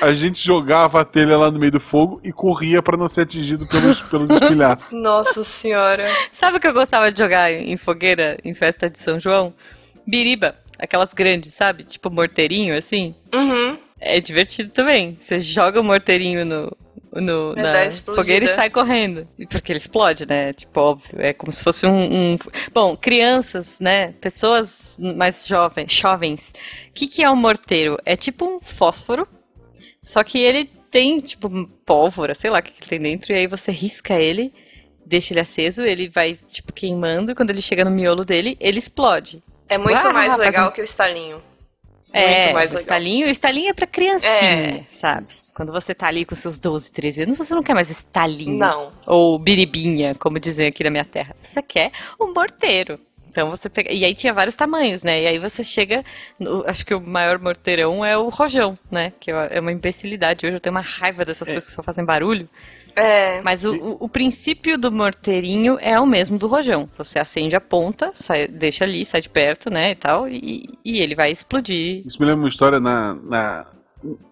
A 0.00 0.12
gente 0.14 0.44
jogava 0.44 1.00
a 1.00 1.04
telha 1.04 1.36
lá 1.36 1.50
no 1.50 1.60
meio 1.60 1.70
do 1.70 1.80
fogo 1.80 2.20
e 2.24 2.32
corria 2.32 2.82
para 2.82 2.96
não 2.96 3.06
ser 3.06 3.20
atingido 3.20 3.66
pelos, 3.68 4.00
pelos 4.00 4.30
estilhaços. 4.32 4.92
Nossa 4.92 5.44
senhora. 5.44 6.08
Sabe 6.32 6.56
o 6.56 6.60
que 6.60 6.66
eu 6.66 6.72
gostava 6.72 7.12
de 7.12 7.18
jogar 7.18 7.52
em 7.52 7.76
fogueira 7.76 8.36
em 8.44 8.54
festa 8.54 8.90
de 8.90 8.98
São 8.98 9.20
João? 9.20 9.54
Biriba. 10.06 10.56
Aquelas 10.78 11.12
grandes, 11.12 11.54
sabe? 11.54 11.84
Tipo 11.84 12.10
morteirinho, 12.10 12.76
assim. 12.76 13.14
Uhum. 13.32 13.78
É 14.04 14.20
divertido 14.20 14.70
também. 14.70 15.16
Você 15.18 15.40
joga 15.40 15.80
o 15.80 15.84
morteirinho 15.84 16.44
no, 16.44 16.76
no, 17.12 17.54
na 17.54 17.88
fogueira 17.90 18.46
e 18.46 18.48
sai 18.48 18.68
correndo. 18.68 19.28
Porque 19.48 19.70
ele 19.70 19.78
explode, 19.78 20.26
né? 20.26 20.52
Tipo, 20.52 20.80
óbvio. 20.80 21.20
É 21.20 21.32
como 21.32 21.52
se 21.52 21.62
fosse 21.62 21.86
um. 21.86 22.32
um... 22.32 22.38
Bom, 22.74 22.96
crianças, 22.96 23.78
né? 23.78 24.12
Pessoas 24.20 24.98
mais 24.98 25.46
jovens. 25.46 25.92
jovens. 25.92 26.52
O 26.88 26.92
que, 26.92 27.06
que 27.06 27.22
é 27.22 27.30
um 27.30 27.36
morteiro? 27.36 27.96
É 28.04 28.16
tipo 28.16 28.44
um 28.44 28.58
fósforo, 28.58 29.26
só 30.02 30.24
que 30.24 30.38
ele 30.38 30.68
tem, 30.90 31.18
tipo, 31.18 31.48
pólvora, 31.86 32.34
sei 32.34 32.50
lá 32.50 32.58
o 32.58 32.62
que, 32.62 32.72
que 32.72 32.88
tem 32.88 33.00
dentro, 33.00 33.32
e 33.32 33.36
aí 33.36 33.46
você 33.46 33.70
risca 33.70 34.14
ele, 34.14 34.52
deixa 35.06 35.32
ele 35.32 35.40
aceso, 35.40 35.82
ele 35.82 36.08
vai, 36.08 36.38
tipo, 36.50 36.72
queimando, 36.72 37.32
e 37.32 37.34
quando 37.34 37.50
ele 37.50 37.62
chega 37.62 37.84
no 37.84 37.90
miolo 37.90 38.24
dele, 38.24 38.58
ele 38.60 38.78
explode. 38.78 39.42
É 39.68 39.76
tipo, 39.76 39.88
muito 39.88 40.06
ah, 40.06 40.12
mais 40.12 40.36
legal 40.36 40.68
um... 40.68 40.72
que 40.72 40.82
o 40.82 40.84
estalinho. 40.84 41.42
É, 42.12 42.42
Muito 42.42 42.54
mais 42.54 42.70
o 42.70 42.74
legal. 42.74 42.80
estalinho, 42.82 43.26
o 43.26 43.30
estalinho 43.30 43.70
é 43.70 43.72
pra 43.72 43.86
criancinha, 43.86 44.30
é. 44.30 44.84
sabe? 44.88 45.26
Quando 45.54 45.72
você 45.72 45.94
tá 45.94 46.06
ali 46.06 46.24
com 46.24 46.34
seus 46.34 46.58
12, 46.58 46.92
13 46.92 47.22
anos, 47.22 47.38
você 47.38 47.54
não 47.54 47.62
quer 47.62 47.74
mais 47.74 47.90
estalinho. 47.90 48.58
Não. 48.58 48.92
Ou 49.06 49.38
biribinha, 49.38 50.14
como 50.14 50.38
dizem 50.38 50.66
aqui 50.66 50.84
na 50.84 50.90
minha 50.90 51.04
terra. 51.04 51.34
Você 51.40 51.62
quer 51.62 51.90
um 52.20 52.32
morteiro. 52.34 53.00
Então 53.32 53.48
você 53.48 53.70
pega. 53.70 53.90
E 53.90 54.04
aí 54.04 54.14
tinha 54.14 54.34
vários 54.34 54.54
tamanhos, 54.54 55.02
né? 55.02 55.22
E 55.22 55.26
aí 55.26 55.38
você 55.38 55.64
chega. 55.64 56.04
No... 56.38 56.62
Acho 56.66 56.84
que 56.84 56.94
o 56.94 57.00
maior 57.00 57.38
morteirão 57.38 58.04
é 58.04 58.16
o 58.16 58.28
rojão, 58.28 58.78
né? 58.90 59.10
Que 59.18 59.30
é 59.30 59.58
uma 59.58 59.72
imbecilidade. 59.72 60.46
Hoje 60.46 60.56
eu 60.56 60.60
tenho 60.60 60.74
uma 60.74 60.82
raiva 60.82 61.24
dessas 61.24 61.48
é. 61.48 61.52
coisas 61.52 61.70
que 61.70 61.74
só 61.74 61.82
fazem 61.82 62.04
barulho. 62.04 62.46
É. 62.96 63.40
Mas 63.42 63.64
o, 63.64 63.74
o, 63.74 63.96
o, 64.00 64.08
princípio 64.08 64.78
do 64.78 64.92
morteirinho 64.92 65.78
é 65.80 65.98
o 65.98 66.06
mesmo 66.06 66.38
do 66.38 66.46
rojão. 66.46 66.88
Você 66.98 67.18
acende 67.18 67.56
a 67.56 67.60
ponta, 67.60 68.10
sai, 68.14 68.48
deixa 68.48 68.84
ali, 68.84 69.04
sai 69.04 69.20
de 69.20 69.28
perto, 69.28 69.70
né, 69.70 69.92
e 69.92 69.94
tal, 69.94 70.28
e, 70.28 70.68
e 70.84 71.00
ele 71.00 71.14
vai 71.14 71.30
explodir. 71.30 72.02
Isso 72.04 72.20
me 72.20 72.26
lembra 72.26 72.42
uma 72.42 72.48
história 72.48 72.78
na, 72.78 73.14
na, 73.14 73.66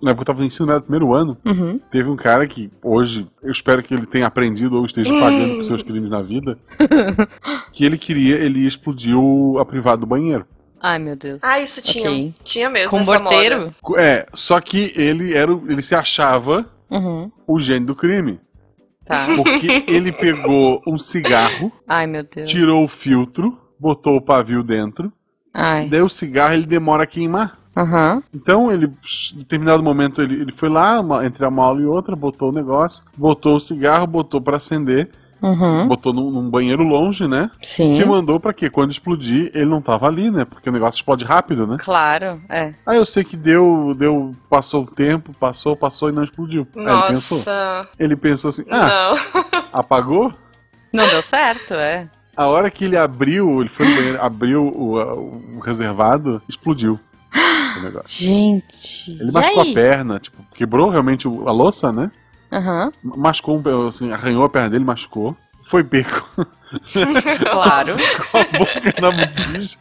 na 0.02 0.10
época 0.10 0.16
que 0.16 0.20
eu 0.20 0.24
tava 0.24 0.40
no 0.40 0.46
ensino 0.46 0.66
médio 0.66 0.82
primeiro 0.82 1.14
ano, 1.14 1.38
uhum. 1.44 1.80
teve 1.90 2.08
um 2.08 2.16
cara 2.16 2.46
que 2.46 2.70
hoje, 2.82 3.26
eu 3.42 3.52
espero 3.52 3.82
que 3.82 3.94
ele 3.94 4.06
tenha 4.06 4.26
aprendido 4.26 4.76
ou 4.76 4.84
esteja 4.84 5.12
pagando 5.18 5.56
por 5.56 5.64
seus 5.64 5.82
crimes 5.82 6.10
na 6.10 6.20
vida, 6.20 6.58
que 7.72 7.84
ele 7.84 7.96
queria, 7.96 8.36
ele 8.36 8.68
o, 9.14 9.58
a 9.58 9.64
privada 9.64 9.98
do 9.98 10.06
banheiro. 10.06 10.46
Ai, 10.82 10.98
meu 10.98 11.14
Deus. 11.14 11.44
Ah, 11.44 11.60
isso 11.60 11.82
tinha. 11.82 12.10
Okay. 12.10 12.34
Tinha 12.42 12.70
mesmo. 12.70 12.90
Com 12.90 13.04
morteiro? 13.04 13.74
É, 13.98 14.26
só 14.32 14.58
que 14.60 14.94
ele 14.96 15.34
era, 15.34 15.52
ele 15.68 15.82
se 15.82 15.94
achava 15.94 16.64
uhum. 16.90 17.30
o 17.46 17.60
gênio 17.60 17.88
do 17.88 17.94
crime. 17.94 18.40
Tá. 19.10 19.26
Porque 19.36 19.84
ele 19.88 20.12
pegou 20.12 20.80
um 20.86 20.96
cigarro, 20.98 21.72
Ai, 21.88 22.06
meu 22.06 22.22
Deus. 22.22 22.48
tirou 22.48 22.84
o 22.84 22.88
filtro, 22.88 23.58
botou 23.78 24.14
o 24.16 24.20
pavio 24.22 24.62
dentro, 24.62 25.12
Ai. 25.52 25.88
daí 25.88 26.00
o 26.00 26.08
cigarro 26.08 26.54
ele 26.54 26.64
demora 26.64 27.02
a 27.02 27.06
queimar. 27.08 27.58
Aham. 27.76 28.22
Então 28.32 28.70
ele, 28.70 28.86
em 29.34 29.38
determinado 29.38 29.82
momento, 29.82 30.22
ele, 30.22 30.40
ele 30.42 30.52
foi 30.52 30.68
lá, 30.68 31.00
uma- 31.00 31.24
entre 31.26 31.44
uma 31.44 31.64
aula 31.64 31.80
e 31.80 31.84
outra, 31.86 32.14
botou 32.14 32.50
o 32.50 32.52
negócio, 32.52 33.04
botou 33.16 33.56
o 33.56 33.60
cigarro, 33.60 34.06
botou 34.06 34.40
pra 34.40 34.56
acender, 34.58 35.10
Uhum. 35.42 35.88
botou 35.88 36.12
num, 36.12 36.30
num 36.30 36.50
banheiro 36.50 36.82
longe, 36.82 37.26
né? 37.26 37.50
Sim. 37.62 37.86
Se 37.86 38.04
mandou 38.04 38.38
pra 38.38 38.52
quê? 38.52 38.68
Quando 38.68 38.90
explodir, 38.90 39.50
ele 39.54 39.66
não 39.66 39.80
tava 39.80 40.06
ali, 40.06 40.30
né? 40.30 40.44
Porque 40.44 40.68
o 40.68 40.72
negócio 40.72 40.98
explode 40.98 41.24
rápido, 41.24 41.66
né? 41.66 41.76
Claro, 41.80 42.40
é. 42.48 42.74
Aí 42.84 42.96
eu 42.96 43.06
sei 43.06 43.24
que 43.24 43.36
deu, 43.36 43.94
deu, 43.96 44.34
passou 44.48 44.84
o 44.84 44.86
tempo, 44.86 45.32
passou, 45.32 45.74
passou 45.76 46.08
e 46.08 46.12
não 46.12 46.22
explodiu. 46.22 46.66
Aí 46.76 46.82
ele 46.82 47.02
pensou. 47.08 47.38
Nossa. 47.38 47.88
Ele 47.98 48.16
pensou 48.16 48.48
assim, 48.48 48.64
ah, 48.70 49.14
Não. 49.32 49.62
apagou? 49.72 50.32
Não 50.92 51.08
deu 51.08 51.22
certo, 51.22 51.74
é. 51.74 52.08
A 52.36 52.46
hora 52.46 52.70
que 52.70 52.84
ele 52.84 52.96
abriu, 52.96 53.60
ele 53.60 53.68
foi 53.68 53.86
no 53.86 53.94
banheiro, 53.94 54.22
abriu 54.22 54.62
o, 54.64 55.56
o 55.56 55.60
reservado, 55.60 56.42
explodiu. 56.48 56.98
Gente. 58.06 59.12
Ele 59.20 59.30
machucou 59.30 59.62
a 59.62 59.74
perna, 59.74 60.18
tipo, 60.18 60.42
quebrou 60.54 60.90
realmente 60.90 61.26
a 61.26 61.52
louça, 61.52 61.92
né? 61.92 62.10
Aham, 62.52 62.92
Machucou, 63.02 63.58
um 63.58 63.62
pe- 63.62 63.70
assim, 63.88 64.12
arranhou 64.12 64.44
a 64.44 64.48
perna 64.48 64.70
dele, 64.70 64.84
machucou. 64.84 65.36
Foi 65.62 65.84
pego 65.84 66.08
claro. 67.50 67.96
com 68.30 68.38
a 68.38 68.44
boca 68.44 69.00
na 69.00 69.10
botija. 69.10 69.76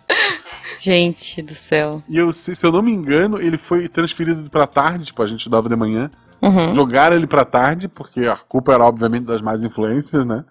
Gente 0.79 1.41
do 1.41 1.55
céu. 1.55 2.03
E 2.07 2.17
eu, 2.17 2.31
se, 2.31 2.55
se 2.55 2.65
eu 2.65 2.71
não 2.71 2.81
me 2.81 2.91
engano, 2.91 3.41
ele 3.41 3.57
foi 3.57 3.87
transferido 3.87 4.49
pra 4.49 4.67
tarde, 4.67 5.05
tipo, 5.05 5.21
a 5.21 5.25
gente 5.25 5.39
estudava 5.39 5.67
de 5.67 5.75
manhã. 5.75 6.09
Uhum. 6.41 6.73
Jogaram 6.73 7.15
ele 7.15 7.27
pra 7.27 7.43
tarde, 7.43 7.87
porque 7.87 8.21
a 8.21 8.35
culpa 8.35 8.73
era, 8.73 8.85
obviamente, 8.85 9.25
das 9.25 9.41
mais 9.41 9.63
influências, 9.63 10.25
né? 10.25 10.43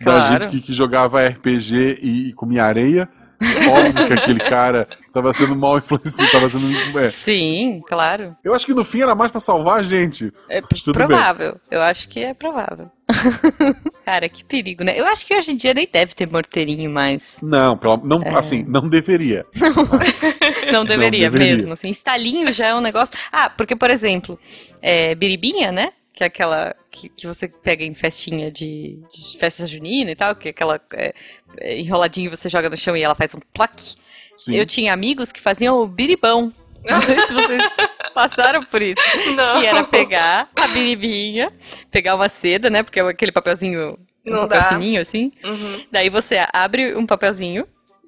Da 0.00 0.04
Claro. 0.04 0.32
gente 0.32 0.48
que, 0.48 0.60
que 0.60 0.72
jogava 0.72 1.24
RPG 1.26 1.98
e, 2.02 2.28
e 2.30 2.32
comia 2.32 2.64
areia. 2.64 3.08
Óbvio 3.40 4.06
que 4.06 4.12
aquele 4.12 4.40
cara 4.40 4.88
tava 5.12 5.32
sendo 5.32 5.54
mal 5.54 5.78
influenciado, 5.78 6.30
tava 6.32 6.48
sendo. 6.48 6.66
é. 6.98 7.08
Sim, 7.08 7.82
claro. 7.86 8.36
Eu 8.42 8.52
acho 8.54 8.66
que 8.66 8.74
no 8.74 8.84
fim 8.84 9.02
era 9.02 9.14
mais 9.14 9.30
pra 9.30 9.40
salvar 9.40 9.78
a 9.80 9.82
gente. 9.82 10.32
É 10.48 10.60
provável. 10.92 11.56
Eu 11.70 11.80
acho 11.82 12.08
que 12.08 12.20
é 12.20 12.34
provável. 12.34 12.90
Cara, 14.04 14.28
que 14.28 14.44
perigo, 14.44 14.84
né? 14.84 14.98
Eu 14.98 15.06
acho 15.06 15.24
que 15.24 15.34
hoje 15.34 15.52
em 15.52 15.56
dia 15.56 15.72
nem 15.72 15.88
deve 15.90 16.14
ter 16.14 16.30
morteirinho 16.30 16.90
mais. 16.90 17.38
Não, 17.42 17.76
pela- 17.76 17.96
não 18.02 18.20
É. 18.22 18.34
assim, 18.36 18.64
não 18.68 18.88
deveria. 18.88 19.46
Não 20.72 20.84
deveria, 20.84 21.30
deveria. 21.30 21.56
mesmo. 21.56 21.72
Assim, 21.72 21.88
estalinho 21.88 22.52
já 22.52 22.66
é 22.66 22.74
um 22.74 22.80
negócio. 22.80 23.14
Ah, 23.32 23.48
porque, 23.48 23.74
por 23.74 23.88
exemplo, 23.90 24.38
é, 24.82 25.14
biribinha, 25.14 25.72
né? 25.72 25.90
Que 26.18 26.24
é 26.24 26.26
aquela 26.26 26.74
que, 26.90 27.08
que 27.10 27.28
você 27.28 27.46
pega 27.46 27.84
em 27.84 27.94
festinha 27.94 28.50
de, 28.50 28.98
de 29.08 29.38
festa 29.38 29.64
junina 29.68 30.10
e 30.10 30.16
tal, 30.16 30.34
que 30.34 30.48
é 30.48 30.50
aquela 30.50 30.80
é, 30.92 31.14
é, 31.58 31.78
enroladinha 31.78 32.28
você 32.28 32.48
joga 32.48 32.68
no 32.68 32.76
chão 32.76 32.96
e 32.96 33.02
ela 33.02 33.14
faz 33.14 33.36
um 33.36 33.38
plaque. 33.54 33.94
Sim. 34.36 34.56
Eu 34.56 34.66
tinha 34.66 34.92
amigos 34.92 35.30
que 35.30 35.40
faziam 35.40 35.80
o 35.80 35.86
biribão. 35.86 36.52
Não 36.84 37.00
sei 37.02 37.20
se 37.20 37.32
vocês 37.32 37.62
passaram 38.12 38.64
por 38.64 38.82
isso. 38.82 39.00
Não. 39.36 39.60
Que 39.60 39.66
era 39.68 39.84
pegar 39.84 40.50
a 40.56 40.66
biribinha, 40.66 41.52
pegar 41.88 42.16
uma 42.16 42.28
seda, 42.28 42.68
né? 42.68 42.82
Porque 42.82 42.98
é 42.98 43.02
aquele 43.04 43.30
papelzinho, 43.30 43.96
um 44.26 44.30
Não 44.32 44.40
papel 44.40 44.60
dá. 44.60 44.68
fininho 44.70 45.00
assim. 45.00 45.30
Uhum. 45.44 45.86
Daí 45.92 46.10
você 46.10 46.44
abre 46.52 46.96
um 46.96 47.06
papelzinho, 47.06 47.64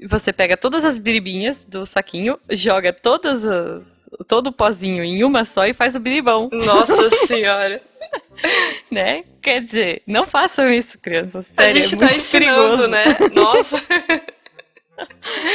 você 0.08 0.32
pega 0.32 0.56
todas 0.56 0.84
as 0.84 0.98
biribinhas 0.98 1.64
do 1.64 1.86
saquinho, 1.86 2.40
joga 2.50 2.92
todas 2.92 3.44
as, 3.44 4.10
todo 4.26 4.48
o 4.48 4.52
pozinho 4.52 5.04
em 5.04 5.22
uma 5.22 5.44
só 5.44 5.64
e 5.64 5.72
faz 5.72 5.94
o 5.94 6.00
biribão, 6.00 6.50
Nossa 6.52 7.08
senhora. 7.28 7.80
né? 8.90 9.24
Quer 9.42 9.62
dizer, 9.62 10.02
não 10.06 10.26
façam 10.26 10.70
isso, 10.72 10.98
crianças. 10.98 11.52
A 11.56 11.62
Sério, 11.62 11.82
gente 11.82 11.94
é 11.94 11.98
tá 11.98 12.04
muito 12.06 12.20
ensinando, 12.20 12.50
perigoso. 12.60 12.88
né? 12.88 13.04
Nossa. 13.34 13.82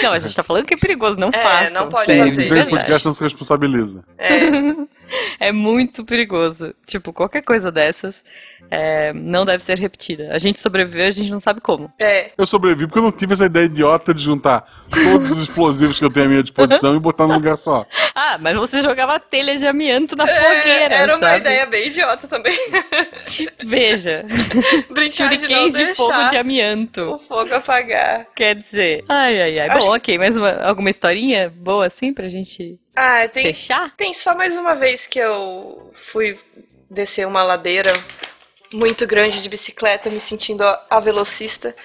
Não, 0.02 0.12
a 0.12 0.18
gente 0.18 0.36
tá 0.36 0.42
falando 0.42 0.66
que 0.66 0.74
é 0.74 0.78
perigoso, 0.78 1.18
não 1.18 1.30
É, 1.32 1.44
façam. 1.44 1.84
não 1.84 1.90
pode 1.90 2.12
sério, 2.12 2.34
fazer, 2.34 2.48
Sim, 2.48 2.56
gente. 2.56 2.70
podcast 2.72 3.06
não 3.06 3.14
se 3.14 3.24
responsabiliza. 3.24 4.04
É. 4.18 4.30
É 5.40 5.52
muito 5.52 6.04
perigoso. 6.04 6.74
Tipo, 6.88 7.14
qualquer 7.14 7.44
coisa 7.44 7.72
dessas 7.72 8.24
é, 8.72 9.14
não 9.14 9.46
deve 9.46 9.64
ser 9.64 9.78
repetida. 9.78 10.30
A 10.32 10.40
gente 10.40 10.60
sobreviveu, 10.60 11.08
a 11.08 11.12
gente 11.12 11.30
não 11.30 11.40
sabe 11.40 11.62
como. 11.62 11.92
É. 12.00 12.32
Eu 12.38 12.46
sobrevivi 12.46 12.88
porque 12.88 13.00
eu 13.00 13.04
não 13.04 13.12
tive 13.12 13.34
essa 13.34 13.46
ideia 13.46 13.66
idiota 13.66 14.14
de 14.14 14.22
juntar 14.22 14.64
todos 14.90 15.32
os 15.32 15.44
explosivos 15.44 15.98
que 16.00 16.06
eu 16.06 16.12
tenho 16.12 16.26
à 16.26 16.30
minha 16.30 16.44
disposição 16.44 16.96
e 16.96 17.00
botar 17.00 17.28
num 17.28 17.36
lugar 17.36 17.58
só. 17.58 17.86
Ah, 18.18 18.38
mas 18.40 18.58
você 18.58 18.82
jogava 18.82 19.20
telha 19.20 19.58
de 19.58 19.68
amianto 19.68 20.16
na 20.16 20.26
fogueira, 20.26 20.94
É, 20.96 21.02
era 21.02 21.18
uma 21.18 21.28
sabe? 21.28 21.38
ideia 21.42 21.66
bem 21.66 21.88
idiota 21.90 22.30
também. 22.30 22.58
Veja, 23.64 24.26
Brincar 24.90 25.28
de 25.30 25.38
não 25.42 25.48
shurikens 25.48 25.74
de 25.74 25.86
deixar 25.86 25.96
fogo 25.96 26.30
de 26.30 26.38
amianto. 26.38 27.02
o 27.16 27.20
fogo 27.20 27.54
apagar. 27.54 28.26
Quer 28.34 28.56
dizer, 28.56 29.04
ai, 29.10 29.42
ai, 29.42 29.60
ai. 29.60 29.70
Acho 29.70 29.88
Bom, 29.88 29.96
ok, 29.96 30.18
mais 30.18 30.38
uma, 30.38 30.50
alguma 30.64 30.90
historinha 30.90 31.50
boa 31.54 31.86
assim 31.88 32.14
pra 32.14 32.30
gente 32.30 32.80
Ah, 32.96 33.28
tem, 33.28 33.44
fechar? 33.48 33.94
tem 33.98 34.14
só 34.14 34.34
mais 34.34 34.56
uma 34.58 34.76
vez 34.76 35.06
que 35.06 35.20
eu 35.20 35.92
fui 35.94 36.38
descer 36.90 37.28
uma 37.28 37.44
ladeira 37.44 37.92
muito 38.76 39.08
grande 39.08 39.42
de 39.42 39.50
bicicleta, 39.50 40.10
me 40.10 40.20
sentindo 40.20 40.64
a, 40.64 40.86
a 40.90 41.00
velocista. 41.00 41.76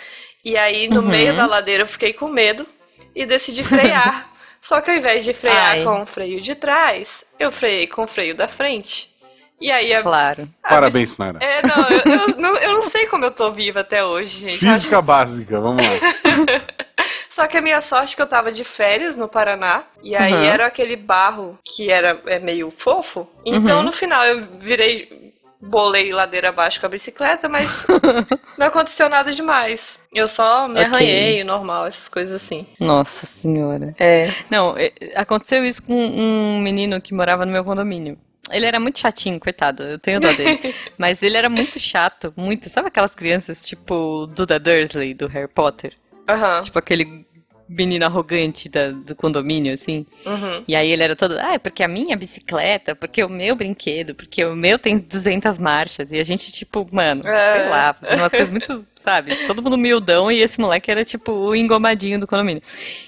E 0.45 0.57
aí, 0.57 0.89
no 0.89 1.01
Uhum. 1.01 1.09
meio 1.09 1.37
da 1.37 1.47
ladeira, 1.47 1.83
eu 1.85 1.89
fiquei 1.89 2.13
com 2.13 2.29
medo 2.29 2.67
e 3.15 3.25
decidi 3.27 3.63
frear. 3.63 4.29
Só 4.61 4.81
que 4.81 4.91
ao 4.91 4.97
invés 4.97 5.25
de 5.25 5.33
frear 5.33 5.71
Ai. 5.73 5.85
com 5.85 6.01
o 6.03 6.07
freio 6.07 6.41
de 6.41 6.55
trás, 6.55 7.25
eu 7.39 7.51
freiei 7.51 7.87
com 7.87 8.03
o 8.05 8.07
freio 8.07 8.35
da 8.35 8.47
frente. 8.47 9.11
E 9.59 9.71
aí 9.71 9.93
a, 9.95 10.03
Claro. 10.03 10.49
a 10.63 10.69
Parabéns, 10.69 11.17
Nara. 11.19 11.39
É, 11.43 11.63
não 11.67 11.89
eu, 11.89 12.01
eu 12.29 12.37
não, 12.41 12.57
eu 12.57 12.73
não 12.73 12.83
sei 12.83 13.07
como 13.07 13.25
eu 13.25 13.31
tô 13.31 13.51
viva 13.53 13.81
até 13.81 14.05
hoje, 14.05 14.39
gente. 14.41 14.59
Física 14.59 15.01
básica, 15.03 15.59
vamos 15.61 15.83
lá. 15.85 15.93
Só 17.29 17.47
que 17.47 17.57
a 17.57 17.61
minha 17.63 17.81
sorte 17.81 18.13
é 18.13 18.17
que 18.17 18.23
eu 18.23 18.27
tava 18.27 18.51
de 18.53 18.65
férias 18.65 19.17
no 19.17 19.29
Paraná. 19.29 19.85
E 20.03 20.15
aí 20.17 20.33
Uhum. 20.33 20.45
era 20.45 20.67
aquele 20.67 20.97
barro 20.97 21.59
que 21.65 21.91
era 21.91 22.21
é 22.27 22.39
meio 22.39 22.71
fofo. 22.77 23.29
Então 23.47 23.79
Uhum. 23.79 23.85
no 23.85 23.93
final 23.93 24.25
eu 24.25 24.47
virei. 24.61 25.33
Bolei 25.61 26.11
ladeira 26.13 26.49
abaixo 26.49 26.81
com 26.81 26.87
a 26.87 26.89
bicicleta, 26.89 27.49
mas 27.49 27.87
não 28.57 28.67
aconteceu 28.67 29.09
nada 29.09 29.31
demais. 29.31 29.99
Eu 30.13 30.27
só 30.27 30.67
me 30.67 30.75
Ok. 30.81 30.85
arranhei, 30.85 31.45
normal, 31.45 31.87
essas 31.87 32.09
coisas 32.09 32.35
assim. 32.43 32.67
Nossa 32.81 33.27
senhora. 33.27 33.95
É. 33.99 34.33
Não, 34.51 34.75
é, 34.77 34.93
aconteceu 35.15 35.65
isso 35.65 35.83
com 35.83 35.95
um 35.95 36.59
menino 36.61 37.01
que 37.01 37.13
morava 37.13 37.45
no 37.45 37.53
meu 37.53 37.63
condomínio. 37.65 38.19
Ele 38.51 38.67
era 38.67 38.81
muito 38.81 38.99
chatinho, 38.99 39.39
coitado, 39.39 39.83
eu 39.83 39.99
tenho 39.99 40.19
dó 40.19 40.33
dele. 40.33 40.75
Mas 40.99 41.23
ele 41.23 41.37
era 41.37 41.49
muito 41.49 41.79
chato, 41.79 42.33
muito. 42.37 42.69
Sabe 42.69 42.89
aquelas 42.89 43.15
crianças 43.15 43.65
tipo 43.65 44.27
Duda 44.35 44.59
Dursley, 44.59 45.15
do 45.15 45.29
Harry 45.29 45.47
Potter? 45.47 45.93
Aham. 46.29 46.61
Tipo 46.63 46.79
aquele 46.79 47.27
menino 47.73 48.05
arrogante 48.05 48.69
da- 48.69 48.91
do 48.91 49.15
condomínio, 49.15 49.73
assim. 49.73 50.05
Uhum. 50.27 50.65
E 50.67 50.75
aí 50.75 50.91
ele 50.91 51.05
era 51.05 51.15
todo, 51.15 51.39
ah, 51.39 51.55
é 51.55 51.59
porque 51.59 51.85
a 51.85 51.89
minha 51.89 52.17
bicicleta, 52.17 52.97
porque 52.97 53.23
o 53.23 53.29
meu 53.29 53.55
brinquedo, 53.55 54.13
porque 54.15 54.45
o 54.45 54.57
meu 54.57 54.77
tem 54.79 54.97
200 54.99 55.57
marchas. 55.57 56.11
E 56.11 56.19
a 56.19 56.25
gente, 56.25 56.51
tipo, 56.51 56.85
mano, 56.91 57.23
É. 57.27 57.55
sei 57.61 57.69
lá, 57.69 57.95
fazendo 57.95 58.19
umas 58.19 58.31
coisas 58.33 58.51
muito, 58.51 58.87
sabe? 58.97 59.37
Todo 59.47 59.63
mundo 59.63 59.75
humildão 59.75 60.33
e 60.33 60.41
esse 60.43 60.61
moleque 60.61 60.91
era, 60.91 61.05
tipo, 61.05 61.31
o 61.31 61.55
engomadinho 61.55 62.19
do 62.19 62.27
condomínio. 62.27 62.63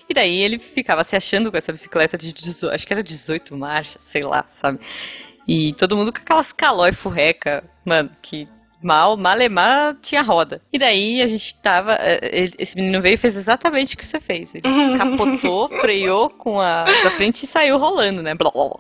E 0.09 0.15
daí 0.15 0.39
ele 0.39 0.59
ficava 0.61 1.03
se 1.03 1.17
achando 1.17 1.51
com 1.51 1.57
essa 1.59 1.73
bicicleta 1.73 2.17
de 2.17 2.33
18, 2.33 2.73
acho 2.75 2.87
que 2.87 2.93
era 2.93 3.03
18 3.03 3.57
marchas, 3.57 4.01
sei 4.03 4.23
lá, 4.23 4.45
sabe? 4.51 4.79
E 5.49 5.73
todo 5.75 5.97
mundo 5.97 6.13
com 6.13 6.19
aquelas 6.21 6.53
calói 6.53 6.93
furreca, 6.93 7.65
mano, 7.85 8.11
que 8.23 8.47
mal, 8.83 9.17
malemar 9.17 9.97
tinha 10.03 10.23
roda. 10.23 10.61
E 10.73 10.79
daí 10.79 11.23
a 11.23 11.27
gente 11.27 11.55
tava. 11.57 11.95
eh, 12.01 12.21
ele- 12.33 12.55
Esse 12.59 12.77
menino 12.77 13.01
veio 13.01 13.15
e 13.15 13.19
fez 13.19 13.37
exatamente 13.37 13.95
o 13.95 13.99
que 13.99 14.07
você 14.07 14.21
fez. 14.21 14.55
Ele 14.55 14.63
capotou, 14.99 15.69
freou 15.81 16.29
com 16.31 16.61
a 16.61 16.85
da 16.85 17.11
frente 17.13 17.43
e 17.45 17.47
saiu 17.47 17.79
rolando, 17.79 18.23
né? 18.23 18.35
Blá, 18.35 18.51
blá, 18.51 18.65
blá. 18.69 18.79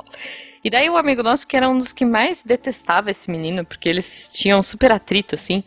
E 0.64 0.70
daí 0.70 0.88
o 0.88 0.96
amigo 0.96 1.22
nosso, 1.24 1.46
que 1.46 1.56
era 1.56 1.68
um 1.68 1.76
dos 1.76 1.92
que 1.92 2.04
mais 2.04 2.42
detestava 2.44 3.10
esse 3.10 3.28
menino, 3.30 3.64
porque 3.64 3.88
eles 3.88 4.30
tinham 4.32 4.60
um 4.60 4.62
super 4.62 4.92
atrito, 4.92 5.34
assim. 5.34 5.64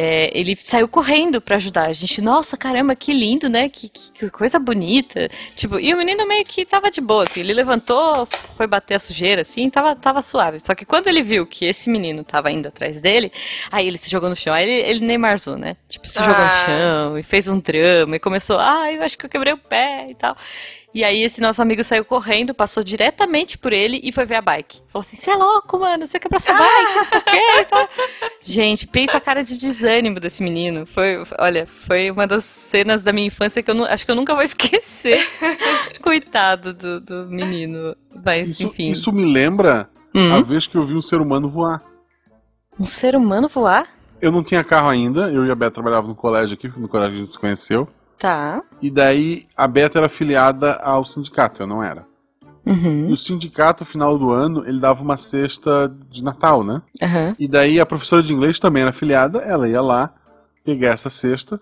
É, 0.00 0.30
ele 0.32 0.54
saiu 0.54 0.86
correndo 0.86 1.40
pra 1.40 1.56
ajudar 1.56 1.86
a 1.88 1.92
gente. 1.92 2.20
Nossa, 2.22 2.56
caramba, 2.56 2.94
que 2.94 3.12
lindo, 3.12 3.48
né? 3.48 3.68
Que, 3.68 3.88
que- 3.88 4.12
que 4.12 4.30
coisa 4.30 4.56
bonita. 4.56 5.28
Tipo, 5.56 5.80
e 5.80 5.92
o 5.92 5.96
menino 5.96 6.24
meio 6.28 6.44
que 6.44 6.64
tava 6.64 6.88
de 6.88 7.00
boa, 7.00 7.24
assim. 7.24 7.40
Ele 7.40 7.52
levantou, 7.52 8.24
foi 8.56 8.68
bater 8.68 8.94
a 8.94 8.98
sujeira, 9.00 9.42
assim, 9.42 9.68
tava, 9.68 9.96
tava 9.96 10.22
suave. 10.22 10.60
Só 10.60 10.72
que 10.72 10.84
quando 10.84 11.08
ele 11.08 11.20
viu 11.20 11.44
que 11.44 11.64
esse 11.64 11.90
menino 11.90 12.22
tava 12.22 12.52
indo 12.52 12.68
atrás 12.68 13.00
dele, 13.00 13.32
aí 13.72 13.88
ele 13.88 13.98
se 13.98 14.08
jogou 14.08 14.28
no 14.28 14.36
chão. 14.36 14.54
Aí 14.54 14.68
ele, 14.70 14.88
ele 14.88 15.04
Neymarzou, 15.04 15.56
né? 15.58 15.76
Tipo, 15.88 16.08
se 16.08 16.18
jogou 16.20 16.34
no 16.38 16.42
Ah. 16.44 16.64
chão 16.64 17.18
e 17.18 17.22
fez 17.24 17.48
um 17.48 17.58
drama 17.58 18.14
e 18.14 18.20
começou, 18.20 18.56
ah, 18.60 18.92
eu 18.92 19.02
acho 19.02 19.18
que 19.18 19.26
eu 19.26 19.30
quebrei 19.30 19.52
o 19.52 19.58
pé 19.58 20.06
e 20.10 20.14
tal. 20.14 20.36
E 20.94 21.04
aí 21.04 21.22
esse 21.22 21.40
nosso 21.40 21.60
amigo 21.60 21.84
saiu 21.84 22.04
correndo, 22.04 22.54
passou 22.54 22.82
diretamente 22.82 23.58
por 23.58 23.72
ele 23.72 24.00
e 24.02 24.10
foi 24.10 24.24
ver 24.24 24.36
a 24.36 24.40
bike. 24.40 24.80
Falou 24.88 25.00
assim, 25.00 25.16
você 25.16 25.30
é 25.30 25.36
louco, 25.36 25.78
mano, 25.78 26.06
você 26.06 26.18
quebrou 26.18 26.40
sua 26.40 26.54
bike, 26.54 26.94
não 26.96 27.04
sei 27.04 27.18
o 27.18 27.22
quê 27.22 27.60
e 27.60 27.64
tal. 27.66 27.88
Gente, 28.40 28.86
pensa 28.86 29.16
a 29.18 29.20
cara 29.20 29.44
de 29.44 29.58
desânimo 29.58 30.18
desse 30.18 30.42
menino. 30.42 30.86
Foi, 30.86 31.22
olha, 31.38 31.66
foi 31.86 32.10
uma 32.10 32.26
das 32.26 32.44
cenas 32.44 33.02
da 33.02 33.12
minha 33.12 33.26
infância 33.26 33.62
que 33.62 33.70
eu 33.70 33.84
acho 33.84 34.04
que 34.04 34.10
eu 34.10 34.16
nunca 34.16 34.34
vou 34.34 34.42
esquecer. 34.42 35.18
Coitado 36.02 36.72
do, 36.72 37.00
do 37.00 37.26
menino. 37.26 37.94
Mas, 38.24 38.48
Isso, 38.48 38.66
enfim. 38.66 38.90
isso 38.90 39.12
me 39.12 39.30
lembra 39.30 39.88
Hum. 40.14 40.32
a 40.32 40.40
vez 40.40 40.66
que 40.66 40.76
eu 40.76 40.82
vi 40.84 40.94
um 40.94 41.02
ser 41.02 41.20
humano 41.20 41.48
voar. 41.48 41.82
Um 42.80 42.86
ser 42.86 43.14
humano 43.14 43.46
voar? 43.46 43.86
Eu 44.20 44.32
não 44.32 44.42
tinha 44.42 44.64
carro 44.64 44.88
ainda, 44.88 45.30
eu 45.30 45.46
e 45.46 45.50
a 45.50 45.54
Beta 45.54 45.74
trabalhavam 45.74 46.08
no 46.08 46.16
colégio 46.16 46.54
aqui, 46.54 46.66
no 46.76 46.88
colégio 46.88 47.16
a 47.16 47.20
gente 47.20 47.32
se 47.32 47.38
conheceu. 47.38 47.86
Tá. 48.18 48.62
E 48.82 48.90
daí 48.90 49.44
a 49.56 49.66
Beta 49.68 49.98
era 49.98 50.06
afiliada 50.06 50.74
ao 50.74 51.04
sindicato, 51.04 51.62
eu 51.62 51.66
não 51.66 51.82
era. 51.82 52.06
Uhum. 52.66 53.06
E 53.08 53.12
o 53.12 53.16
sindicato, 53.16 53.82
no 53.84 53.86
final 53.90 54.18
do 54.18 54.30
ano, 54.30 54.66
ele 54.66 54.78
dava 54.80 55.02
uma 55.02 55.16
cesta 55.16 55.90
de 56.10 56.22
Natal, 56.22 56.62
né? 56.62 56.82
Aham. 57.02 57.34
E 57.38 57.48
daí 57.48 57.80
a 57.80 57.86
professora 57.86 58.22
de 58.22 58.32
inglês 58.32 58.58
também 58.60 58.82
era 58.82 58.90
afiliada, 58.90 59.38
ela 59.38 59.68
ia 59.68 59.80
lá 59.80 60.12
pegar 60.64 60.90
essa 60.90 61.08
cesta 61.08 61.58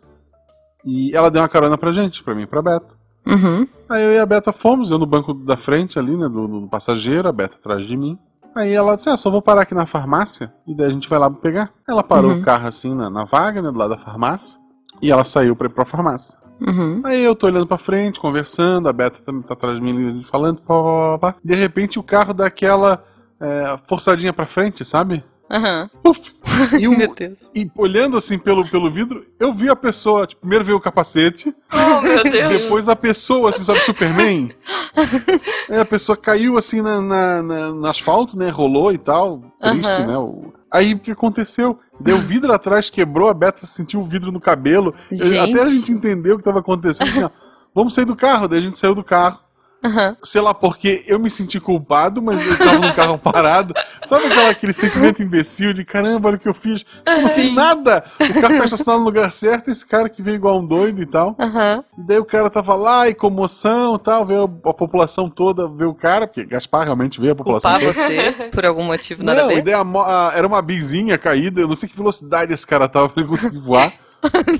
e 0.84 1.14
ela 1.14 1.30
deu 1.30 1.42
uma 1.42 1.48
carona 1.48 1.78
pra 1.78 1.92
gente, 1.92 2.22
pra 2.24 2.34
mim 2.34 2.42
e 2.42 2.46
pra 2.46 2.62
Beta. 2.62 2.94
Uhum. 3.26 3.66
Aí 3.88 4.02
eu 4.02 4.12
e 4.12 4.18
a 4.18 4.26
Beta 4.26 4.52
fomos, 4.52 4.90
eu 4.90 4.98
no 4.98 5.06
banco 5.06 5.32
da 5.34 5.56
frente 5.56 5.98
ali, 5.98 6.16
né, 6.16 6.28
do, 6.28 6.48
do 6.48 6.68
passageiro, 6.68 7.28
a 7.28 7.32
Beta 7.32 7.56
atrás 7.56 7.84
de 7.86 7.96
mim. 7.96 8.18
Aí 8.54 8.72
ela 8.72 8.96
disse, 8.96 9.10
ah, 9.10 9.16
só 9.16 9.30
vou 9.30 9.42
parar 9.42 9.62
aqui 9.62 9.74
na 9.74 9.84
farmácia 9.86 10.52
e 10.66 10.74
daí 10.74 10.86
a 10.86 10.90
gente 10.90 11.08
vai 11.08 11.18
lá 11.18 11.30
pegar. 11.30 11.70
Ela 11.86 12.02
parou 12.02 12.32
Uhum. 12.32 12.40
o 12.40 12.42
carro 12.42 12.66
assim 12.66 12.94
na, 12.94 13.10
na 13.10 13.24
vaga, 13.24 13.60
né, 13.62 13.70
do 13.70 13.78
lado 13.78 13.90
da 13.90 13.98
farmácia. 13.98 14.58
E 15.02 15.12
ela 15.12 15.22
saiu 15.24 15.54
pra 15.54 15.66
ir 15.68 15.72
pra 15.74 15.84
farmácia. 15.84 16.40
Uhum. 16.60 17.02
Aí 17.04 17.22
eu 17.22 17.34
tô 17.36 17.46
olhando 17.46 17.66
pra 17.66 17.76
frente, 17.78 18.18
conversando, 18.20 18.88
a 18.88 18.92
Beta 18.92 19.18
tá, 19.24 19.32
tá 19.46 19.54
atrás 19.54 19.76
de 19.78 19.82
mim 19.84 20.22
falando, 20.22 20.60
pá, 20.62 20.74
pá, 20.74 21.18
pá, 21.18 21.32
pá. 21.32 21.38
De 21.44 21.54
repente 21.54 21.98
o 21.98 22.02
carro 22.02 22.32
dá 22.32 22.46
aquela 22.46 23.04
é, 23.40 23.76
forçadinha 23.86 24.32
pra 24.32 24.46
frente, 24.46 24.84
sabe? 24.84 25.22
Aham. 25.50 25.88
Puf! 26.02 26.34
E, 26.80 26.88
o- 26.88 26.96
Meu 26.96 27.14
Deus. 27.14 27.50
e 27.54 27.70
olhando 27.76 28.16
assim 28.16 28.38
pelo, 28.38 28.66
pelo 28.70 28.90
vidro, 28.90 29.22
eu 29.38 29.52
vi 29.52 29.68
a 29.68 29.76
pessoa, 29.76 30.26
tipo, 30.26 30.40
primeiro 30.40 30.64
veio 30.64 30.78
o 30.78 30.80
capacete, 30.80 31.54
Oh, 31.70 32.00
meu 32.00 32.24
Deus. 32.24 32.48
depois 32.62 32.88
a 32.88 32.96
pessoa, 32.96 33.50
assim, 33.50 33.62
sabe, 33.62 33.80
Superman? 33.80 34.50
Aí 35.68 35.78
a 35.78 35.84
pessoa 35.84 36.16
caiu 36.16 36.56
assim 36.56 36.80
na, 36.80 37.00
na- 37.02 37.42
na- 37.42 37.72
no 37.72 37.86
asfalto, 37.86 38.38
né? 38.38 38.48
Rolou 38.48 38.90
e 38.92 38.96
tal. 38.98 39.42
Triste, 39.60 39.90
Aham. 39.90 40.06
né? 40.06 40.16
O- 40.18 40.52
Aí 40.76 40.92
o 40.92 40.98
que 40.98 41.10
aconteceu? 41.10 41.78
Deu 41.98 42.18
vidro 42.18 42.52
atrás, 42.52 42.90
quebrou, 42.90 43.30
a 43.30 43.34
Beta 43.34 43.64
sentiu 43.64 44.00
o 44.00 44.04
vidro 44.04 44.30
no 44.30 44.38
cabelo. 44.38 44.94
Gente. 45.10 45.38
até 45.38 45.62
a 45.62 45.68
gente 45.70 45.90
entendeu 45.90 46.34
o 46.34 46.36
que 46.36 46.42
estava 46.42 46.60
acontecendo. 46.60 47.08
Assim, 47.08 47.24
ó, 47.24 47.30
vamos 47.74 47.94
sair 47.94 48.04
do 48.04 48.14
carro. 48.14 48.46
Daí 48.46 48.58
a 48.58 48.62
gente 48.62 48.78
saiu 48.78 48.94
do 48.94 49.02
carro. 49.02 49.40
Aham. 49.84 50.16
Sei 50.22 50.40
lá 50.40 50.52
porque 50.52 51.04
eu 51.06 51.18
me 51.18 51.30
senti 51.30 51.60
culpado, 51.60 52.20
mas 52.20 52.44
eu 52.44 52.58
tava 52.58 52.78
no 52.78 52.92
carro 52.94 53.18
parado. 53.18 53.72
Sabe 54.02 54.26
aquela, 54.26 54.50
aquele 54.50 54.72
sentimento 54.72 55.22
imbecil 55.22 55.72
de 55.72 55.84
caramba, 55.84 56.28
olha 56.28 56.36
o 56.36 56.40
que 56.40 56.48
eu 56.48 56.54
fiz? 56.54 56.84
Eu 57.04 57.22
não 57.22 57.28
fiz 57.30 57.50
nada! 57.52 58.02
O 58.20 58.40
carro 58.40 58.58
tá 58.58 58.64
estacionado 58.64 59.00
no 59.00 59.04
lugar 59.06 59.30
certo, 59.30 59.70
esse 59.70 59.86
cara 59.86 60.08
que 60.08 60.22
veio 60.22 60.34
igual 60.36 60.58
um 60.60 60.66
doido 60.66 61.00
e 61.02 61.06
tal. 61.06 61.36
Aham. 61.38 61.84
E 61.98 62.02
daí 62.06 62.18
o 62.18 62.24
cara 62.24 62.50
tava 62.50 62.74
lá, 62.74 63.08
e 63.08 63.14
comoção 63.14 63.94
e 63.94 63.98
tal, 63.98 64.24
veio 64.24 64.44
a 64.64 64.74
população 64.74 65.28
toda 65.30 65.68
ver 65.68 65.84
o 65.86 65.94
cara, 65.94 66.26
porque 66.26 66.44
Gaspar 66.44 66.84
realmente 66.84 67.20
veio 67.20 67.32
a 67.32 67.36
população 67.36 67.70
Culpar 67.72 67.94
toda. 67.94 68.08
você 68.08 68.48
por 68.50 68.66
algum 68.66 68.82
motivo 68.82 69.22
nada 69.22 69.42
a 69.42 69.44
Não, 69.44 69.52
e 69.52 69.62
ver. 69.62 69.74
a 69.74 69.80
a- 69.82 70.32
era 70.34 70.46
uma 70.46 70.60
bizinha 70.62 71.16
caída, 71.18 71.60
eu 71.60 71.68
não 71.68 71.76
sei 71.76 71.88
que 71.88 71.96
velocidade 71.96 72.52
esse 72.52 72.66
cara 72.66 72.88
tava 72.88 73.08
pra 73.08 73.20
ele 73.20 73.28
conseguir 73.30 73.58
voar. 73.58 73.92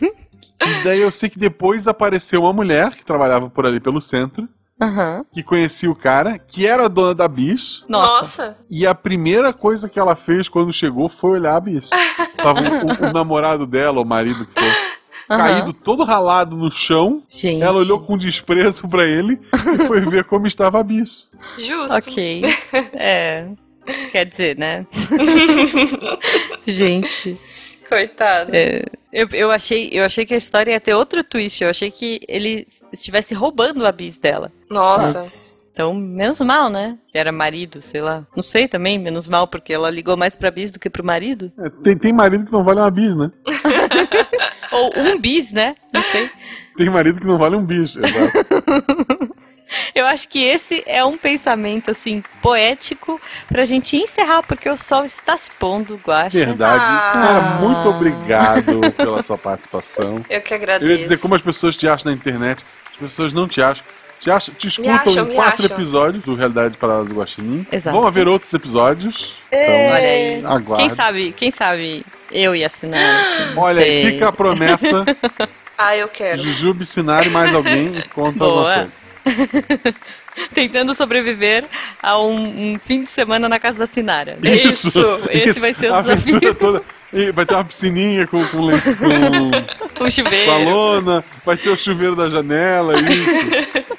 e 0.63 0.85
daí 0.85 1.01
eu 1.01 1.11
sei 1.11 1.29
que 1.29 1.39
depois 1.39 1.87
apareceu 1.89 2.43
uma 2.43 2.53
mulher 2.53 2.91
que 2.91 3.05
trabalhava 3.05 3.49
por 3.51 3.67
ali 3.67 3.81
pelo 3.81 4.01
centro, 4.01 4.49
Aham. 4.81 5.25
que 5.33 5.43
conhecia 5.43 5.91
o 5.91 5.97
cara, 5.97 6.39
que 6.39 6.67
era 6.67 6.85
a 6.85 6.89
dona 6.89 7.15
da 7.15 7.27
bis, 7.27 7.85
Nossa. 7.89 8.09
Nossa. 8.49 8.59
e 8.71 8.87
a 8.87 8.95
primeira 8.95 9.53
coisa 9.53 9.89
que 9.89 9.99
ela 9.99 10.15
fez 10.15 10.49
quando 10.49 10.73
chegou 10.73 11.09
foi 11.09 11.39
olhar 11.39 11.57
a 11.57 11.61
bis. 11.61 11.89
Tava 12.37 12.61
o, 12.61 13.07
o 13.09 13.13
namorado 13.13 13.67
dela, 13.67 14.01
o 14.01 14.05
marido 14.05 14.45
que 14.45 14.53
fosse, 14.53 14.87
Aham. 15.31 15.39
caído 15.39 15.73
todo 15.73 16.05
ralado 16.05 16.57
no 16.57 16.71
chão. 16.71 17.23
Gente. 17.29 17.63
Ela 17.63 17.79
olhou 17.79 18.01
com 18.01 18.19
desprezo 18.19 18.87
pra 18.89 19.05
ele 19.05 19.41
e 19.75 19.87
foi 19.87 20.01
ver 20.03 20.25
como 20.25 20.47
estava 20.47 20.79
a 20.79 20.83
bis. 20.83 21.31
Justo. 21.59 21.95
Ok. 21.95 22.43
É. 22.93 23.49
Quer 24.11 24.27
dizer, 24.27 24.59
né? 24.59 24.85
Gente. 26.67 27.39
Coitado. 27.89 28.51
é, 28.55 28.85
eu, 29.13 29.29
eu, 29.33 29.51
achei, 29.51 29.89
eu 29.93 30.05
achei 30.05 30.27
que 30.27 30.35
a 30.35 30.37
história 30.37 30.73
ia 30.73 30.81
ter 30.81 30.95
outro 30.95 31.23
twist. 31.25 31.63
Eu 31.63 31.71
achei 31.71 31.91
que 31.91 32.21
ele 32.29 32.67
estivesse 32.93 33.35
roubando 33.35 33.87
a 33.87 33.93
bis 33.93 34.19
dela. 34.19 34.53
Nossa. 34.69 35.19
Mas, 35.19 35.57
então, 35.73 35.93
menos 35.93 36.41
mal, 36.41 36.71
né? 36.71 36.97
Que 37.13 37.19
era 37.19 37.31
marido, 37.31 37.83
sei 37.83 38.01
lá. 38.01 38.27
Não 38.35 38.43
sei 38.43 38.67
também, 38.67 38.99
menos 38.99 39.29
mal, 39.29 39.47
porque 39.47 39.75
ela 39.75 39.91
ligou 39.91 40.17
mais 40.17 40.35
pra 40.35 40.51
bis 40.51 40.73
do 40.73 40.79
que 40.79 40.89
pro 40.89 41.05
marido. 41.05 41.53
É, 41.59 41.69
tem, 41.83 41.99
tem 41.99 42.13
marido 42.15 42.47
que 42.47 42.53
não 42.53 42.65
vale 42.65 42.81
uma 42.81 42.91
bis, 42.91 43.15
né? 43.15 43.31
Ou 44.73 44.91
um 44.97 45.21
bis, 45.21 45.53
né? 45.53 45.77
Não 45.93 46.03
sei. 46.03 46.31
Tem 46.77 46.89
marido 46.89 47.21
que 47.21 47.27
não 47.27 47.37
vale 47.37 47.57
um 47.57 47.65
bis. 47.67 47.97
Exato. 47.97 49.27
Eu 49.95 50.07
acho 50.07 50.29
que 50.29 50.43
esse 50.43 50.83
é 50.87 51.05
um 51.05 51.17
pensamento, 51.17 51.91
assim, 51.91 52.23
poético 52.43 53.21
pra 53.49 53.65
gente 53.65 53.97
encerrar, 53.97 54.43
porque 54.43 54.69
o 54.69 54.77
sol 54.77 55.05
está 55.05 55.37
se 55.37 55.51
pondo, 55.59 55.99
Guaxa. 56.05 56.39
Verdade. 56.39 56.85
Ah. 56.87 57.11
Sinara, 57.15 57.41
muito 57.61 57.89
obrigado 57.89 58.93
pela 58.93 59.23
sua 59.23 59.39
participação. 59.39 60.25
Eu 60.29 60.41
que 60.41 60.53
Eu 60.53 60.57
agradeço. 60.59 60.91
ia 60.91 60.99
dizer 60.99 61.19
como 61.19 61.35
as 61.35 61.43
pessoas 61.43 61.77
te 61.77 61.89
acham 61.89 62.11
na 62.11 62.17
internet. 62.17 62.65
As 62.91 62.97
pessoas 62.97 63.33
não 63.33 63.47
te 63.49 63.61
acham. 63.63 63.85
Te, 64.19 64.31
acham, 64.31 64.55
te 64.55 64.67
escutam 64.69 64.95
acham, 64.95 65.31
em 65.31 65.35
quatro 65.35 65.67
episódios 65.67 66.25
do 66.25 66.35
Realidade 66.35 66.79
Parada 66.79 67.05
do 67.05 67.15
Guaxinim. 67.15 67.67
Exato. 67.71 67.95
Vão 67.95 68.07
haver 68.07 68.27
outros 68.27 68.53
episódios. 68.55 69.37
É. 69.51 69.93
Olha 69.93 70.09
aí. 70.09 70.39
Então, 70.39 70.53
aguarde. 70.53 70.87
Quem 70.87 70.97
sabe, 70.97 71.33
quem 71.33 71.51
sabe 71.51 72.07
eu 72.33 72.57
e 72.57 72.65
a 72.65 72.69
Sinara, 72.71 73.21
assim, 73.23 73.53
Olha, 73.61 73.83
sei. 73.83 74.07
fica 74.13 74.29
a 74.29 74.33
promessa. 74.33 75.05
Ah, 75.79 75.95
eu 75.95 76.09
quero. 76.09 76.41
Jujube, 76.41 76.87
Sinara 76.87 77.27
e 77.27 77.29
mais 77.29 77.55
alguém 77.55 77.93
conta 78.15 78.39
Boa. 78.39 78.51
alguma 78.51 78.75
coisa. 78.85 79.06
Tentando 80.55 80.95
sobreviver 80.95 81.65
a 82.03 82.19
um, 82.21 82.73
um 82.75 82.79
fim 82.79 83.03
de 83.05 83.11
semana 83.11 83.49
na 83.49 83.59
casa 83.59 83.79
da 83.81 83.87
Sinara. 83.87 84.37
Isso, 84.43 84.89
Esse 85.31 85.51
isso. 85.51 85.61
vai 85.61 85.73
ser 85.75 85.91
o 85.91 85.95
a 85.95 86.01
desafio. 86.03 86.55
toda. 86.55 86.83
Vai 87.33 87.47
ter 87.47 87.55
uma 87.55 87.65
piscininha 87.65 88.27
com, 88.27 88.45
com, 88.49 88.61
lenço- 88.67 88.97
com, 88.99 89.07
Um 90.05 90.11
chuveiro. 90.11 90.45
com 90.45 90.51
a 90.53 90.59
lona, 90.59 91.25
vai 91.45 91.57
ter 91.57 91.71
o 91.71 91.79
chuveiro 91.79 92.15
da 92.15 92.29
janela, 92.29 92.95
isso. 93.01 93.96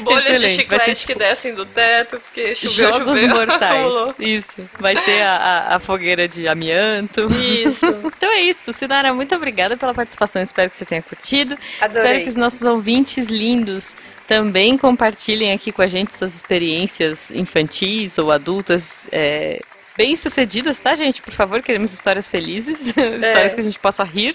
Bolhas 0.00 0.24
de 0.24 0.30
Excelente, 0.30 0.40
vai 0.40 0.50
chiclete 0.80 0.84
ser, 0.84 0.94
que 1.06 1.12
tipo, 1.12 1.18
descem 1.18 1.54
do 1.54 1.64
teto, 1.66 2.20
porque 2.20 2.54
choveu, 2.54 2.92
Jogos 2.92 3.20
choveu. 3.20 3.28
mortais. 3.46 3.82
Rolou. 3.84 4.14
Isso. 4.18 4.70
Vai 4.78 4.94
ter 4.96 5.22
a, 5.22 5.36
a- 5.36 5.76
a 5.76 5.80
fogueira 5.80 6.26
de 6.28 6.46
amianto. 6.48 7.28
Isso. 7.32 7.86
Então 8.20 8.30
é 8.32 8.40
isso. 8.42 8.72
Sinara, 8.72 9.14
muito 9.14 9.34
obrigada 9.34 9.76
pela 9.76 9.94
participação. 9.94 10.42
Espero 10.42 10.68
que 10.68 10.76
você 10.76 10.84
tenha 10.84 11.00
curtido. 11.02 11.56
Adorei. 11.80 12.02
Espero 12.04 12.22
que 12.24 12.28
os 12.28 12.36
nossos 12.36 12.62
ouvintes 12.62 13.28
lindos 13.28 13.96
também 14.26 14.76
compartilhem 14.76 15.52
aqui 15.52 15.72
com 15.72 15.80
a 15.82 15.86
gente 15.86 16.14
suas 16.14 16.34
experiências 16.34 17.30
infantis 17.30 18.18
ou 18.18 18.30
adultas. 18.30 19.08
é, 19.10 19.60
Bem-sucedidas, 19.96 20.80
tá, 20.80 20.94
gente? 20.94 21.20
Por 21.20 21.32
favor, 21.32 21.60
queremos 21.62 21.92
histórias 21.92 22.26
felizes, 22.26 22.86
histórias 22.88 23.54
que 23.54 23.60
a 23.60 23.64
gente 23.64 23.78
possa 23.78 24.02
rir. 24.04 24.34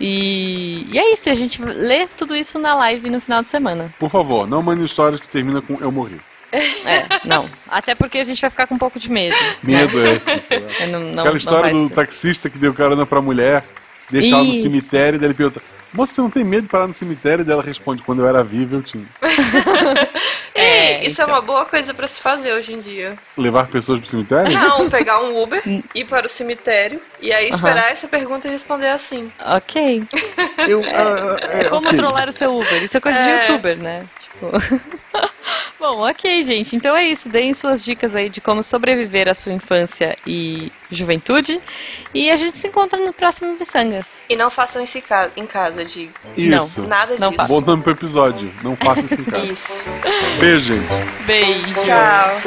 E, 0.00 0.86
e 0.92 0.98
é 0.98 1.12
isso, 1.12 1.28
a 1.28 1.34
gente 1.34 1.60
lê 1.62 2.06
tudo 2.16 2.36
isso 2.36 2.58
na 2.58 2.74
live 2.74 3.10
no 3.10 3.20
final 3.20 3.42
de 3.42 3.50
semana. 3.50 3.92
Por 3.98 4.10
favor, 4.10 4.46
não 4.46 4.62
mande 4.62 4.84
histórias 4.84 5.20
que 5.20 5.28
terminam 5.28 5.60
com 5.60 5.76
eu 5.80 5.90
morri. 5.90 6.20
É, 6.52 7.04
não. 7.26 7.50
Até 7.68 7.94
porque 7.94 8.18
a 8.18 8.24
gente 8.24 8.40
vai 8.40 8.48
ficar 8.48 8.66
com 8.66 8.74
um 8.76 8.78
pouco 8.78 8.98
de 8.98 9.10
medo. 9.10 9.34
né? 9.36 9.56
Medo, 9.62 9.98
é. 10.02 10.20
É, 10.80 10.86
não- 10.86 11.00
não- 11.00 11.20
Aquela 11.22 11.36
história 11.36 11.70
do 11.70 11.88
ser. 11.88 11.94
taxista 11.94 12.48
que 12.48 12.56
deu 12.58 12.72
carona 12.72 13.04
pra 13.04 13.20
mulher, 13.20 13.64
deixa 14.10 14.34
ela 14.34 14.44
no 14.44 14.54
cemitério, 14.54 15.16
e 15.16 15.18
daí 15.18 15.26
ele 15.28 15.34
pergunta: 15.34 15.60
Moça, 15.92 16.14
você 16.14 16.20
não 16.22 16.30
tem 16.30 16.44
medo 16.44 16.62
de 16.62 16.68
parar 16.68 16.86
no 16.86 16.94
cemitério? 16.94 17.42
E 17.42 17.44
daí 17.44 17.52
ela 17.52 17.62
responde: 17.62 18.02
Quando 18.02 18.22
eu 18.22 18.28
era 18.28 18.42
viva, 18.42 18.76
eu 18.76 18.82
tinha. 18.82 19.04
É, 20.54 20.67
Ei, 20.78 21.06
isso 21.06 21.20
então. 21.22 21.34
é 21.34 21.36
uma 21.38 21.40
boa 21.42 21.64
coisa 21.64 21.92
pra 21.94 22.06
se 22.06 22.20
fazer 22.20 22.52
hoje 22.52 22.72
em 22.74 22.80
dia. 22.80 23.16
Levar 23.36 23.66
pessoas 23.68 23.98
pro 24.00 24.08
cemitério? 24.08 24.52
Não, 24.52 24.88
pegar 24.90 25.20
um 25.22 25.42
Uber, 25.42 25.62
ir 25.94 26.04
para 26.06 26.26
o 26.26 26.28
cemitério 26.28 27.00
e 27.20 27.32
aí 27.32 27.48
esperar 27.50 27.90
essa 27.90 28.06
pergunta 28.08 28.48
e 28.48 28.50
responder 28.50 28.88
assim. 28.88 29.30
Ok. 29.44 30.02
Eu, 30.68 30.82
ah, 30.84 31.36
É 31.50 31.64
como 31.68 31.86
ok. 31.86 31.98
trollar 31.98 32.28
o 32.28 32.32
seu 32.32 32.54
Uber. 32.58 32.82
Isso 32.82 32.96
é 32.96 33.00
coisa 33.00 33.22
de 33.22 33.28
É. 33.28 33.46
youtuber, 33.46 33.76
né? 33.78 34.04
Tipo. 34.18 34.50
Bom, 35.80 36.00
ok, 36.08 36.42
gente. 36.42 36.74
Então 36.74 36.94
é 36.96 37.04
isso. 37.06 37.28
Deem 37.28 37.54
suas 37.54 37.84
dicas 37.84 38.14
aí 38.14 38.28
de 38.28 38.40
como 38.40 38.62
sobreviver 38.64 39.28
à 39.28 39.34
sua 39.34 39.52
infância 39.52 40.16
e 40.26 40.72
juventude. 40.90 41.60
E 42.12 42.30
a 42.30 42.36
gente 42.36 42.58
se 42.58 42.66
encontra 42.66 42.98
no 42.98 43.12
próximo 43.12 43.56
Missangas. 43.58 44.24
E 44.28 44.34
não 44.36 44.50
façam 44.50 44.82
isso 44.82 44.98
em 44.98 45.00
ca- 45.00 45.30
em 45.36 45.46
casa, 45.46 45.84
de 45.84 46.10
Isso. 46.36 46.82
nada 46.82 47.16
Não 47.18 47.30
disso. 47.30 47.40
faço. 47.42 47.60
Bom 47.60 47.60
nome 47.66 47.82
pro 47.82 47.92
episódio. 47.92 48.52
Não 48.62 48.74
faça 48.76 49.00
isso 49.02 49.20
em 49.20 49.24
casa. 49.24 49.46
Isso. 49.46 49.84
Beijo, 50.40 50.67
gente. 50.68 51.24
Beijo. 51.26 51.82
Tchau. 51.82 52.42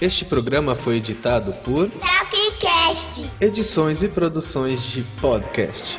Este 0.00 0.26
programa 0.26 0.74
foi 0.74 0.96
editado 0.96 1.54
por 1.64 1.88
Tapcast. 1.88 3.30
Edições 3.40 4.02
e 4.02 4.08
Produções 4.08 4.82
de 4.82 5.02
Podcast. 5.18 5.98